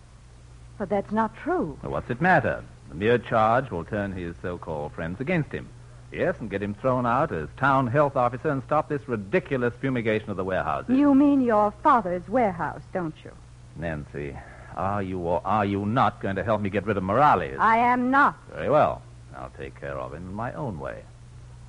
But 0.78 0.90
that's 0.90 1.12
not 1.12 1.36
true. 1.38 1.78
Well, 1.82 1.92
what's 1.92 2.10
it 2.10 2.22
matter? 2.22 2.64
The 2.90 2.96
mere 2.96 3.18
charge 3.18 3.72
will 3.72 3.86
turn 3.86 4.12
his 4.12 4.36
so-called 4.42 4.94
friends 4.94 5.20
against 5.22 5.52
him. 5.52 5.70
Yes, 6.12 6.36
and 6.40 6.50
get 6.50 6.64
him 6.64 6.74
thrown 6.74 7.06
out 7.06 7.32
as 7.32 7.48
town 7.58 7.88
health 7.88 8.16
officer 8.16 8.50
and 8.50 8.64
stop 8.64 8.90
this 8.90 9.08
ridiculous 9.08 9.74
fumigation 9.80 10.32
of 10.32 10.38
the 10.38 10.44
warehouses. 10.44 10.98
You 10.98 11.14
mean 11.14 11.42
your 11.42 11.72
father's 11.84 12.28
warehouse, 12.28 12.82
don't 12.94 13.14
you? 13.24 13.32
Nancy, 13.76 14.36
are 14.76 15.04
you 15.04 15.20
or 15.20 15.42
are 15.46 15.66
you 15.66 15.86
not 15.86 16.20
going 16.22 16.36
to 16.38 16.44
help 16.44 16.62
me 16.62 16.70
get 16.70 16.86
rid 16.86 16.98
of 16.98 17.04
Morales? 17.04 17.58
I 17.60 17.78
am 17.78 18.10
not. 18.10 18.36
Very 18.52 18.70
well. 18.70 19.04
I'll 19.36 19.52
take 19.58 19.80
care 19.80 19.98
of 19.98 20.14
him 20.14 20.28
in 20.28 20.34
my 20.34 20.54
own 20.54 20.80
way. 20.80 21.04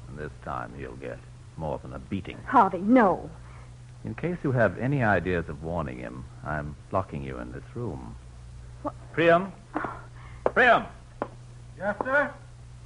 And 0.08 0.18
this 0.18 0.32
time 0.44 0.72
he'll 0.76 0.96
get 0.96 1.18
more 1.56 1.78
than 1.78 1.92
a 1.92 1.98
beating. 1.98 2.38
Harvey, 2.46 2.78
no. 2.78 3.30
In 4.04 4.14
case 4.14 4.38
you 4.42 4.52
have 4.52 4.78
any 4.78 5.02
ideas 5.02 5.48
of 5.48 5.62
warning 5.62 5.98
him, 5.98 6.24
I'm 6.44 6.74
locking 6.90 7.22
you 7.22 7.38
in 7.38 7.52
this 7.52 7.64
room. 7.74 8.16
What? 8.82 8.94
Priam? 9.12 9.52
Priam! 10.54 10.86
Yes, 11.78 11.96
sir? 12.04 12.32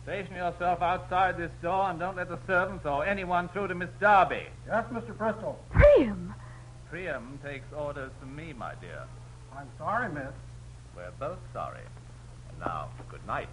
Station 0.03 0.35
yourself 0.35 0.83
outside 0.83 1.39
this 1.39 1.53
door 1.63 1.91
and 1.91 1.99
don't 1.99 2.17
let 2.17 2.29
the 2.29 2.39
servants 2.47 2.85
or 2.85 3.07
anyone 3.07 3.49
through 3.49 3.69
to 3.69 3.75
Miss 3.75 3.89
Darby. 4.01 4.43
Yes, 4.67 4.85
Mr. 4.93 5.17
Bristol. 5.17 5.59
Priam! 5.71 6.35
Priam 6.91 7.39
takes 7.45 7.73
orders 7.73 8.11
from 8.21 8.37
me, 8.37 8.53
my 8.53 8.75
dear. 8.81 9.05
I'm 9.57 9.69
sorry, 9.79 10.13
miss. 10.13 10.33
We're 10.97 11.11
both 11.19 11.39
sorry. 11.53 11.81
And 12.51 12.59
now, 12.61 12.89
good 13.09 13.25
night. 13.27 13.49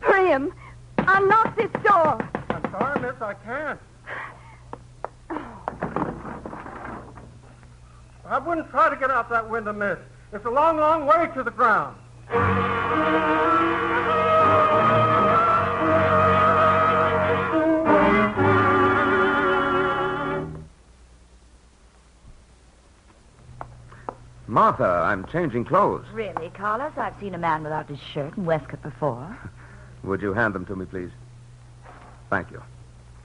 Priam! 0.00 0.52
Unlock 0.98 1.56
this 1.56 1.70
door! 1.82 2.18
I'm 2.50 2.70
sorry, 2.70 3.00
miss. 3.00 3.20
I 3.20 3.34
can't. 3.44 3.80
I 8.28 8.38
wouldn't 8.38 8.70
try 8.70 8.90
to 8.90 8.96
get 8.96 9.10
out 9.10 9.30
that 9.30 9.48
window, 9.48 9.72
miss. 9.72 9.98
It's 10.32 10.44
a 10.44 10.50
long, 10.50 10.78
long 10.78 11.06
way 11.06 11.28
to 11.34 11.42
the 11.42 11.50
ground. 11.50 11.96
Martha, 24.56 25.02
I'm 25.04 25.26
changing 25.26 25.66
clothes. 25.66 26.06
Really, 26.14 26.48
Carlos? 26.48 26.92
I've 26.96 27.20
seen 27.20 27.34
a 27.34 27.38
man 27.38 27.62
without 27.62 27.90
his 27.90 28.00
shirt 28.00 28.38
and 28.38 28.46
waistcoat 28.46 28.82
before. 28.82 29.36
Would 30.02 30.22
you 30.22 30.32
hand 30.32 30.54
them 30.54 30.64
to 30.64 30.74
me, 30.74 30.86
please? 30.86 31.10
Thank 32.30 32.50
you. 32.50 32.62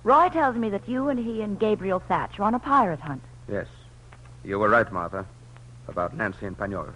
Roy 0.03 0.27
tells 0.27 0.57
me 0.57 0.69
that 0.71 0.89
you 0.89 1.07
and 1.07 1.17
he 1.17 1.41
and 1.41 1.57
Gabriel 1.57 2.01
Thatch 2.01 2.37
are 2.37 2.43
on 2.43 2.53
a 2.53 2.59
pirate 2.59 2.99
hunt. 2.99 3.21
Yes. 3.49 3.67
You 4.43 4.59
were 4.59 4.67
right, 4.67 4.91
Martha, 4.91 5.25
about 5.87 6.17
Nancy 6.17 6.47
and 6.47 6.57
Pagnol. 6.57 6.91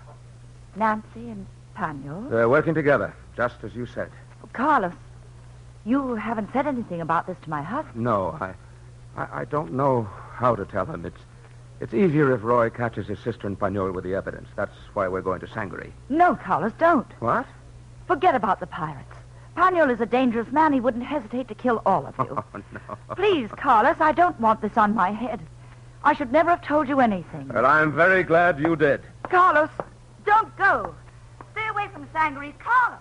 Nancy 0.75 1.29
and 1.29 1.45
Pagnol? 1.73 2.29
They're 2.29 2.49
working 2.49 2.73
together, 2.73 3.15
just 3.37 3.55
as 3.63 3.73
you 3.73 3.85
said. 3.85 4.11
Oh, 4.43 4.49
Carlos, 4.51 4.91
you 5.85 6.15
haven't 6.15 6.51
said 6.51 6.67
anything 6.67 6.99
about 6.99 7.25
this 7.25 7.37
to 7.43 7.49
my 7.49 7.61
husband. 7.61 8.03
No, 8.03 8.37
I, 8.41 8.53
I, 9.15 9.41
I 9.41 9.45
don't 9.45 9.71
know 9.71 10.09
how 10.33 10.57
to 10.57 10.65
tell 10.65 10.85
him. 10.85 11.05
It's, 11.05 11.21
it's 11.79 11.93
easier 11.93 12.33
if 12.33 12.43
Roy 12.43 12.69
catches 12.69 13.07
his 13.07 13.19
sister 13.19 13.47
and 13.47 13.59
Pagnol 13.59 13.93
with 13.93 14.03
the 14.03 14.15
evidence. 14.15 14.47
That's 14.55 14.75
why 14.93 15.07
we're 15.07 15.21
going 15.21 15.39
to 15.41 15.47
Sangaree. 15.47 15.91
No, 16.09 16.35
Carlos, 16.35 16.71
don't. 16.77 17.07
What? 17.19 17.45
Forget 18.07 18.35
about 18.35 18.59
the 18.59 18.67
pirates. 18.67 19.13
Pagnol 19.55 19.89
is 19.89 20.01
a 20.01 20.05
dangerous 20.05 20.51
man. 20.51 20.73
He 20.73 20.79
wouldn't 20.79 21.05
hesitate 21.05 21.47
to 21.47 21.55
kill 21.55 21.81
all 21.85 22.05
of 22.05 22.15
you. 22.19 22.43
Oh, 22.53 22.61
no. 23.09 23.15
Please, 23.15 23.49
Carlos, 23.57 23.97
I 23.99 24.11
don't 24.11 24.39
want 24.39 24.61
this 24.61 24.77
on 24.77 24.93
my 24.93 25.11
head. 25.11 25.39
I 26.03 26.13
should 26.13 26.31
never 26.31 26.51
have 26.51 26.61
told 26.61 26.87
you 26.87 26.99
anything. 26.99 27.47
Well, 27.47 27.65
I'm 27.65 27.91
very 27.93 28.23
glad 28.23 28.59
you 28.59 28.75
did. 28.75 29.01
Carlos, 29.23 29.69
don't 30.25 30.55
go. 30.57 30.93
Stay 31.53 31.67
away 31.67 31.87
from 31.93 32.07
Sangaree. 32.13 32.53
Carlos! 32.59 32.99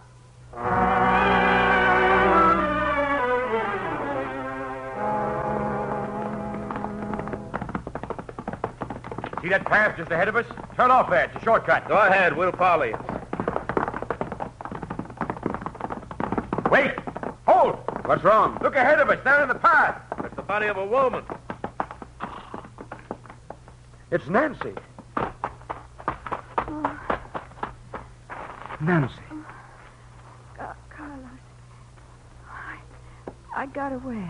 See 9.44 9.50
that 9.50 9.66
path 9.66 9.98
just 9.98 10.10
ahead 10.10 10.28
of 10.28 10.36
us? 10.36 10.46
Turn 10.74 10.90
off 10.90 11.10
there. 11.10 11.24
It's 11.24 11.36
a 11.36 11.40
shortcut. 11.44 11.86
Go 11.86 11.98
ahead. 11.98 12.34
We'll 12.34 12.50
follow 12.52 12.84
you. 12.84 12.96
Wait! 16.70 16.94
Hold! 17.46 17.74
What's 18.06 18.24
wrong? 18.24 18.58
Look 18.62 18.74
ahead 18.74 19.00
of 19.00 19.10
us, 19.10 19.22
down 19.22 19.42
in 19.42 19.48
the 19.48 19.54
path. 19.56 20.00
It's 20.24 20.34
the 20.34 20.40
body 20.40 20.68
of 20.68 20.78
a 20.78 20.86
woman. 20.86 21.22
It's 24.10 24.26
Nancy. 24.28 24.72
Nancy. 28.80 29.14
Ca- 30.56 30.74
Carlos, 30.88 31.26
I, 32.50 32.78
I 33.54 33.66
got 33.66 33.92
away. 33.92 34.26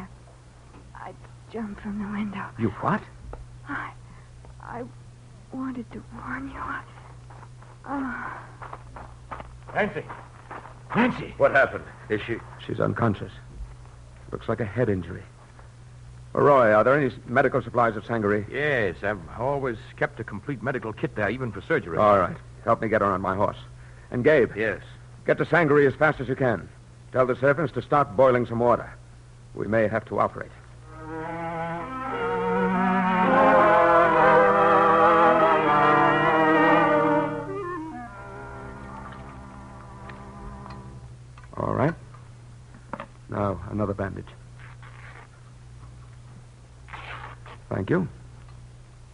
I 0.96 1.12
jumped 1.52 1.82
from 1.82 2.00
the 2.00 2.18
window. 2.18 2.44
You 2.58 2.70
what? 2.70 3.00
I, 3.68 3.92
I 4.60 4.82
wanted 5.54 5.90
to 5.92 6.02
warn 6.14 6.48
you. 6.48 6.58
I, 6.58 6.82
oh. 7.88 9.44
Nancy. 9.74 10.02
Nancy. 10.94 11.34
What 11.38 11.52
happened? 11.52 11.84
Is 12.08 12.20
she? 12.26 12.36
She's 12.66 12.80
unconscious. 12.80 13.32
Looks 14.32 14.48
like 14.48 14.60
a 14.60 14.64
head 14.64 14.88
injury. 14.88 15.22
Roy, 16.32 16.72
are 16.72 16.82
there 16.82 16.98
any 16.98 17.14
medical 17.26 17.62
supplies 17.62 17.96
at 17.96 18.04
Sangaree? 18.04 18.44
Yes, 18.50 18.96
I've 19.04 19.20
always 19.38 19.76
kept 19.96 20.18
a 20.18 20.24
complete 20.24 20.62
medical 20.62 20.92
kit 20.92 21.14
there, 21.14 21.30
even 21.30 21.52
for 21.52 21.60
surgery. 21.60 21.96
All 21.96 22.18
right. 22.18 22.36
Help 22.64 22.82
me 22.82 22.88
get 22.88 23.02
her 23.02 23.06
on 23.06 23.20
my 23.20 23.36
horse. 23.36 23.58
And 24.10 24.24
Gabe. 24.24 24.56
Yes. 24.56 24.82
Get 25.26 25.38
to 25.38 25.44
Sangaree 25.44 25.86
as 25.86 25.94
fast 25.94 26.20
as 26.20 26.28
you 26.28 26.34
can. 26.34 26.68
Tell 27.12 27.26
the 27.26 27.36
servants 27.36 27.72
to 27.74 27.82
start 27.82 28.16
boiling 28.16 28.46
some 28.46 28.58
water. 28.58 28.92
We 29.54 29.68
may 29.68 29.86
have 29.86 30.04
to 30.06 30.18
operate. 30.18 30.50
Another 43.74 43.92
bandage. 43.92 44.28
Thank 47.68 47.90
you. 47.90 48.08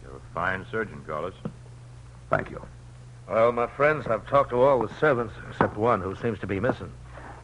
You're 0.03 0.15
a 0.15 0.33
fine 0.33 0.65
surgeon, 0.71 1.03
Carlos. 1.05 1.33
Thank 2.29 2.51
you. 2.51 2.61
Well, 3.27 3.51
my 3.51 3.67
friends, 3.67 4.07
I've 4.07 4.27
talked 4.27 4.51
to 4.51 4.61
all 4.61 4.85
the 4.85 4.93
servants 4.99 5.33
except 5.49 5.77
one 5.77 6.01
who 6.01 6.15
seems 6.15 6.39
to 6.39 6.47
be 6.47 6.59
missing. 6.59 6.91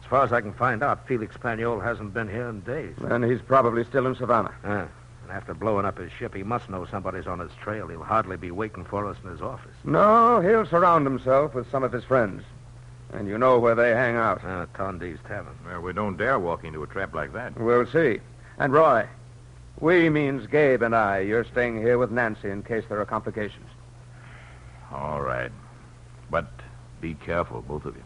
As 0.00 0.06
far 0.08 0.24
as 0.24 0.32
I 0.32 0.40
can 0.40 0.54
find 0.54 0.82
out, 0.82 1.06
Felix 1.06 1.36
Pagnol 1.36 1.82
hasn't 1.82 2.14
been 2.14 2.28
here 2.28 2.48
in 2.48 2.60
days. 2.60 2.94
And 3.02 3.24
he's 3.24 3.42
probably 3.42 3.84
still 3.84 4.06
in 4.06 4.14
Savannah. 4.14 4.54
Ah, 4.64 4.86
and 5.22 5.30
after 5.30 5.54
blowing 5.54 5.84
up 5.84 5.98
his 5.98 6.12
ship, 6.12 6.34
he 6.34 6.42
must 6.42 6.70
know 6.70 6.86
somebody's 6.86 7.26
on 7.26 7.40
his 7.40 7.50
trail. 7.60 7.88
He'll 7.88 8.02
hardly 8.02 8.36
be 8.36 8.50
waiting 8.50 8.84
for 8.84 9.06
us 9.06 9.16
in 9.24 9.30
his 9.30 9.42
office. 9.42 9.74
No, 9.84 10.40
he'll 10.40 10.66
surround 10.66 11.04
himself 11.04 11.54
with 11.54 11.70
some 11.70 11.82
of 11.82 11.92
his 11.92 12.04
friends. 12.04 12.44
And 13.12 13.26
you 13.26 13.38
know 13.38 13.58
where 13.58 13.74
they 13.74 13.90
hang 13.90 14.16
out. 14.16 14.44
Uh, 14.44 14.66
Tondi's 14.74 15.18
Tavern. 15.26 15.56
Well, 15.66 15.80
we 15.80 15.92
don't 15.92 16.16
dare 16.16 16.38
walk 16.38 16.64
into 16.64 16.82
a 16.82 16.86
trap 16.86 17.14
like 17.14 17.32
that. 17.32 17.58
We'll 17.58 17.86
see. 17.86 18.20
And 18.58 18.72
Roy, 18.72 19.06
we 19.80 20.10
means 20.10 20.46
Gabe 20.46 20.82
and 20.82 20.94
I. 20.94 21.20
You're 21.20 21.44
staying 21.44 21.78
here 21.78 21.98
with 21.98 22.10
Nancy 22.10 22.50
in 22.50 22.62
case 22.62 22.84
there 22.88 23.00
are 23.00 23.06
complications. 23.06 23.66
All 24.92 25.22
right. 25.22 25.50
But 26.30 26.50
be 27.00 27.14
careful, 27.14 27.62
both 27.62 27.84
of 27.84 27.96
you. 27.96 28.02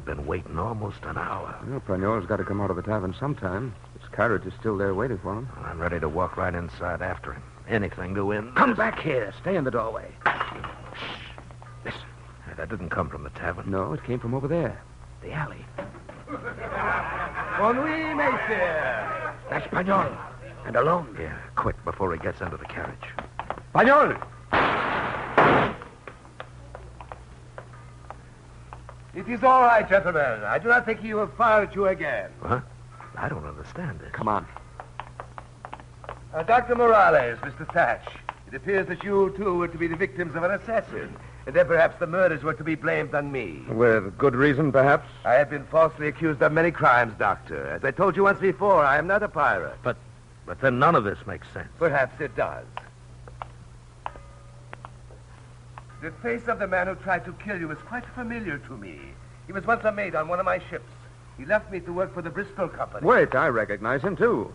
We've 0.00 0.16
been 0.16 0.26
waiting 0.26 0.58
almost 0.58 1.02
an 1.02 1.18
hour. 1.18 1.54
Well, 1.66 1.80
Pagnol's 1.80 2.26
got 2.26 2.36
to 2.36 2.44
come 2.44 2.60
out 2.60 2.70
of 2.70 2.76
the 2.76 2.82
tavern 2.82 3.14
sometime. 3.18 3.74
His 4.00 4.08
carriage 4.10 4.46
is 4.46 4.54
still 4.58 4.78
there 4.78 4.94
waiting 4.94 5.18
for 5.18 5.34
him. 5.34 5.48
I'm 5.64 5.78
ready 5.78 6.00
to 6.00 6.08
walk 6.08 6.36
right 6.36 6.54
inside 6.54 7.02
after 7.02 7.34
him. 7.34 7.42
Anything 7.68 8.14
to 8.14 8.24
win. 8.24 8.52
Come 8.54 8.74
back 8.74 8.98
here. 9.00 9.32
Stay 9.40 9.56
in 9.56 9.64
the 9.64 9.70
doorway. 9.70 10.10
Shh. 10.24 11.04
Listen. 11.84 12.00
That 12.56 12.68
didn't 12.68 12.90
come 12.90 13.08
from 13.10 13.24
the 13.24 13.30
tavern. 13.30 13.70
No, 13.70 13.92
it 13.92 14.02
came 14.04 14.18
from 14.18 14.34
over 14.34 14.48
there. 14.48 14.82
The 15.22 15.32
alley. 15.32 15.64
Bon 17.58 17.76
nuit, 17.76 18.16
messieurs. 18.16 19.34
That's 19.50 19.66
Pagnol. 19.68 20.16
And 20.64 20.76
alone. 20.76 21.16
Yeah, 21.18 21.36
quick, 21.56 21.76
before 21.84 22.12
he 22.12 22.18
gets 22.18 22.40
into 22.40 22.56
the 22.56 22.64
carriage. 22.64 22.96
Pagnol! 23.74 24.16
It 29.20 29.28
is 29.28 29.44
all 29.44 29.60
right, 29.60 29.86
gentlemen. 29.86 30.44
I 30.44 30.58
do 30.58 30.68
not 30.68 30.86
think 30.86 31.00
he 31.00 31.12
will 31.12 31.26
fire 31.26 31.64
at 31.64 31.74
you 31.74 31.88
again. 31.88 32.30
What? 32.40 32.62
I 33.16 33.28
don't 33.28 33.44
understand 33.44 34.00
this. 34.00 34.10
Come 34.12 34.28
on. 34.28 34.46
Uh, 36.32 36.42
Dr. 36.44 36.74
Morales, 36.74 37.38
Mr. 37.40 37.70
Thatch, 37.70 38.06
it 38.48 38.54
appears 38.54 38.86
that 38.86 39.04
you 39.04 39.34
two 39.36 39.58
were 39.58 39.68
to 39.68 39.76
be 39.76 39.88
the 39.88 39.96
victims 39.96 40.34
of 40.34 40.42
an 40.42 40.52
assassin, 40.52 41.14
and 41.44 41.54
that 41.54 41.68
perhaps 41.68 42.00
the 42.00 42.06
murders 42.06 42.42
were 42.42 42.54
to 42.54 42.64
be 42.64 42.74
blamed 42.74 43.14
on 43.14 43.30
me. 43.30 43.62
With 43.68 44.16
good 44.16 44.34
reason, 44.34 44.72
perhaps? 44.72 45.06
I 45.26 45.34
have 45.34 45.50
been 45.50 45.66
falsely 45.66 46.08
accused 46.08 46.40
of 46.40 46.52
many 46.52 46.70
crimes, 46.70 47.12
Doctor. 47.18 47.66
As 47.66 47.84
I 47.84 47.90
told 47.90 48.16
you 48.16 48.22
once 48.22 48.40
before, 48.40 48.82
I 48.82 48.96
am 48.96 49.06
not 49.06 49.22
a 49.22 49.28
pirate. 49.28 49.76
But, 49.82 49.98
but 50.46 50.62
then 50.62 50.78
none 50.78 50.94
of 50.94 51.04
this 51.04 51.18
makes 51.26 51.46
sense. 51.52 51.68
Perhaps 51.78 52.22
it 52.22 52.34
does. 52.36 52.64
The 56.00 56.10
face 56.22 56.48
of 56.48 56.58
the 56.58 56.66
man 56.66 56.86
who 56.86 56.94
tried 56.94 57.26
to 57.26 57.32
kill 57.34 57.60
you 57.60 57.70
is 57.70 57.78
quite 57.86 58.06
familiar 58.14 58.56
to 58.58 58.76
me. 58.76 58.98
He 59.46 59.52
was 59.52 59.66
once 59.66 59.84
a 59.84 59.92
mate 59.92 60.14
on 60.14 60.28
one 60.28 60.38
of 60.38 60.46
my 60.46 60.58
ships. 60.70 60.90
He 61.36 61.44
left 61.44 61.70
me 61.70 61.80
to 61.80 61.92
work 61.92 62.14
for 62.14 62.22
the 62.22 62.30
Bristol 62.30 62.68
Company. 62.68 63.06
Wait, 63.06 63.34
I 63.34 63.48
recognize 63.48 64.00
him, 64.02 64.16
too. 64.16 64.50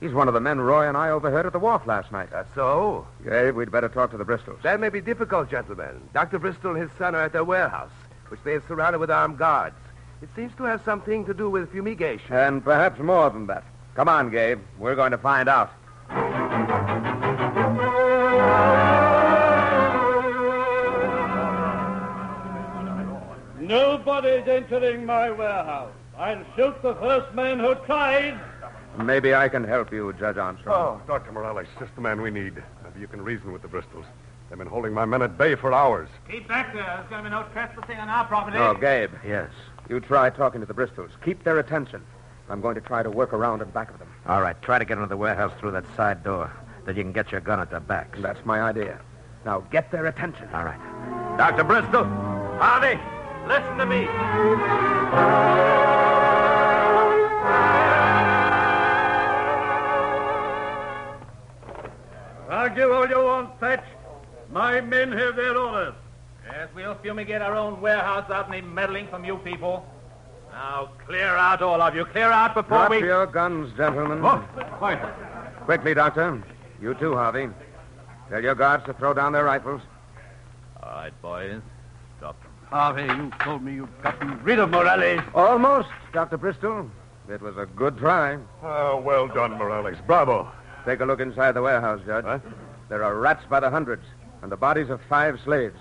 He's 0.00 0.12
one 0.12 0.28
of 0.28 0.34
the 0.34 0.40
men 0.40 0.60
Roy 0.60 0.86
and 0.86 0.96
I 0.96 1.08
overheard 1.08 1.46
at 1.46 1.52
the 1.52 1.58
wharf 1.58 1.86
last 1.86 2.12
night. 2.12 2.28
That's 2.30 2.54
so? 2.54 3.06
Gabe, 3.24 3.54
we'd 3.54 3.70
better 3.70 3.88
talk 3.88 4.10
to 4.10 4.18
the 4.18 4.24
Bristols. 4.24 4.60
That 4.62 4.78
may 4.78 4.90
be 4.90 5.00
difficult, 5.00 5.50
gentlemen. 5.50 6.02
Dr. 6.12 6.38
Bristol 6.38 6.72
and 6.72 6.82
his 6.82 6.90
son 6.98 7.14
are 7.14 7.22
at 7.22 7.32
their 7.32 7.44
warehouse, 7.44 7.90
which 8.28 8.40
they 8.44 8.52
have 8.52 8.64
surrounded 8.68 8.98
with 8.98 9.10
armed 9.10 9.38
guards. 9.38 9.76
It 10.20 10.28
seems 10.36 10.54
to 10.56 10.64
have 10.64 10.82
something 10.84 11.24
to 11.24 11.32
do 11.32 11.48
with 11.48 11.72
fumigation. 11.72 12.34
And 12.34 12.62
perhaps 12.62 13.00
more 13.00 13.30
than 13.30 13.46
that. 13.46 13.64
Come 13.94 14.08
on, 14.08 14.30
Gabe. 14.30 14.60
We're 14.78 14.94
going 14.94 15.12
to 15.12 15.18
find 15.18 15.48
out. 15.48 15.72
Nobody's 23.66 24.46
entering 24.46 25.04
my 25.04 25.30
warehouse. 25.30 25.92
I'll 26.16 26.44
shoot 26.54 26.80
the 26.82 26.94
first 26.94 27.34
man 27.34 27.58
who 27.58 27.74
tries. 27.86 28.38
Maybe 28.96 29.34
I 29.34 29.48
can 29.48 29.64
help 29.64 29.92
you, 29.92 30.12
Judge 30.18 30.36
Armstrong. 30.36 31.00
Oh, 31.02 31.06
Dr. 31.06 31.32
Morales, 31.32 31.66
just 31.78 31.94
the 31.96 32.00
man 32.00 32.22
we 32.22 32.30
need. 32.30 32.62
Maybe 32.84 33.00
you 33.00 33.08
can 33.08 33.22
reason 33.22 33.52
with 33.52 33.62
the 33.62 33.68
Bristols. 33.68 34.06
They've 34.48 34.56
been 34.56 34.68
holding 34.68 34.94
my 34.94 35.04
men 35.04 35.20
at 35.22 35.36
bay 35.36 35.56
for 35.56 35.72
hours. 35.72 36.08
Keep 36.30 36.46
back 36.46 36.72
there. 36.72 36.84
There's 36.84 37.10
going 37.10 37.24
to 37.24 37.28
be 37.28 37.34
no 37.34 37.44
trespassing 37.52 37.98
on 37.98 38.08
our 38.08 38.24
property. 38.24 38.56
Oh, 38.56 38.74
Gabe. 38.74 39.10
Yes. 39.26 39.50
You 39.88 39.98
try 39.98 40.30
talking 40.30 40.60
to 40.60 40.66
the 40.66 40.72
Bristols. 40.74 41.10
Keep 41.24 41.42
their 41.42 41.58
attention. 41.58 42.02
I'm 42.48 42.60
going 42.60 42.76
to 42.76 42.80
try 42.80 43.02
to 43.02 43.10
work 43.10 43.32
around 43.32 43.62
and 43.62 43.74
back 43.74 43.90
of 43.90 43.98
them. 43.98 44.08
All 44.26 44.40
right, 44.40 44.60
try 44.62 44.78
to 44.78 44.84
get 44.84 44.96
into 44.96 45.08
the 45.08 45.16
warehouse 45.16 45.52
through 45.58 45.72
that 45.72 45.84
side 45.96 46.22
door. 46.22 46.52
Then 46.84 46.96
you 46.96 47.02
can 47.02 47.12
get 47.12 47.32
your 47.32 47.40
gun 47.40 47.58
at 47.58 47.70
their 47.70 47.80
backs. 47.80 48.20
That's 48.22 48.44
my 48.46 48.60
idea. 48.62 49.00
Now, 49.44 49.60
get 49.72 49.90
their 49.90 50.06
attention. 50.06 50.48
All 50.54 50.64
right. 50.64 51.36
Dr. 51.36 51.64
Bristol. 51.64 52.04
Harvey. 52.04 52.98
Listen 53.46 53.78
to 53.78 53.86
me. 53.86 54.08
Argue 62.48 62.92
all 62.92 63.08
you 63.08 63.22
want, 63.22 63.60
Thatch. 63.60 63.84
My 64.50 64.80
men 64.80 65.12
have 65.12 65.36
their 65.36 65.56
orders. 65.56 65.94
Yes, 66.46 66.68
we'll 66.74 66.94
fumigate 66.96 67.40
our 67.40 67.54
own 67.54 67.80
warehouse 67.80 68.26
without 68.26 68.48
any 68.48 68.60
meddling 68.62 69.06
from 69.08 69.24
you 69.24 69.36
people. 69.38 69.86
Now, 70.50 70.90
clear 71.06 71.36
out, 71.36 71.62
all 71.62 71.80
of 71.80 71.94
you. 71.94 72.04
Clear 72.06 72.30
out 72.30 72.54
before 72.54 72.78
Drop 72.78 72.90
we... 72.90 72.98
your 72.98 73.26
guns, 73.26 73.72
gentlemen. 73.76 74.24
Oh, 74.24 74.38
quiet. 74.78 75.14
Quickly, 75.66 75.94
Doctor. 75.94 76.42
You 76.80 76.94
too, 76.94 77.14
Harvey. 77.14 77.48
Tell 78.28 78.42
your 78.42 78.54
guards 78.54 78.84
to 78.86 78.92
throw 78.94 79.14
down 79.14 79.32
their 79.32 79.44
rifles. 79.44 79.82
All 80.82 80.90
right, 80.90 81.22
boys. 81.22 81.60
Stop. 82.68 82.96
Harvey, 82.96 83.22
you 83.22 83.30
told 83.40 83.62
me 83.62 83.74
you'd 83.74 84.02
gotten 84.02 84.42
rid 84.42 84.58
of 84.58 84.70
Morales. 84.70 85.22
Almost, 85.34 85.88
Dr. 86.12 86.36
Bristol. 86.36 86.90
It 87.28 87.40
was 87.40 87.56
a 87.56 87.66
good 87.66 87.98
try. 87.98 88.38
Oh, 88.62 89.00
well 89.00 89.26
done, 89.26 89.52
Morales. 89.52 89.98
Bravo. 90.06 90.50
Take 90.84 91.00
a 91.00 91.04
look 91.04 91.20
inside 91.20 91.52
the 91.52 91.62
warehouse, 91.62 92.00
Judge. 92.06 92.40
There 92.88 93.02
are 93.02 93.14
rats 93.16 93.44
by 93.48 93.60
the 93.60 93.70
hundreds, 93.70 94.04
and 94.42 94.52
the 94.52 94.56
bodies 94.56 94.90
of 94.90 95.00
five 95.08 95.40
slaves, 95.44 95.76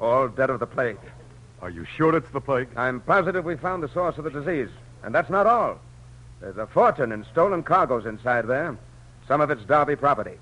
all 0.00 0.28
dead 0.28 0.50
of 0.50 0.60
the 0.60 0.66
plague. 0.66 0.98
Are 1.60 1.70
you 1.70 1.84
sure 1.96 2.16
it's 2.16 2.30
the 2.30 2.40
plague? 2.40 2.68
I'm 2.76 3.00
positive 3.00 3.44
we 3.44 3.56
found 3.56 3.82
the 3.82 3.88
source 3.88 4.18
of 4.18 4.24
the 4.24 4.30
disease. 4.30 4.68
And 5.02 5.14
that's 5.14 5.30
not 5.30 5.46
all. 5.46 5.78
There's 6.40 6.56
a 6.56 6.66
fortune 6.66 7.12
in 7.12 7.24
stolen 7.32 7.62
cargoes 7.62 8.06
inside 8.06 8.46
there. 8.46 8.76
Some 9.26 9.40
of 9.40 9.50
it's 9.50 9.64
Darby 9.64 9.96
property. 9.96 10.38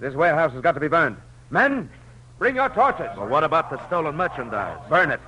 This 0.00 0.14
warehouse 0.14 0.52
has 0.52 0.62
got 0.62 0.72
to 0.72 0.80
be 0.80 0.88
burned. 0.88 1.16
Men, 1.50 1.88
bring 2.38 2.56
your 2.56 2.68
torches. 2.70 3.10
Well, 3.16 3.28
what 3.28 3.44
about 3.44 3.70
the 3.70 3.84
stolen 3.86 4.16
merchandise? 4.16 4.78
Burn 4.88 5.10
it. 5.10 5.20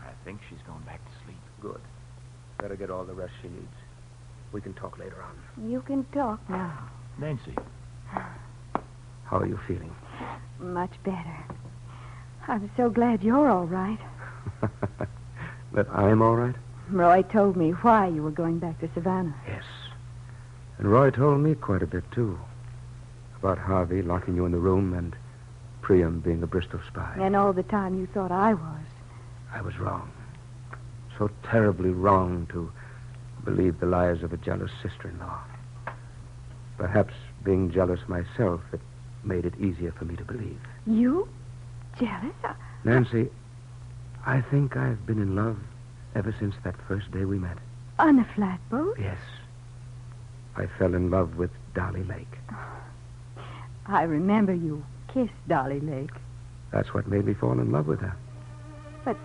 I 0.00 0.12
think 0.24 0.40
she's 0.48 0.58
going 0.66 0.82
back 0.82 1.04
to 1.04 1.10
sleep. 1.24 1.38
Good. 1.60 1.80
Better 2.58 2.76
get 2.76 2.90
all 2.90 3.04
the 3.04 3.14
rest 3.14 3.32
she 3.40 3.48
needs. 3.48 3.66
We 4.52 4.60
can 4.60 4.74
talk 4.74 4.98
later 4.98 5.22
on. 5.22 5.70
You 5.70 5.80
can 5.82 6.04
talk 6.12 6.40
now. 6.48 6.90
Nancy. 7.18 7.54
How 9.28 9.38
are 9.38 9.46
you 9.46 9.60
feeling? 9.66 9.94
Much 10.58 10.92
better. 11.04 11.44
I'm 12.46 12.70
so 12.78 12.88
glad 12.88 13.22
you're 13.22 13.50
all 13.50 13.66
right. 13.66 13.98
that 15.72 15.86
I'm 15.90 16.22
all 16.22 16.34
right? 16.34 16.54
Roy 16.88 17.20
told 17.22 17.54
me 17.54 17.72
why 17.72 18.06
you 18.06 18.22
were 18.22 18.30
going 18.30 18.58
back 18.58 18.80
to 18.80 18.88
Savannah. 18.94 19.34
Yes. 19.46 19.64
And 20.78 20.90
Roy 20.90 21.10
told 21.10 21.40
me 21.40 21.54
quite 21.54 21.82
a 21.82 21.86
bit, 21.86 22.10
too. 22.10 22.38
About 23.38 23.58
Harvey 23.58 24.00
locking 24.00 24.34
you 24.34 24.46
in 24.46 24.52
the 24.52 24.58
room 24.58 24.94
and 24.94 25.14
Priam 25.82 26.20
being 26.20 26.42
a 26.42 26.46
Bristol 26.46 26.80
spy. 26.88 27.14
And 27.20 27.36
all 27.36 27.52
the 27.52 27.62
time 27.64 27.98
you 27.98 28.06
thought 28.06 28.32
I 28.32 28.54
was. 28.54 28.84
I 29.52 29.60
was 29.60 29.78
wrong. 29.78 30.10
So 31.18 31.30
terribly 31.42 31.90
wrong 31.90 32.48
to 32.52 32.72
believe 33.44 33.78
the 33.78 33.86
lies 33.86 34.22
of 34.22 34.32
a 34.32 34.38
jealous 34.38 34.70
sister-in-law. 34.82 35.38
Perhaps 36.78 37.12
being 37.44 37.70
jealous 37.70 38.00
myself, 38.08 38.62
it 38.72 38.80
made 39.28 39.44
it 39.44 39.54
easier 39.60 39.92
for 39.92 40.04
me 40.04 40.16
to 40.16 40.24
believe. 40.24 40.58
You? 40.86 41.28
Jealous? 41.98 42.34
Uh, 42.42 42.54
Nancy, 42.84 43.28
I 44.26 44.40
think 44.40 44.76
I've 44.76 45.06
been 45.06 45.20
in 45.20 45.36
love 45.36 45.58
ever 46.14 46.34
since 46.38 46.54
that 46.64 46.74
first 46.88 47.10
day 47.12 47.24
we 47.24 47.38
met. 47.38 47.58
On 47.98 48.18
a 48.18 48.24
flatboat? 48.34 48.98
Yes. 48.98 49.18
I 50.56 50.66
fell 50.78 50.94
in 50.94 51.10
love 51.10 51.36
with 51.36 51.50
Dolly 51.74 52.04
Lake. 52.04 52.38
I 53.86 54.02
remember 54.02 54.54
you 54.54 54.84
kissed 55.12 55.32
Dolly 55.46 55.80
Lake. 55.80 56.10
That's 56.72 56.92
what 56.92 57.06
made 57.08 57.24
me 57.24 57.34
fall 57.34 57.58
in 57.60 57.70
love 57.70 57.86
with 57.86 58.00
her. 58.00 58.14
But 59.04 59.16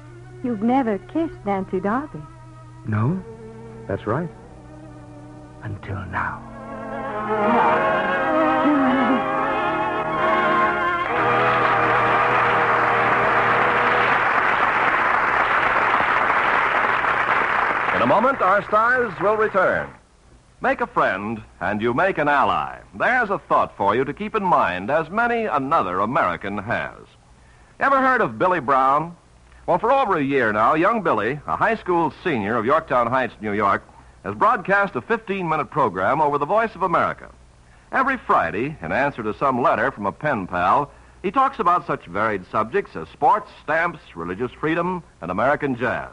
you've 0.44 0.62
never 0.62 0.98
kissed 0.98 1.46
Nancy 1.46 1.80
Darby. 1.80 2.22
No, 2.88 3.22
that's 3.88 4.08
right. 4.08 4.30
Until 5.64 6.06
now. 6.06 7.93
A 18.04 18.06
moment, 18.06 18.42
our 18.42 18.62
stars 18.66 19.14
will 19.22 19.38
return. 19.38 19.90
Make 20.60 20.82
a 20.82 20.88
friend, 20.88 21.42
and 21.62 21.82
you 21.82 21.94
make 21.94 22.18
an 22.18 22.28
ally. 22.28 22.80
There's 22.94 23.30
a 23.30 23.40
thought 23.40 23.78
for 23.78 23.96
you 23.96 24.04
to 24.04 24.14
keep 24.14 24.36
in 24.36 24.44
mind, 24.44 24.92
as 24.92 25.10
many 25.10 25.46
another 25.46 26.02
American 26.02 26.58
has. 26.58 27.00
Ever 27.80 28.02
heard 28.02 28.20
of 28.20 28.38
Billy 28.38 28.60
Brown? 28.60 29.16
Well, 29.68 29.80
for 29.80 29.90
over 29.90 30.18
a 30.18 30.22
year 30.24 30.52
now, 30.52 30.74
young 30.74 31.02
Billy, 31.02 31.40
a 31.48 31.56
high 31.56 31.78
school 31.78 32.14
senior 32.26 32.58
of 32.58 32.66
Yorktown 32.66 33.08
Heights, 33.08 33.36
New 33.40 33.54
York, 33.54 33.88
has 34.26 34.36
broadcast 34.36 34.98
a 34.98 35.02
15 35.02 35.48
minute 35.48 35.72
program 35.72 36.20
over 36.20 36.38
the 36.38 36.46
Voice 36.46 36.76
of 36.76 36.82
America. 36.82 37.32
Every 37.94 38.18
Friday, 38.18 38.76
in 38.82 38.92
answer 38.92 39.24
to 39.24 39.34
some 39.34 39.62
letter 39.62 39.92
from 39.92 40.08
a 40.08 40.12
pen 40.12 40.46
pal, 40.46 40.92
he 41.22 41.32
talks 41.32 41.58
about 41.58 41.88
such 41.88 42.06
varied 42.08 42.44
subjects 42.52 42.98
as 42.98 43.08
sports, 43.08 43.50
stamps, 43.64 44.02
religious 44.14 44.52
freedom, 44.52 45.04
and 45.22 45.32
American 45.32 45.78
jazz. 45.78 46.12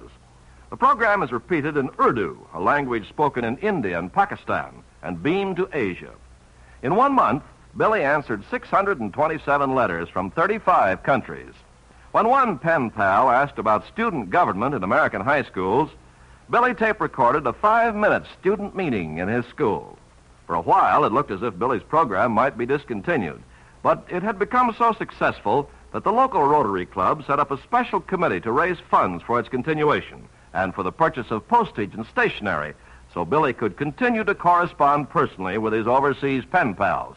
The 0.70 0.76
program 0.76 1.24
is 1.24 1.32
repeated 1.32 1.76
in 1.76 1.90
Urdu, 1.98 2.46
a 2.54 2.60
language 2.60 3.08
spoken 3.08 3.44
in 3.44 3.58
India 3.58 3.98
and 3.98 4.12
Pakistan, 4.12 4.84
and 5.02 5.20
beamed 5.20 5.56
to 5.56 5.68
Asia. 5.72 6.12
In 6.84 6.94
one 6.94 7.12
month, 7.12 7.42
Billy 7.76 8.04
answered 8.04 8.44
627 8.52 9.74
letters 9.74 10.08
from 10.08 10.30
35 10.30 11.02
countries. 11.02 11.52
When 12.12 12.28
one 12.28 12.56
pen 12.56 12.90
pal 12.90 13.30
asked 13.30 13.58
about 13.58 13.88
student 13.88 14.30
government 14.30 14.76
in 14.76 14.84
American 14.84 15.22
high 15.22 15.42
schools, 15.42 15.90
Billy 16.48 16.72
tape 16.72 17.00
recorded 17.00 17.48
a 17.48 17.52
five 17.52 17.96
minute 17.96 18.22
student 18.38 18.76
meeting 18.76 19.18
in 19.18 19.26
his 19.26 19.46
school. 19.46 19.98
For 20.46 20.54
a 20.54 20.60
while, 20.60 21.04
it 21.04 21.12
looked 21.12 21.32
as 21.32 21.42
if 21.42 21.58
Billy's 21.58 21.82
program 21.82 22.30
might 22.30 22.56
be 22.56 22.64
discontinued, 22.64 23.42
but 23.82 24.06
it 24.08 24.22
had 24.22 24.38
become 24.38 24.72
so 24.78 24.92
successful 24.92 25.68
that 25.92 26.04
the 26.04 26.12
local 26.12 26.44
Rotary 26.44 26.86
Club 26.86 27.24
set 27.26 27.40
up 27.40 27.50
a 27.50 27.60
special 27.62 28.00
committee 28.00 28.40
to 28.42 28.52
raise 28.52 28.78
funds 28.88 29.24
for 29.24 29.40
its 29.40 29.48
continuation 29.48 30.28
and 30.52 30.74
for 30.74 30.82
the 30.82 30.92
purchase 30.92 31.30
of 31.30 31.46
postage 31.48 31.94
and 31.94 32.06
stationery 32.06 32.74
so 33.12 33.24
Billy 33.24 33.52
could 33.52 33.76
continue 33.76 34.24
to 34.24 34.34
correspond 34.34 35.10
personally 35.10 35.58
with 35.58 35.72
his 35.72 35.86
overseas 35.86 36.44
pen 36.44 36.74
pals. 36.74 37.16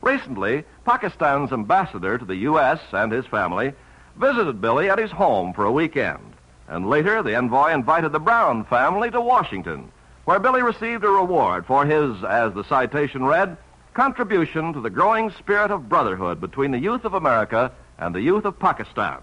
Recently, 0.00 0.64
Pakistan's 0.84 1.52
ambassador 1.52 2.16
to 2.16 2.24
the 2.24 2.36
U.S. 2.36 2.80
and 2.92 3.10
his 3.10 3.26
family 3.26 3.72
visited 4.16 4.60
Billy 4.60 4.88
at 4.88 4.98
his 4.98 5.10
home 5.10 5.52
for 5.52 5.64
a 5.64 5.72
weekend. 5.72 6.34
And 6.68 6.88
later, 6.88 7.22
the 7.22 7.36
envoy 7.36 7.72
invited 7.72 8.12
the 8.12 8.20
Brown 8.20 8.64
family 8.64 9.10
to 9.10 9.20
Washington, 9.20 9.90
where 10.24 10.38
Billy 10.38 10.62
received 10.62 11.04
a 11.04 11.08
reward 11.08 11.66
for 11.66 11.84
his, 11.84 12.22
as 12.24 12.52
the 12.54 12.64
citation 12.64 13.24
read, 13.24 13.56
contribution 13.94 14.72
to 14.72 14.80
the 14.80 14.90
growing 14.90 15.30
spirit 15.30 15.70
of 15.70 15.88
brotherhood 15.88 16.40
between 16.40 16.70
the 16.70 16.78
youth 16.78 17.04
of 17.04 17.14
America 17.14 17.72
and 17.98 18.14
the 18.14 18.20
youth 18.20 18.44
of 18.44 18.58
Pakistan. 18.58 19.18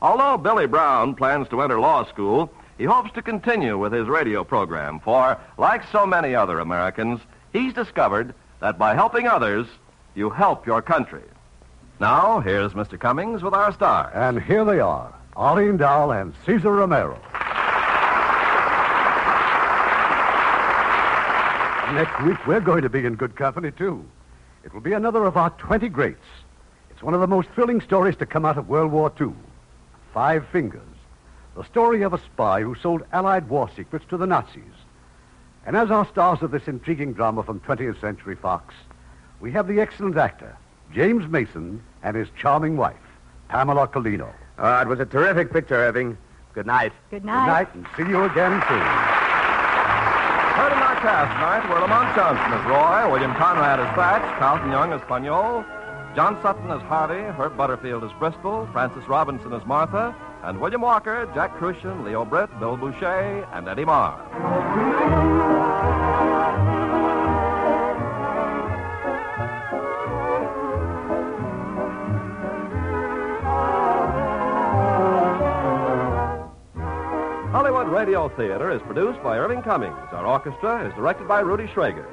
Although 0.00 0.38
Billy 0.38 0.66
Brown 0.66 1.14
plans 1.14 1.48
to 1.48 1.60
enter 1.60 1.78
law 1.78 2.04
school, 2.06 2.50
he 2.80 2.86
hopes 2.86 3.12
to 3.12 3.20
continue 3.20 3.76
with 3.76 3.92
his 3.92 4.08
radio 4.08 4.42
program, 4.42 5.00
for, 5.00 5.38
like 5.58 5.82
so 5.92 6.06
many 6.06 6.34
other 6.34 6.60
Americans, 6.60 7.20
he's 7.52 7.74
discovered 7.74 8.34
that 8.60 8.78
by 8.78 8.94
helping 8.94 9.26
others, 9.26 9.66
you 10.14 10.30
help 10.30 10.66
your 10.66 10.80
country. 10.80 11.20
Now, 12.00 12.40
here's 12.40 12.72
Mr. 12.72 12.98
Cummings 12.98 13.42
with 13.42 13.52
our 13.52 13.70
stars. 13.74 14.10
And 14.14 14.42
here 14.42 14.64
they 14.64 14.80
are 14.80 15.12
Arlene 15.36 15.76
Dahl 15.76 16.10
and 16.10 16.32
Cesar 16.46 16.72
Romero. 16.72 17.20
Next 21.92 22.22
week, 22.24 22.46
we're 22.46 22.60
going 22.60 22.80
to 22.80 22.88
be 22.88 23.04
in 23.04 23.14
good 23.14 23.36
company, 23.36 23.72
too. 23.72 24.02
It 24.64 24.72
will 24.72 24.80
be 24.80 24.94
another 24.94 25.26
of 25.26 25.36
our 25.36 25.50
20 25.50 25.90
greats. 25.90 26.24
It's 26.88 27.02
one 27.02 27.12
of 27.12 27.20
the 27.20 27.26
most 27.26 27.50
thrilling 27.50 27.82
stories 27.82 28.16
to 28.16 28.24
come 28.24 28.46
out 28.46 28.56
of 28.56 28.70
World 28.70 28.90
War 28.90 29.12
II 29.20 29.34
Five 30.14 30.48
Fingers, 30.48 30.80
the 31.56 31.64
story 31.64 32.02
of 32.02 32.12
a 32.12 32.18
spy 32.18 32.62
who 32.62 32.74
sold 32.74 33.02
Allied 33.12 33.48
war 33.48 33.68
secrets 33.74 34.04
to 34.08 34.16
the 34.16 34.26
Nazis. 34.26 34.62
And 35.66 35.76
as 35.76 35.90
our 35.90 36.06
stars 36.06 36.42
of 36.42 36.50
this 36.50 36.68
intriguing 36.68 37.12
drama 37.12 37.42
from 37.42 37.60
20th 37.60 38.00
Century 38.00 38.36
Fox, 38.36 38.74
we 39.40 39.52
have 39.52 39.66
the 39.68 39.80
excellent 39.80 40.16
actor, 40.16 40.56
James 40.92 41.28
Mason, 41.28 41.82
and 42.02 42.16
his 42.16 42.28
charming 42.38 42.76
wife, 42.76 42.96
Pamela 43.48 43.88
Kellino. 43.88 44.32
Ah, 44.58 44.82
it 44.82 44.88
was 44.88 45.00
a 45.00 45.06
terrific 45.06 45.52
picture, 45.52 45.74
Irving. 45.76 46.16
Good 46.52 46.66
night. 46.66 46.92
Good 47.10 47.24
night. 47.24 47.44
Good 47.44 47.46
night, 47.46 47.74
and 47.74 47.86
see 47.96 48.10
you 48.10 48.24
again 48.24 48.62
soon. 48.68 48.86
Heard 50.56 50.72
in 50.72 50.78
our 50.78 50.96
cast 51.00 51.32
tonight 51.32 51.68
were 51.72 51.80
Lamont 51.80 52.14
Johnson 52.14 52.52
as 52.52 52.66
Roy, 52.66 53.10
William 53.10 53.34
Conrad 53.34 53.80
as 53.80 53.94
Thatch, 53.94 54.38
Carlton 54.38 54.70
Young 54.70 54.92
as 54.92 55.00
Pagnol, 55.02 55.64
John 56.14 56.40
Sutton 56.42 56.70
as 56.70 56.82
Harvey, 56.82 57.22
Herb 57.38 57.56
Butterfield 57.56 58.04
as 58.04 58.10
Bristol, 58.18 58.68
Frances 58.72 59.06
Robinson 59.08 59.52
as 59.52 59.64
Martha, 59.64 60.14
and 60.42 60.60
William 60.60 60.80
Walker, 60.80 61.30
Jack 61.34 61.56
Kruschen, 61.58 62.04
Leo 62.04 62.24
Britt, 62.24 62.50
Bill 62.58 62.76
Bouchey, 62.76 63.46
and 63.52 63.68
Eddie 63.68 63.84
Marr. 63.84 64.18
Hollywood 77.52 77.88
Radio 77.88 78.28
Theater 78.30 78.70
is 78.70 78.80
produced 78.82 79.22
by 79.22 79.36
Irving 79.36 79.62
Cummings. 79.62 79.96
Our 80.12 80.26
orchestra 80.26 80.88
is 80.88 80.94
directed 80.94 81.28
by 81.28 81.40
Rudy 81.40 81.66
Schrager. 81.66 82.06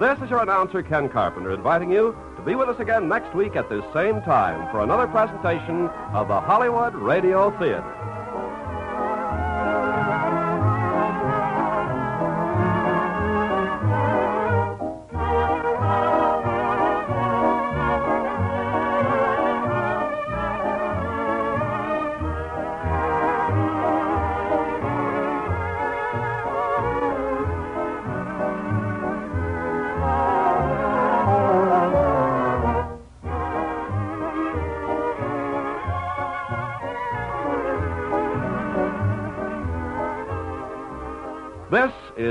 This 0.00 0.18
is 0.22 0.30
your 0.30 0.42
announcer, 0.42 0.82
Ken 0.82 1.08
Carpenter, 1.08 1.52
inviting 1.52 1.90
you 1.90 2.16
be 2.46 2.54
with 2.54 2.68
us 2.68 2.78
again 2.78 3.08
next 3.08 3.34
week 3.34 3.56
at 3.56 3.68
this 3.68 3.82
same 3.92 4.22
time 4.22 4.70
for 4.70 4.82
another 4.82 5.08
presentation 5.08 5.88
of 6.14 6.28
the 6.28 6.40
Hollywood 6.40 6.94
Radio 6.94 7.50
Theater. 7.58 7.95